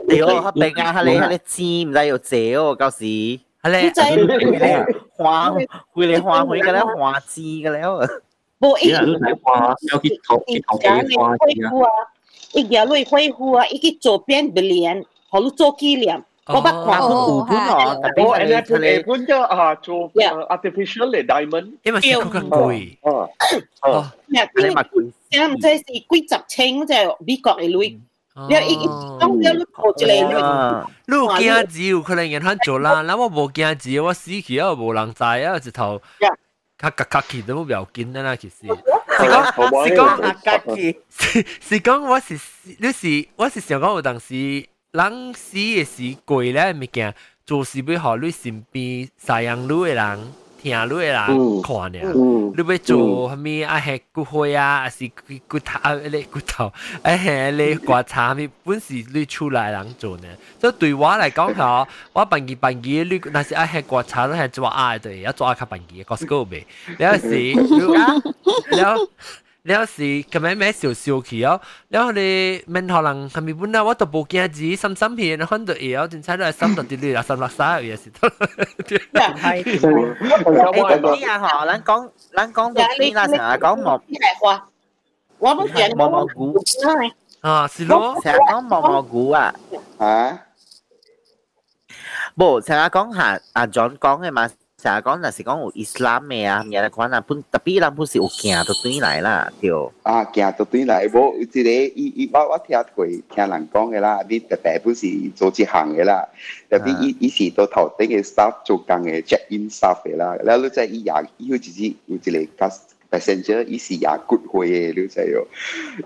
[0.07, 3.39] 屌，黑饼啊，你你知唔知要借哦，旧时。
[3.61, 3.69] 系
[4.57, 4.85] 咧，
[5.17, 5.67] 花会
[6.07, 7.81] 你花会嘅咧，花枝嘅咧。
[8.59, 11.89] 冇一你睇花有啲头啲头家你嘅花恢复啊，
[12.53, 16.23] 一家你恢复啊，一个左边不连，好你做纪念。
[16.47, 22.97] 我把看有本哦，特哦，别诶，你系你本嘅啊做 artificial 嘅 diamond，因为是佢更贵。
[23.01, 23.27] 哦
[23.81, 24.47] 哦，咩？
[24.55, 27.99] 你咪唔知是几十千即系美国嘅女。
[28.48, 28.86] 你一
[29.18, 30.12] 當你你抱住你，
[31.06, 33.02] 你有驚字，有可能人肯做啦。
[33.02, 36.00] 那我無驚字，我死去啊，无人知啊，一头
[36.78, 38.56] 卡卡卡去都冇要緊啦，其实。
[39.20, 42.40] 是讲是講卡去，是是講我是
[42.78, 44.34] 你是我是想讲有当时
[44.92, 47.14] 人死嘅時貴咧物件，
[47.44, 50.32] 做事要互你身邊西洋路嘅人。
[50.62, 51.14] 听你诶
[51.62, 55.10] 看咧你要做虾米爱吃骨灰啊还是
[55.48, 55.78] 骨头？
[55.80, 56.72] 啊迄个骨头
[57.02, 60.24] 爱嘿迄个刮擦咪本是你厝内人做呢。
[60.60, 68.96] 所以对我来讲吼我便宜便宜你若是爱吃刮擦你系做爱对要做爱较便宜诶佫是佫是如果了
[69.62, 78.28] 你有時咁樣咩少少去哦，然後你問可能係咪本來我都冇見字，心心片，然後到嘢哦，真係都係心到啲亂啦，心落曬嘢事都。
[78.28, 84.00] 係，誒，知啊嗬，咱講咱講到邊啦，成日講毛，
[85.38, 86.54] 我都見毛毛菇，
[87.42, 89.54] 啊，是咯，成日講毛毛菇啊，
[89.98, 90.40] 啊，
[92.34, 94.48] 冇成日講下阿 John 講嘅嘛。
[94.79, 99.71] 成日讲若是讲有 Islam 嘅啊，嘢嚟讲啊，本特别人本是有行到对嚟啦，对。
[100.03, 106.27] 啊，行到对嚟，无即个伊伊我我听过听人讲嘅啦，你特别本是做一行嘅啦，
[106.69, 112.79] 特别伊伊是到头顶嘅 staff 做工嘅 check in staff 嘅啦，然后你即系伊也伊佢自己有一个 cus
[113.09, 115.45] passenger，伊是也 good 会嘅，你知喎，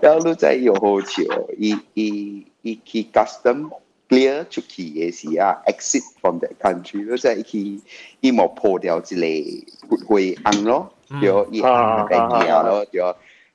[0.00, 1.22] 然后你即系又好笑，
[1.58, 3.70] 伊伊伊去 custom。
[4.08, 7.80] clear 出去嘅时啊，exit from that country，咯即系佢
[8.20, 9.54] 伊冇破掉一
[9.88, 13.00] 个骨灰硬咯，对，伊硬嘅嘢咯，对，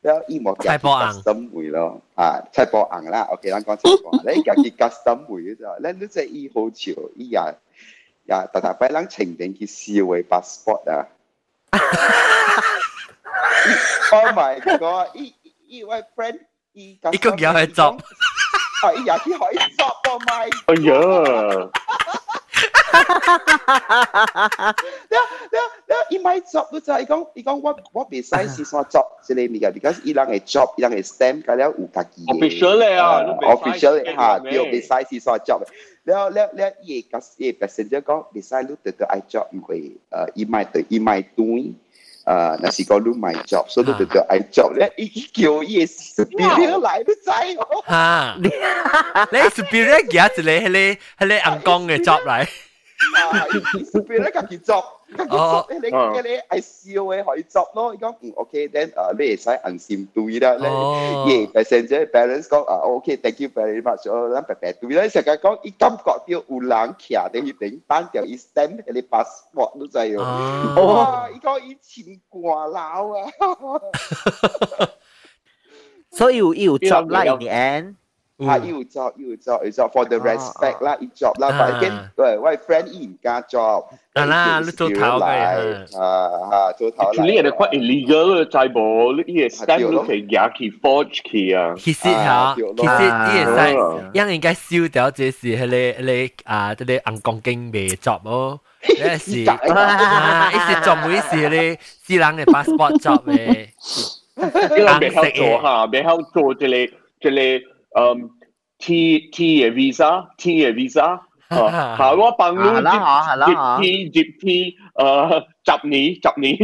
[0.01, 7.39] 然后伊冇夹 custom 会咯，啊，菜脯硬啦，OK，咱讲菜脯，你夹佢 custom 会嘅啫，你你即系伊好潮，伊也
[8.27, 11.07] 也特特摆咱情定佢烧嘅 passport 啊，
[14.11, 15.09] Oh my god！
[15.15, 15.33] 伊
[15.67, 16.39] 伊位 friend
[16.73, 17.97] 伊伊个嘢系做。
[18.83, 20.31] 哎呀，佢可以作噃咪？
[20.67, 21.69] 哎呀！
[25.09, 25.15] 你
[25.51, 35.61] 你你，伊咪作都就系讲，伊讲我我未使是啥作之类物嘅，because 伊人嘅 job，伊人嘅 stamp，咁了有家己嘅 official 咧啊，official 咧吓，对，未使是啥 job。
[36.05, 41.73] 了了了，伊个伊 passenger 讲，未使你对对爱 job，因为诶，伊咪对伊咪对。
[42.25, 47.83] 啊，那是讲你买 job，所以你就叫爱 job 咧，伊叫伊是 superior 来，你知哦？
[47.87, 48.49] 吓，你
[49.31, 52.47] 你 superior 夹一个迄个迄个硬讲嘅 job 嚟。
[53.15, 53.45] 啊，
[53.91, 54.83] superior 家己 job，
[55.17, 57.93] 家己 job，你你你爱笑嘅可以 job 咯。
[57.93, 60.55] 伊讲嗯 OK，then 啊，你会使安心对啦。
[60.55, 60.63] 你
[61.31, 65.07] 耶 passenger balance 讲啊，OK，thank you very much，我咱白白对啦。
[65.09, 70.23] 成日讲伊感觉到有人徛喺迄顶单条伊 stamp 迄个 passport 都知哦。
[70.95, 72.77] 哇，伊讲伊钱挂捞
[73.19, 74.89] 啊！
[76.11, 77.95] 所以有有 job 啦，in the end。
[78.39, 86.03] 啊，要 job 要 job 要 job for the respect 啦，要 job 啦，但系跟对喂 friend 依唔加 job，啊啦，你做头嘅，啊
[86.51, 87.21] 啊做头嚟。
[87.23, 91.73] 你系quite illegal 嘅制部，你依个 stamp 都可以夹去 forge 去啊。
[91.77, 98.59] 其实吓，其实依个系应应该烧掉，这是系你你啊，啲你硬钢筋未 job 咯。
[98.99, 103.69] 呢是啊，依是做每事你私人嘅 passport job 嘅。
[104.77, 107.61] 因为未晓做吓，未晓做即系即系。
[107.96, 108.30] 嗯
[108.78, 112.60] ，T T 嘅 visa，T 嘅 visa，啊， 好，我幫你
[113.80, 116.56] 接 T 接 T，誒，十年十年，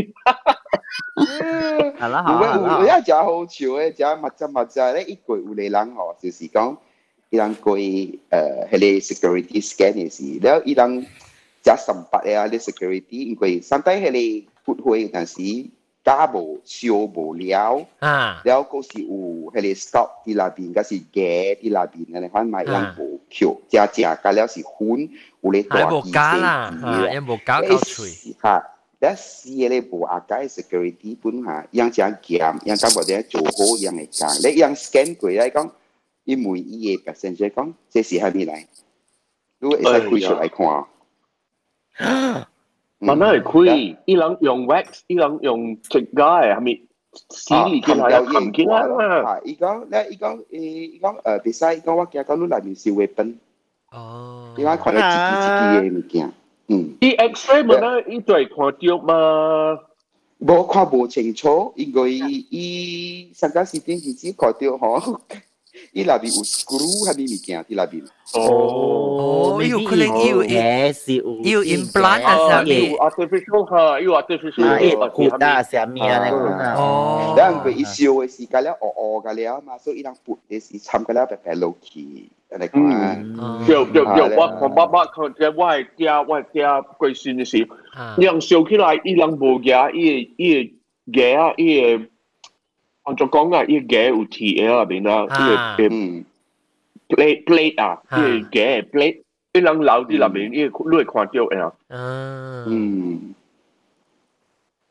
[1.99, 6.77] 係 啦， 係啦，有有一隻好笑嘅，隻物質物質咧，一個有嚟人哦，就是講，
[7.31, 11.03] 伊人過誒，係你 security scan 嘅事，然後伊人
[11.65, 15.27] 隻三百嘅你 security，因為上底係你撥開嗰陣
[15.65, 15.71] 時。
[16.07, 19.09] 打無燒無了，啊，然後嗰時有
[19.51, 25.11] 迄個 stock 啲那邊，嗰是雞啲那邊，人哋反買人無橋，加加加了是粉，
[25.41, 26.19] 有咧大雞雞，
[27.13, 28.09] 也無搞搞脆，
[28.41, 28.65] 嚇，
[29.01, 35.71] 但是咧無阿解 security 本嚇，樣樣鹹，樣樣或者做好樣嚟講，你樣 scan 過嚟講，
[36.23, 38.65] 伊每伊個 percent 嚟講，這是係咪嚟？
[39.59, 40.85] 如果會使開出來看。
[43.00, 46.82] 慢慢嚟开，伊人用 wax，伊人用直街，系咪？
[47.30, 48.88] 洗嚟见系含见啦
[49.24, 49.40] 嘛。
[49.44, 53.34] 伊讲咧，伊讲诶，伊讲诶，比赛，伊讲我惊讲你内面是 weapon。
[53.92, 54.54] 哦。
[54.58, 56.34] 伊讲看到自己自己嘅物件。
[56.68, 56.96] 嗯。
[57.02, 59.80] 伊 X-ray 咪咧，伊就系看到嘛。
[60.40, 64.58] 无看无清楚，因为伊上个时间时只看到
[65.95, 68.03] Il avait un screw hamimikian, il avait.
[68.35, 72.97] Oh, you couldn't you yes you you implant as a me.
[72.99, 74.65] artificial ha, you artificial.
[74.65, 76.75] Ah, eh, kuda as a me ane kuna.
[76.77, 77.35] Oh.
[77.39, 81.05] Dan ke isio isi kala o o kala ma so ilang put this is ham
[81.05, 82.29] kala pe pe low key.
[82.53, 83.01] อะไรก็มา
[83.65, 86.71] เดี๋ยวเดี๋ยวเดี๋ยวว่าผมบ้าบ้าเขาจะว่าเจ้าว่าเจ้า
[87.01, 87.61] กุยซินสิ
[88.25, 90.07] ยังเสียวขึ้นมาอีหลังโบกี้อี
[90.41, 90.51] อี
[91.13, 91.31] แก่
[91.61, 91.69] อี
[93.06, 95.26] 我就讲啊，伊嘅有铁喺入边啊，
[95.78, 96.24] 伊嘅
[97.10, 99.22] plate plate 啊，伊嘅 plate，
[99.54, 101.72] 伊人留啲入面，伊你会看到嘅。
[101.90, 103.34] 嗯，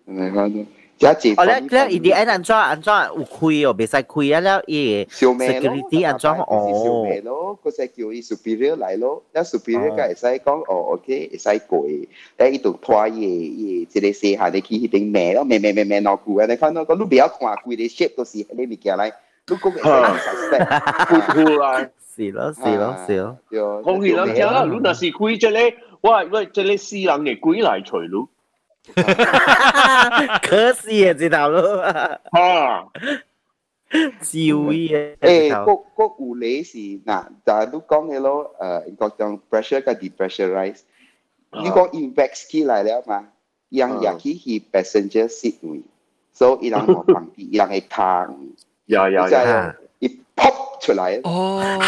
[0.09, 0.67] 嚟讲。
[0.99, 7.05] 即系哦，咧咧，伊啲安安怎安怎有开哦，袂使开啊，了伊 security 安怎小哦？
[7.09, 11.87] 妹咯，嗰只叫伊 superior 嚟咯，一 superior 梗系使讲哦，OK，会使过，
[12.37, 16.45] 咧伊度拖伊伊即个细下你去迄边咩咯，咩咩咩咩落句啊！
[16.45, 19.11] 你看到讲你不要看贵啲 shape 都是你物件嚟，
[19.49, 21.91] 你讲嘅系 suspect，呼呼来。
[22.15, 23.39] 是咯，是咯，是咯。
[23.83, 25.59] 讲起人家啦，你若是开这个，
[26.03, 28.29] 我我这个私人嘅鬼来除咯。
[30.43, 32.19] 可惜啊，这条路啊，
[34.21, 40.81] 照伊啊，诶，嗰嗰有理是嗱，就系都讲嘅咯，诶，个种 pressure 嘅 depressurize，
[41.53, 43.29] 你讲 invex 起来了嘛，
[43.69, 45.83] 让入去去 passenger seat 位，
[46.33, 48.37] 所以让我放啲，让佢躺，
[48.87, 51.79] 呀呀呀，一 pop 出来，哦，呀，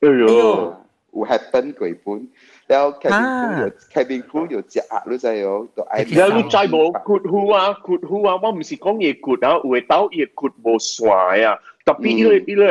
[0.00, 0.74] 哎呦，
[1.12, 2.28] 有 happen 过本。
[2.68, 5.46] แล้ว cabin crew 有 cabin crew 有只鸭都真系有，
[5.76, 5.92] 都嗌。
[6.16, 7.52] แล้วรู้ใจบ่ขุดหัว
[7.86, 10.96] ขุดหัวว่ามันสิ讲嘢ขุด啊，有嘅刀嘢ขุดบ่帅
[11.46, 11.48] 啊，
[11.86, 12.64] 特别因为因为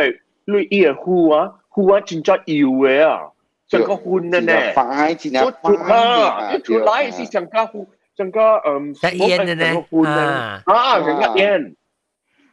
[0.47, 1.31] 因为伊嘅หัว
[1.75, 3.11] หัว真正油嘅啊，
[3.71, 4.79] 像个หุ่นนั่นแหละ 快，
[5.21, 5.65] 真系快
[5.97, 6.53] 啊！
[6.53, 7.87] 一出来是像个หุ่น
[8.17, 8.69] 像个嗯，
[9.01, 9.65] 像烟嘅呢，
[10.07, 11.41] 啊，啊，像个烟。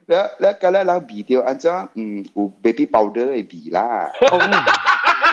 [0.08, 3.86] แล้วแล้วก็แล้วเราบีเดียวอันจ้าอืมกู baby powder ไอ้บีล่ะ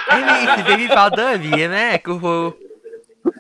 [0.10, 2.02] 诶，你是 baby powder 嚟嘅咩？
[2.04, 2.54] 姑父。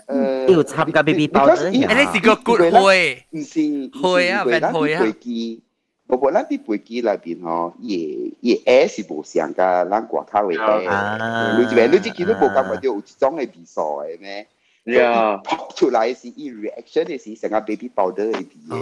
[0.07, 5.01] 诶，要参加 baby powder 诶，你是个 good 会，唔是会啊，变会啊。
[5.03, 5.61] 飞机，
[6.07, 11.87] 我无咱啲飞机内边吼，伊伊 air 是无像甲咱外口嘅 air，你知未？
[11.87, 14.47] 你只见到无感觉到有一种嘅味素嘅咩？
[14.87, 18.77] 呀，pop 出来是伊 reaction 嘅是成个 baby powder 嘅味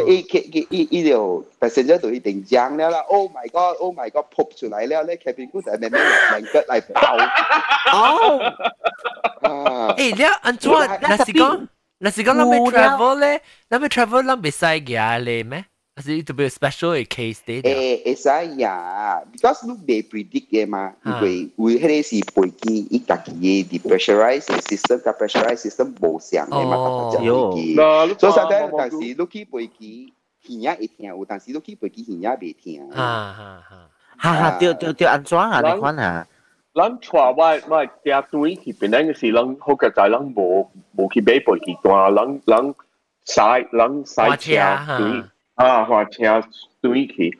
[0.00, 6.00] 嘅，伊佢伊伊就 passenger 就一定讲了啦，Oh my God，Oh my God，pop 出来了咧，cabin crew 就系慢慢
[6.40, 7.00] 两个嚟爆。
[7.92, 8.40] 哦。
[9.96, 10.70] 诶，你安怎？
[10.70, 11.66] 若是讲，
[11.98, 15.66] 若是讲，咱要 travel 咧，咱要 travel，咱袂使嘅咧咩？
[15.97, 17.61] It's a bit special a case day.
[17.65, 19.25] Eh, eh esa ya.
[19.31, 20.93] Because look, they predict eh ma.
[21.01, 26.21] Kui kui hele si poi ki itaki ye the pressurized system ka pressurized system bo
[26.21, 27.73] xiang eh ma ta ta ji.
[28.21, 30.13] So sa ta ta si look ki poi ki
[30.45, 32.93] hinya e tian u ta si look ki poi ki hinya be tian.
[32.93, 33.81] Ha ha ha.
[34.17, 36.25] Ha ha, tiêu tiêu tiêu ăn xóa à, đi khoan à.
[36.73, 40.69] Lăng chua vai mai tia tui ki penang si lăng hô cả tại lăng bo
[40.93, 42.71] bo ki be poi ki tua lăng lăng
[43.25, 44.77] sai lăng sai chia.
[45.57, 46.25] 啊，我听
[46.81, 47.37] 短期。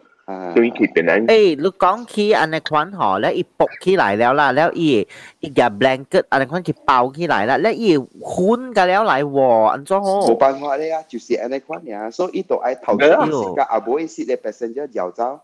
[0.54, 5.08] 对佢本来，诶，你讲起安尼款吼，咧伊薄起来了啦，了伊
[5.40, 10.20] 伊个 blanket 安尼款佢包起来啦，咧伊混噶了来喎，安怎好？
[10.28, 15.40] 冇办法咧啊，就是安尼款呀，所以都爱头先時間阿妹是咧 passenger 搖走。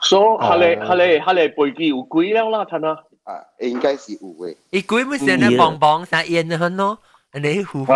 [0.00, 3.04] 所以下嚟下嚟下嚟背機有鬼了啦，睇啦。
[3.24, 4.56] 啊，應該是有嘅。
[4.70, 6.96] 伊鬼咪成日蹦蹦成煙嘅咯。
[7.35, 7.93] 你呼呼，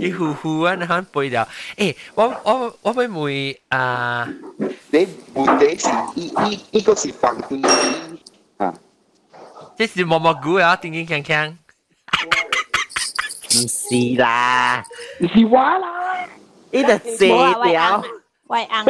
[0.00, 1.46] 伊呼呼啊，那很背掉。
[1.76, 4.28] 诶，我我我会问啊，
[4.90, 7.68] 你问题是伊伊伊个是放飞机
[8.58, 8.72] 啊，
[9.76, 11.56] 这是毛毛菇啊，叮叮锵锵。
[13.50, 14.84] 唔是啦，
[15.20, 16.26] 是我啦，
[16.70, 17.26] 呢个射
[17.64, 18.04] 掉。
[18.48, 18.84] 喂ăn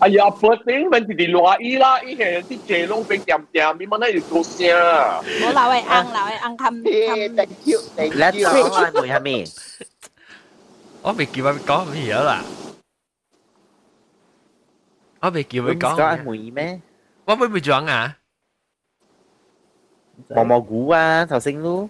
[0.00, 4.68] 哎呀，不行，问题系落雨啦，依系啲谢龙俾掂掂，你问下要做声。
[5.40, 9.46] 冇闹喂ăn闹喂ăn thăm thăm thank you，thank Let's go 啊，梅下面。
[11.02, 12.42] 我未叫佢讲乜嘢啦，
[15.20, 15.96] 我未叫佢讲。
[15.96, 16.80] 讲梅咩？
[17.26, 18.16] 我会唔会讲啊？
[20.30, 21.88] 毛毛菇啊，头先咯。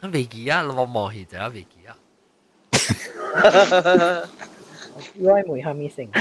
[0.00, 1.96] 啊未记啊，我望戏就系未记啊。
[5.21, 6.05] Roy 梅下面成。
[6.11, 6.19] 好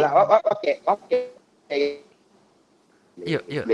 [0.00, 1.26] 啦，我我我嘅我嘅。
[3.24, 3.64] 要要。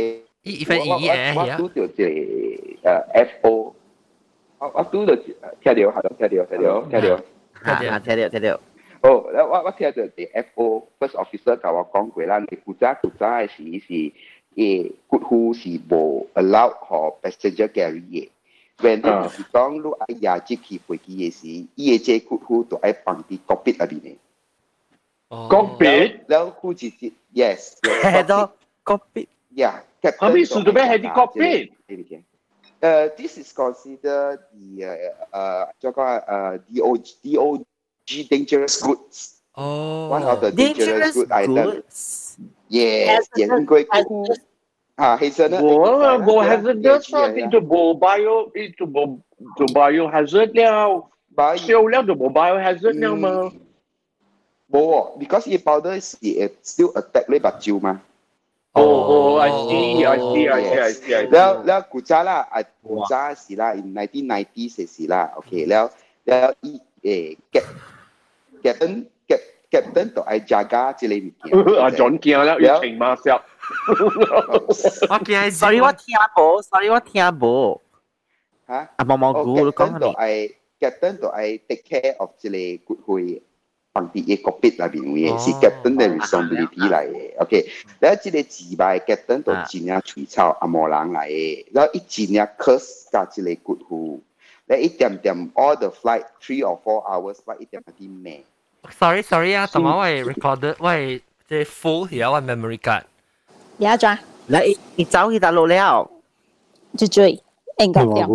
[0.47, 3.73] 一一分一一誒，我我拄着一個誒 FO，
[4.59, 5.35] 我我拄着聽
[5.65, 8.61] 到，係咯，聽到，聽到，聽到，啊，聽到，聽到。
[9.01, 14.13] 哦，我我我聽着一 FO first officer 甲我講過啦，你古早古早誒時是
[14.55, 18.29] 誒，骨灰是無 allow 互 passenger carry 嘅。
[18.79, 21.47] when they 是讲你爱呀，即去飞机嘅时，
[21.77, 25.49] 伊嘅这客户都爱放啲国币入面嘅。
[25.49, 25.87] 国币？
[26.29, 27.79] 然後佢直接 yes。
[27.83, 28.53] 係咯，
[28.85, 29.27] 國幣。
[29.55, 29.81] Yeah。
[30.19, 31.71] 國幣數到咩係啲國幣？
[32.81, 36.61] 誒，this is considered the 誒誒，再講誒
[37.23, 37.65] DO
[38.05, 39.31] g dangerous goods goods。
[39.55, 40.11] 哦。
[40.13, 42.37] One of the dangerous good items.
[42.69, 43.87] Yes，因為佢。
[44.97, 45.59] À, hazardous.
[45.59, 47.45] Boa, boa hazardous yeah, yeah, yeah.
[47.45, 49.19] into boa bio into boa
[49.59, 51.11] to bio hazard now.
[51.35, 51.57] Bio.
[51.57, 53.03] Still left the mobile hazard mm.
[53.03, 53.51] now mà.
[54.71, 57.99] Boa, because e powder is it still attack le batu mà.
[58.77, 61.31] Oh, oh, I see, I see, I see, I see.
[61.33, 63.89] แล้วแล้วกูจ้าละอ่ะกูจ้าสิละ in
[64.31, 65.85] 1990เสียสิละโอเคแล้ว
[66.27, 66.73] แล้วอี
[67.03, 67.09] เอ
[67.53, 67.57] แก
[68.63, 68.93] แกตัน
[69.29, 69.33] แก
[69.71, 73.35] แกตันต่อไอจากาจิเลมิเกียอ่ะจอนเกียแล้วอีเชิงมาเสีย
[75.11, 77.81] 我見係 sorry，我聽無，sorry，我聽無。
[78.67, 78.75] 嚇？
[78.97, 83.43] 啊，毛毛菇，你講係咪？captain 就係 take care of 即個骨灰
[83.93, 87.39] 放佇一個壁內邊位，是 captain 嘅 responsibility 嚟嘅。
[87.43, 87.67] OK，
[88.01, 94.21] 然後即個自敗 captain 就盡量除草阿毛人嚟嘅，然後伊盡量 curse 加即個骨灰，
[94.67, 98.45] 然後一點點 all the flight three or four hours flight 一點點咩
[98.91, 103.05] ？Sorry，sorry 啊，同埋我係 recorder，我係即 full 而家我 memory card。
[103.80, 106.10] 而家抓，你你走去大陆了？
[106.98, 107.42] 就追，
[107.78, 108.28] 应该点？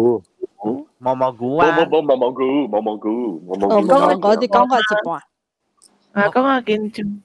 [0.98, 1.76] 毛毛菇冇啊！
[1.80, 3.08] 冇冇冇冇菇，冇冇菇，
[3.46, 3.88] 冇冇我菇。
[3.88, 5.20] 讲我哋讲过一半。
[6.12, 7.22] 啊，讲下紧张。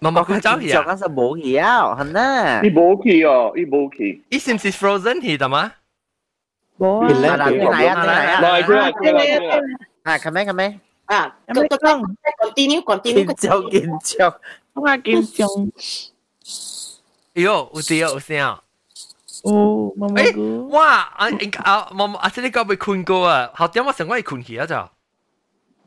[0.00, 0.82] 毛毛菇走去啊？
[0.82, 2.60] 嗰阵冇嘢，系呢？
[2.64, 4.24] 伊冇去哦，伊冇去。
[4.30, 5.72] 伊是唔是 frozen 去的吗？
[6.78, 7.08] 冇啊！
[7.08, 7.36] 嚟啊！
[7.36, 8.06] 嚟啊！
[8.06, 8.40] 嚟啊！
[8.40, 9.56] 来佢啦，佢啦，佢啦。
[10.02, 10.80] 啊，咁咩咁咩？
[11.04, 12.02] 啊，咁咁讲，
[12.42, 13.24] continue continue。
[13.26, 14.34] 紧张紧张。
[14.74, 15.70] 讲下紧
[16.44, 17.00] 张。
[17.34, 18.62] 哎呦，有啲有声啊！
[19.44, 20.68] 哦，毛毛诶，菇。
[20.70, 20.96] 哇！
[21.16, 23.50] 啊，应啊，毛毛啊，即系你讲未困过啊？
[23.54, 24.74] 后点我成我系困起啊就。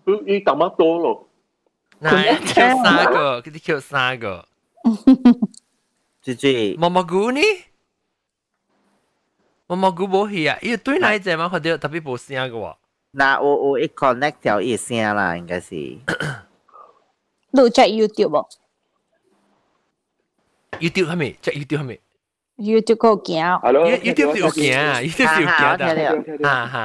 [0.05, 1.29] 佢伊淡乜多咯？
[2.01, 4.45] 嗱，kill 三个，佢哋 kill 三个。
[6.23, 6.77] 猪猪。
[6.77, 7.41] 毛毛菇呢？
[9.67, 10.57] 毛毛菇冇去啊！
[10.61, 11.45] 伊对哪一只嘛？
[11.53, 12.75] 佢哋特别冇声嘅喎。
[13.13, 15.75] 嗱，我我一 connect 条一声啦，应该是。
[17.53, 18.47] 录在 YouTube 喎
[20.79, 21.35] YouTube 系咪？
[21.41, 21.99] 即系 YouTube 系咪，
[22.57, 23.59] YouTube 嗰个镜。
[24.01, 24.99] ？YouTube 有镜啊！
[24.99, 26.49] YouTube 有镜的。
[26.49, 26.79] 啊哈。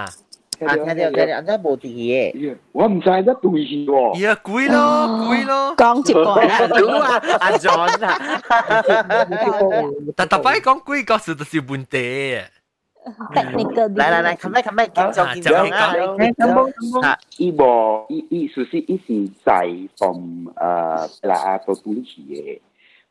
[0.60, 2.56] 啊，听到听到，真系冇啲嘢。
[2.72, 4.18] 我唔知得对喎。
[4.20, 5.74] 呀，贵咯，贵咯。
[5.76, 6.24] 讲一半。
[7.00, 8.18] 啊，阿 John 啊。
[10.16, 12.42] 但特别讲贵，嗰时就是问题嘅。
[13.32, 17.08] technical 嚟嚟嚟，咁咩咁咩，紧张紧张啊！
[17.08, 19.64] 啊，伊无伊伊属是伊是在
[19.96, 22.60] from 诶啦到短期嘅，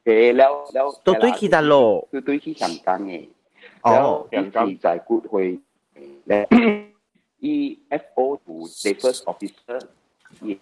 [0.05, 3.29] 誒了了都对起得咯，都对起香港嘅，
[3.83, 5.61] 哦了香港在骨會
[6.25, 6.49] 咧
[7.39, 9.81] ，，E F O 部 the first officer
[10.43, 10.59] 伊。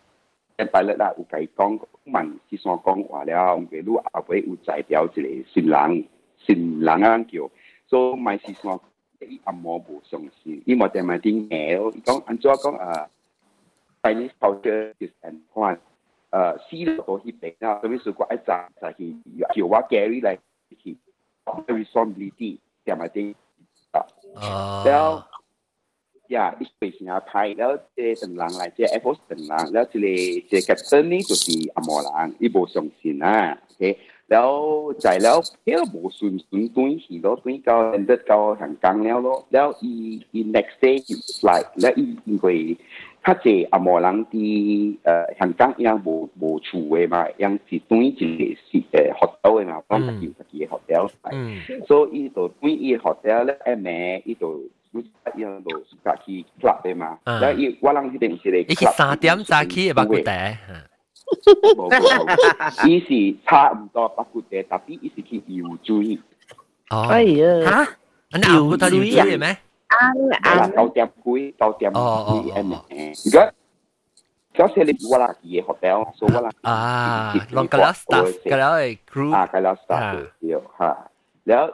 [0.58, 5.22] pilot 啦，有甲伊講問是算講話了，唔記錄後尾有代表一個
[5.54, 6.04] 新人，
[6.36, 7.50] 新人啊叫，
[7.88, 8.78] 所以咪是算。
[9.22, 13.08] 伊阿毛無相信，伊冇定咪啲嘢，伊講安怎講啊
[14.02, 15.78] ？Chinese culture is and point，
[16.30, 18.94] 誒思路去評價，特別是講一站就係
[19.56, 20.38] 叫我 Gary 嚟
[20.80, 20.96] 去
[21.66, 23.34] responsibility 點埋啲
[23.92, 25.22] 啊，然後
[26.28, 33.98] 呀，呢個先係派，然後即係成人嚟，即係 Apple 成人，然後即係即係 captain 呢就是阿莫人，呢部相信啊，OK，
[34.28, 41.02] 然後就係了，佢都冇順順轉去咯，轉到 end 到香港了咯，然後伊伊 next day
[41.42, 42.78] 嚟，然後伊因為。
[43.22, 51.32] 较济阿毛人伫呃香港一样无无厝诶嘛，一样是转一个是诶 hotel 诶嘛，讲家己家己诶 hotel 来，
[51.86, 54.60] 所以伊就转伊 hotel 咧，诶名伊就
[55.36, 60.30] 一样就家己 club 诶嘛，然后伊我人迄边是咧，伊是三点早起诶，八古地。
[61.76, 66.18] 冇冇，伊是差唔多八古地，特别伊是去游水。
[66.88, 67.46] 哦，哎呀，
[68.30, 69.56] 吓，那我睇游水咩？
[69.98, 72.58] ăn là ăn là tàu tiệm cuối tàu tiệm ờ, cuối ờ, ờ.
[72.58, 73.50] em gấp
[74.58, 75.60] Đó sẽ lên qua là gì?
[75.66, 79.32] Hotel số qua là à còn cái đó staff cái đó là crew.
[79.32, 80.12] À cái đó staff à.
[80.40, 80.94] rồi ha
[81.48, 81.64] แล้ว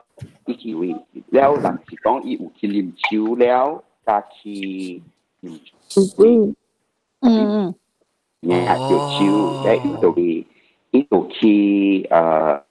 [0.46, 0.90] อีกวี
[1.34, 3.64] แล้วหลังที่ต้องอีอุกิลิมชิวแล้ว
[4.08, 4.58] กาคี
[5.42, 5.58] อืม
[7.24, 7.32] อื
[7.64, 7.66] ม
[8.46, 10.30] เนี่ยอยู่ชิวได้อีตัววี
[10.92, 12.16] 伊就去呃，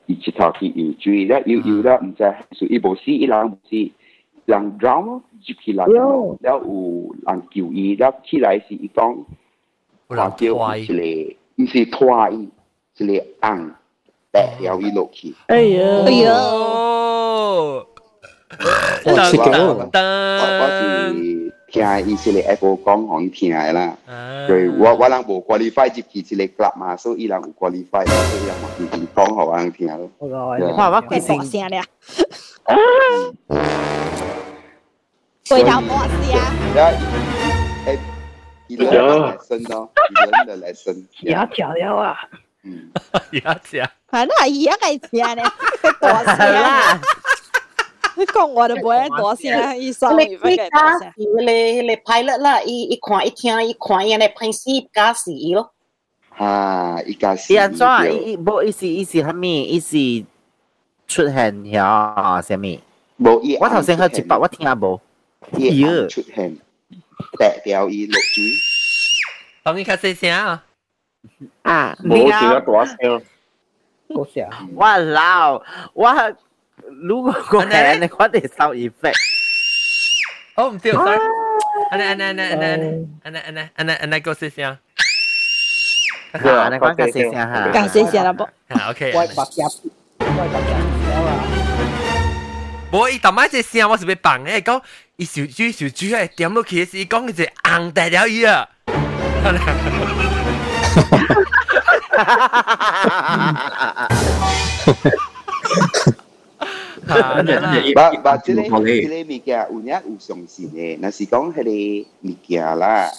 [0.07, 2.21] 伊去头去游水，咧游游了，毋知
[2.57, 3.91] 是伊无死，伊人无死，
[4.45, 5.91] 人 drown 接起来，了
[6.41, 9.25] 有人救伊，了起来是伊讲，
[10.07, 11.03] 话叫一个，
[11.55, 12.49] 伊是拖伊
[12.97, 13.71] 一个红，
[14.31, 15.33] 白掉伊落去。
[15.47, 16.31] 哎呀，哎呀，
[19.05, 19.81] 我是讲，我
[20.69, 23.97] 是听伊是个 Apple 讲ของ伊听的啦，
[24.47, 30.09] 所以我我人无 qualify 接起一个 club 嘛，所以伊人有 qualify，所以伊人嘛已经讲好人听咯。
[30.19, 31.81] 我我我佢放声咧。
[35.47, 36.51] 鬼头魔师啊！
[36.67, 36.85] 你要，
[37.85, 37.97] 哎、
[38.67, 40.91] 人来生哦，个人的来生，
[41.21, 42.17] 你要调料啊！
[42.63, 42.89] 嗯，
[43.43, 45.43] 牙齿啊，反正也该钱呢，
[46.01, 46.99] 多声 啦！
[48.15, 51.11] 你讲我都不会大声，一上你不会大声。
[51.17, 55.73] 有嘞，嘞拍了啦，一一看一听一看，原来拍戏加戏咯。
[56.37, 57.53] 啊，一加戏。
[57.53, 57.87] 伊安怎？
[58.11, 59.61] 伊伊无意思，意思虾米？
[59.61, 59.95] 意思
[61.07, 62.81] 出现遐虾米？
[63.17, 63.57] 无意。
[63.61, 64.99] 我头先喝一包，我听下无。
[65.56, 66.56] 伊红出现，
[67.38, 68.44] 白掉伊落水。
[69.62, 70.64] 当伊较细声啊！
[71.62, 73.22] 啊，冇见得大声。
[74.14, 74.48] 好声。
[74.74, 75.62] 我老
[75.92, 76.34] 我
[77.02, 79.14] 如果个人你我哋收 effect。
[80.56, 81.18] 哦，唔对，sorry。
[81.90, 84.64] 安尼安尼安尼安尼安尼安尼安尼安尼安尼个细声。
[86.32, 86.38] 啊，
[86.70, 87.68] 你讲个细声吓。
[87.72, 88.44] 讲细声啦噃。
[88.68, 89.12] 啊，OK。
[89.14, 89.78] 我白夹，
[90.18, 90.70] 我白夹
[91.22, 91.32] 了啊！
[92.92, 94.82] 无伊头摆只声，我是要放诶，讲
[95.16, 98.68] 伊小猪小猪诶点落去时，讲伊只红大了伊啊。
[107.94, 113.10] 把把即个即个物件有影有上线嘅，若是讲迄个物件啦，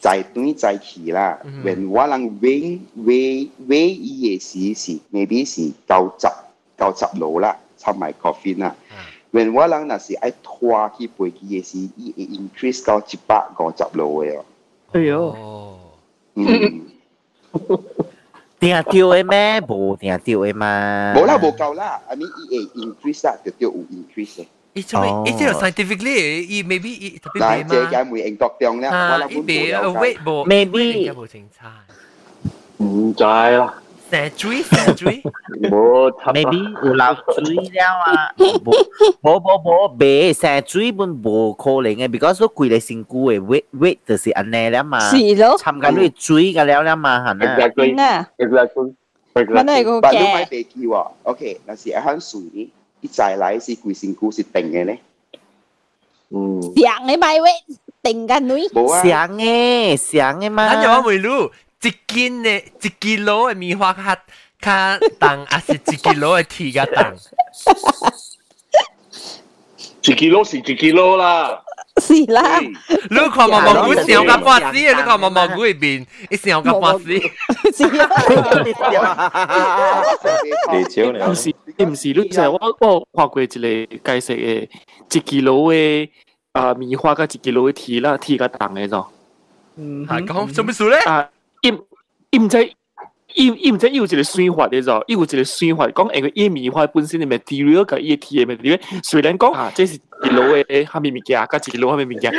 [0.00, 6.28] 在短在去啦，when 我人揾揾揾伊嘅时是 maybe 是九十
[6.78, 8.74] 九十路啦，插埋 coffee 啦。
[9.32, 14.44] when 我人若是爱拖去飞机嘅时，伊会 increase 到一百五十路嘅哦。
[14.92, 15.36] 哎呦，
[16.34, 16.86] 嗯。
[18.60, 19.60] 定掉嘅咩？
[19.68, 21.14] 无定掉嘅嘛。
[21.16, 22.00] 无啦，无够啦。
[22.08, 24.46] I mean，伊会 increase 啦，就叫有 increase 嘅。
[24.74, 25.10] 伊做咩？
[25.32, 31.72] 伊即系 scientifically，伊 maybe 伊特别嗱，咩这间会应读中咧，我啊，谂伊别 weight 无 Maybe 无清差。
[32.78, 33.74] 唔知啦，
[34.13, 35.23] 成追成追，
[35.71, 48.93] 冇，maybe 有漏水了啊，冇冇冇冇，成追本冇可能嘅，because 都貴你先估嘅，wait wait 就是安尼啦嘛，是咯，參加你追嘅了啦嘛，係咪？Exactly，exactly，
[49.33, 49.99] 乜都係個嘅。
[50.03, 52.41] 但係買地基喎，OK，嗱是一項水，
[53.01, 54.99] 一再來是貴先估是定嘅咧，
[56.29, 57.49] 嗯，想嘅買位
[58.03, 58.61] 定嘅女，
[59.01, 61.49] 想嘅想嘅嘛，咱就唔會錄。
[61.83, 64.01] 一斤的一斤攞的棉花較
[64.61, 67.13] 較重，還是一斤攞的鐵較重？
[70.01, 71.59] 一斤攞是一斤攞啦。
[72.01, 77.05] 是啦，你看毛毛菇上甲半死，你看毛毛菇的面，伊上甲半死。
[77.05, 78.07] 是啊，
[80.71, 81.29] 地少了。
[81.29, 81.53] 唔是，
[81.85, 84.69] 唔是，你知我我看過一個解釋的，
[85.11, 86.11] 一斤攞的
[86.53, 89.05] 啊棉花甲一斤攞的鐵啦，鐵較重的咗。
[89.75, 90.97] 嗯，係講做咩事咧？
[91.01, 91.29] 啊
[91.63, 91.81] 因
[92.31, 92.69] 因在
[93.35, 102.31] 因因在有一个酸化的嗦，有一个酸化，讲一个伊棉花本身里面 material 甲伊 T 面里面，虽然讲啊，这是一路诶虾米物件，甲一路虾米物件，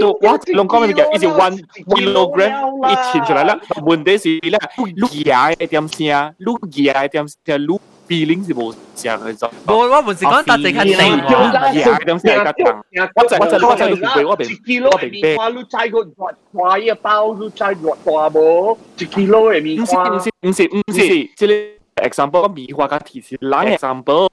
[0.00, 3.60] 都我拢讲物件，伊是 one kilogram 伊称出来啦。
[3.84, 4.58] 问题是啦，
[4.96, 7.78] 录牙诶点声，录牙诶点声，录。
[8.11, 9.49] feeling 是无像嘅啫。
[9.67, 11.53] 无，我唔是讲搭地较定喎。
[11.53, 12.83] 牙嘅点声较重。
[13.15, 15.27] 我就我就我就你背我一明 kilo 我嘅明白。
[15.27, 18.77] 棉花，你摘个大一包，你摘偌大无？
[18.97, 20.09] 一 kilo 嘅棉唔是花。
[20.09, 20.99] 唔是唔是唔是，
[21.35, 24.29] 即系 example 棉花甲提示冷 example。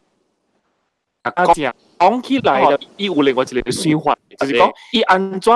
[1.23, 5.53] 啊，讲讲起来就伊有另外一个算法，就是讲伊安怎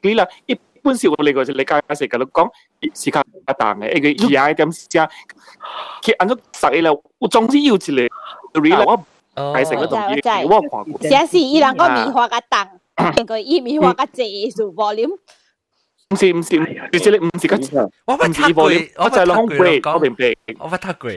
[0.00, 1.54] 佢啦，一般是有另外一个解
[1.88, 2.48] 释，甲你讲
[2.94, 5.08] 是较重嘅，一个牙点声，
[6.02, 8.96] 佢安怎实嘅啦，有总之有一个 r e 我
[9.52, 11.02] 解释嗰度我知我看过。
[11.02, 15.16] 写是伊人个棉花甲重，定个伊棉花甲济数 volume，
[16.10, 17.56] 唔是唔是，唔是即系唔是个，
[18.06, 20.36] 我唔是 volume，我就系讲 break，我明白。
[20.58, 21.10] 我捌读过。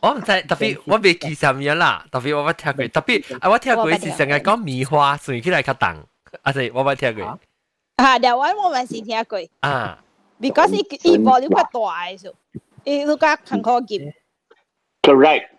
[0.00, 2.04] 我唔知，特别我未记啥物啦。
[2.12, 5.88] 特别我捌听过，特别啊，我听过是成日讲棉花算起来较重，
[6.42, 7.24] 啊是我捌听过。
[7.96, 9.98] 啊，台湾我咪是听过啊，
[10.40, 12.32] ，because 伊伊 volume 较大嘅数，
[12.85, 14.13] Iluka Kankogib.
[15.03, 15.51] Correct.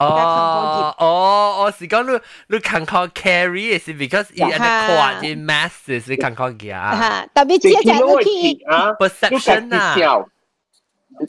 [0.00, 2.20] Oh, oh, oh, so you
[2.50, 6.34] you can call carry is because it at the quad in mass is you can
[6.34, 6.74] call gear.
[6.74, 8.66] Ha, tapi dia jadi ki
[8.98, 10.26] perception ah.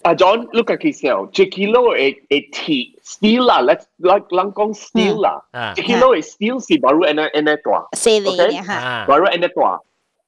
[0.04, 1.30] Uh, John, look at yourself.
[1.30, 2.98] Chiquilo is a T.
[3.06, 3.62] Still lah.
[3.62, 5.46] Let's like langkong still lah.
[5.78, 7.86] Chiquilo is still si baru ena ena tua.
[7.94, 8.66] Sailing okay?
[8.66, 9.06] ha.
[9.06, 9.78] Baru ena tua.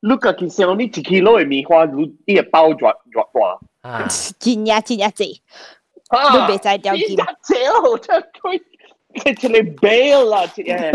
[0.05, 0.77] Look at yourself.
[0.77, 3.57] Ni chiquilo 的米花如一包抓抓抓。
[4.38, 5.38] 真呀真呀济，
[6.10, 7.26] 你别再掉金，屌，
[7.98, 8.62] 真系。
[9.14, 10.90] 即系你 bail 啦，即系，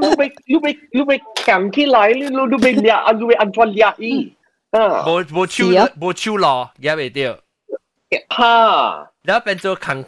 [0.00, 4.34] 你被你被你被强起来，你你你被掠啊，你被安全掠伊，
[4.72, 5.64] 啊，冇冇超
[6.00, 7.38] 冇超落，也未掉。
[8.28, 10.04] 哈，然后变做 con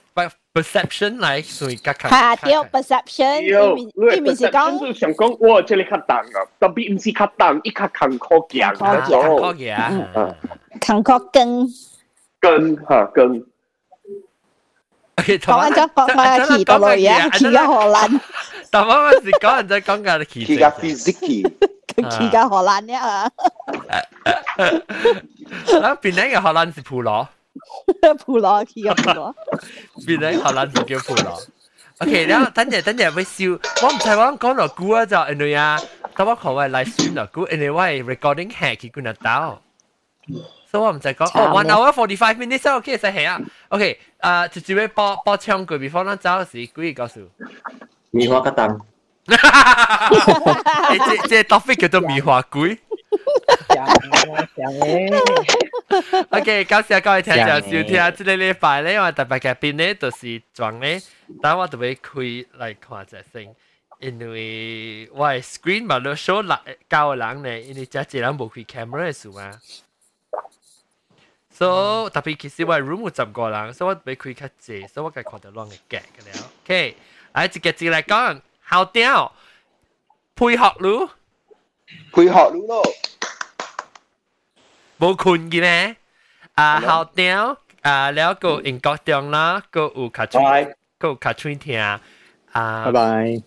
[0.53, 2.09] perception 嚟，所以甲 con。
[2.11, 9.23] 吓，对 perception，意味是讲，就想讲，哇，这里较重啊，特别唔是较重，伊较艰苦行嗰种。
[9.23, 10.35] 艰苦行，
[10.81, 11.69] 艰苦更。
[12.41, 13.45] 更吓更。
[15.17, 18.21] 讲紧咗讲紧骑到落嘢，骑咗荷兰。
[18.71, 20.45] 但我嗰时讲人就讲紧骑。
[20.45, 21.53] 骑架 physics。
[22.11, 23.31] 骑架荷兰啫啊！
[25.83, 27.29] 啊，边呢个荷兰是普罗？
[28.25, 29.35] 普罗骑个普罗。
[30.07, 31.43] 边呢荷兰是叫普罗？
[32.01, 33.47] OK，然后等阵等阵会笑，
[33.83, 35.81] 我唔知我讲落估啊就因为啊，
[36.15, 39.63] 但我讲话嚟算落估，因为我系 recording hack 佢估得到。
[40.71, 43.41] 所以我唔使讲，哦，one hour forty five minutes 先 OK 使起啊。
[43.69, 47.29] OK，啊，直接播播唱句，before 咱走时，几个告诉。
[48.11, 48.79] 棉花吉蛋。
[49.27, 52.79] 诶，即即 topic 叫做棉花龟。
[56.31, 61.01] OK，感谢各位听众收听，即个礼拜咧，我特别嘅边咧，就是装咧，
[61.43, 63.55] 等我特别开嚟看只先。
[63.99, 66.57] 因为我 screen 嘛，都 show 六
[66.89, 69.51] 九人咧，因为只一人冇开 camera 嘅数嘛。
[71.62, 76.50] so 特別其實我 room 有十個人，so 我咪開較濟，so 我計看到亂嘅計嘅了。
[76.64, 76.96] OK，
[77.34, 79.32] 嚟一個字嚟講，校長
[80.34, 81.08] 配學路，
[82.12, 82.82] 配學路咯，
[84.98, 85.98] 冇困嘅咧。
[86.56, 90.42] 啊，校長啊，了個英國中啦，個有卡吹，
[90.98, 92.02] 個有卡吹聽啊，
[92.52, 93.02] 拜拜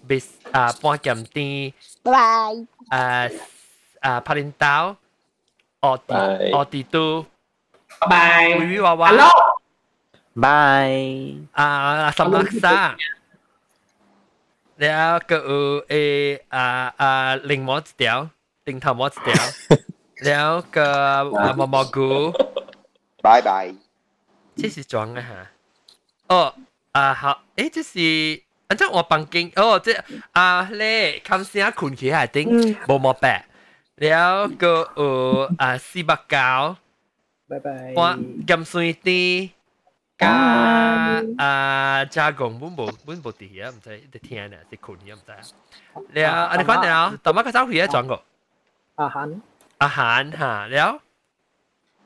[0.09, 1.73] ，bis 啊半點啲，
[2.05, 2.13] 拜
[2.89, 3.31] 拜，啊
[4.03, 4.95] 啊柏林島，
[5.81, 7.27] 奧地奧地都。
[8.12, 8.50] Bye.
[8.60, 9.08] Wiwi Wawa.
[9.10, 9.32] Hello.
[10.46, 11.04] Bye.
[11.54, 11.68] À,
[12.18, 12.78] Sầm Lạc Sa.
[14.84, 15.94] แล้วก็เอ
[16.54, 16.66] อ่า
[17.02, 18.20] อ่าลิงมอสเดียว
[18.68, 19.46] ลิงทำมอสเดียว
[20.26, 20.88] แล้วก็
[21.60, 22.10] มอมอกู
[23.26, 23.52] 拜拜。
[24.60, 25.32] 这是装的哈。
[26.32, 26.54] 哦
[26.98, 27.24] 啊好，
[27.58, 27.94] 诶，这是
[28.68, 29.88] 啊，这我房间哦，这
[30.32, 32.38] 啊咧，看先困起下顶
[32.88, 33.26] 冇冇白，
[34.02, 34.32] แล้ว
[34.62, 35.02] ก็เอ
[35.34, 36.78] ออ่า四百九。
[37.49, 37.93] 拜拜。
[37.95, 38.17] 我
[38.47, 39.51] 咁水啲，
[40.19, 45.39] 加啊加工本部本部啲嘢唔使，你聽啊，你困嘢唔使啊。
[46.13, 48.23] 你啊，你講你啊，大媽個走去啊，轉個。
[48.97, 49.43] 阿涵。
[49.79, 50.99] 阿涵嚇，你啊？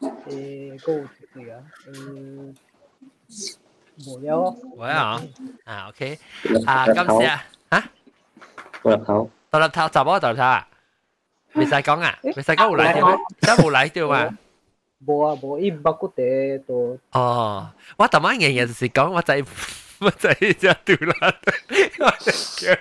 [0.01, 0.93] 誒，高
[1.35, 2.55] 啲啊，嗯，
[4.01, 4.56] 冇有。
[4.77, 5.20] 喂啊，
[5.65, 6.19] 啊 OK，
[6.66, 7.85] 啊今次啊，嚇？
[8.82, 9.31] 獨立頭。
[9.51, 10.69] 獨立頭，雜乜獨立頭啊？
[11.55, 13.19] 未使講啊，未使講有來電咩？
[13.40, 14.39] 真冇來電嘛？
[15.06, 16.99] 冇啊冇，伊唔捌骨地度。
[17.11, 19.44] 哦，我大妈日日就是讲我仔
[19.99, 20.73] 我仔只掉
[21.19, 21.34] 啦，
[21.99, 22.31] 我只
[22.65, 22.76] 脚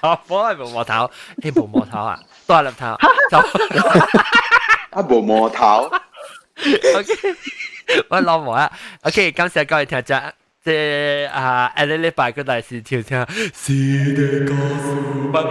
[0.00, 1.10] 头波系冇摸头，
[1.42, 2.96] 诶冇摸头啊，都系粒头，
[3.30, 3.38] 就
[4.90, 5.90] 啊冇摸头。
[6.96, 7.36] OK，
[8.08, 8.70] 我谂冇啊。
[9.02, 10.20] OK，感谢各位听众，
[10.64, 15.50] 即系啊，下个礼拜嗰大事条听，是的歌词，拜拜，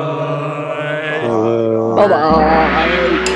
[1.97, 3.32] 拜拜。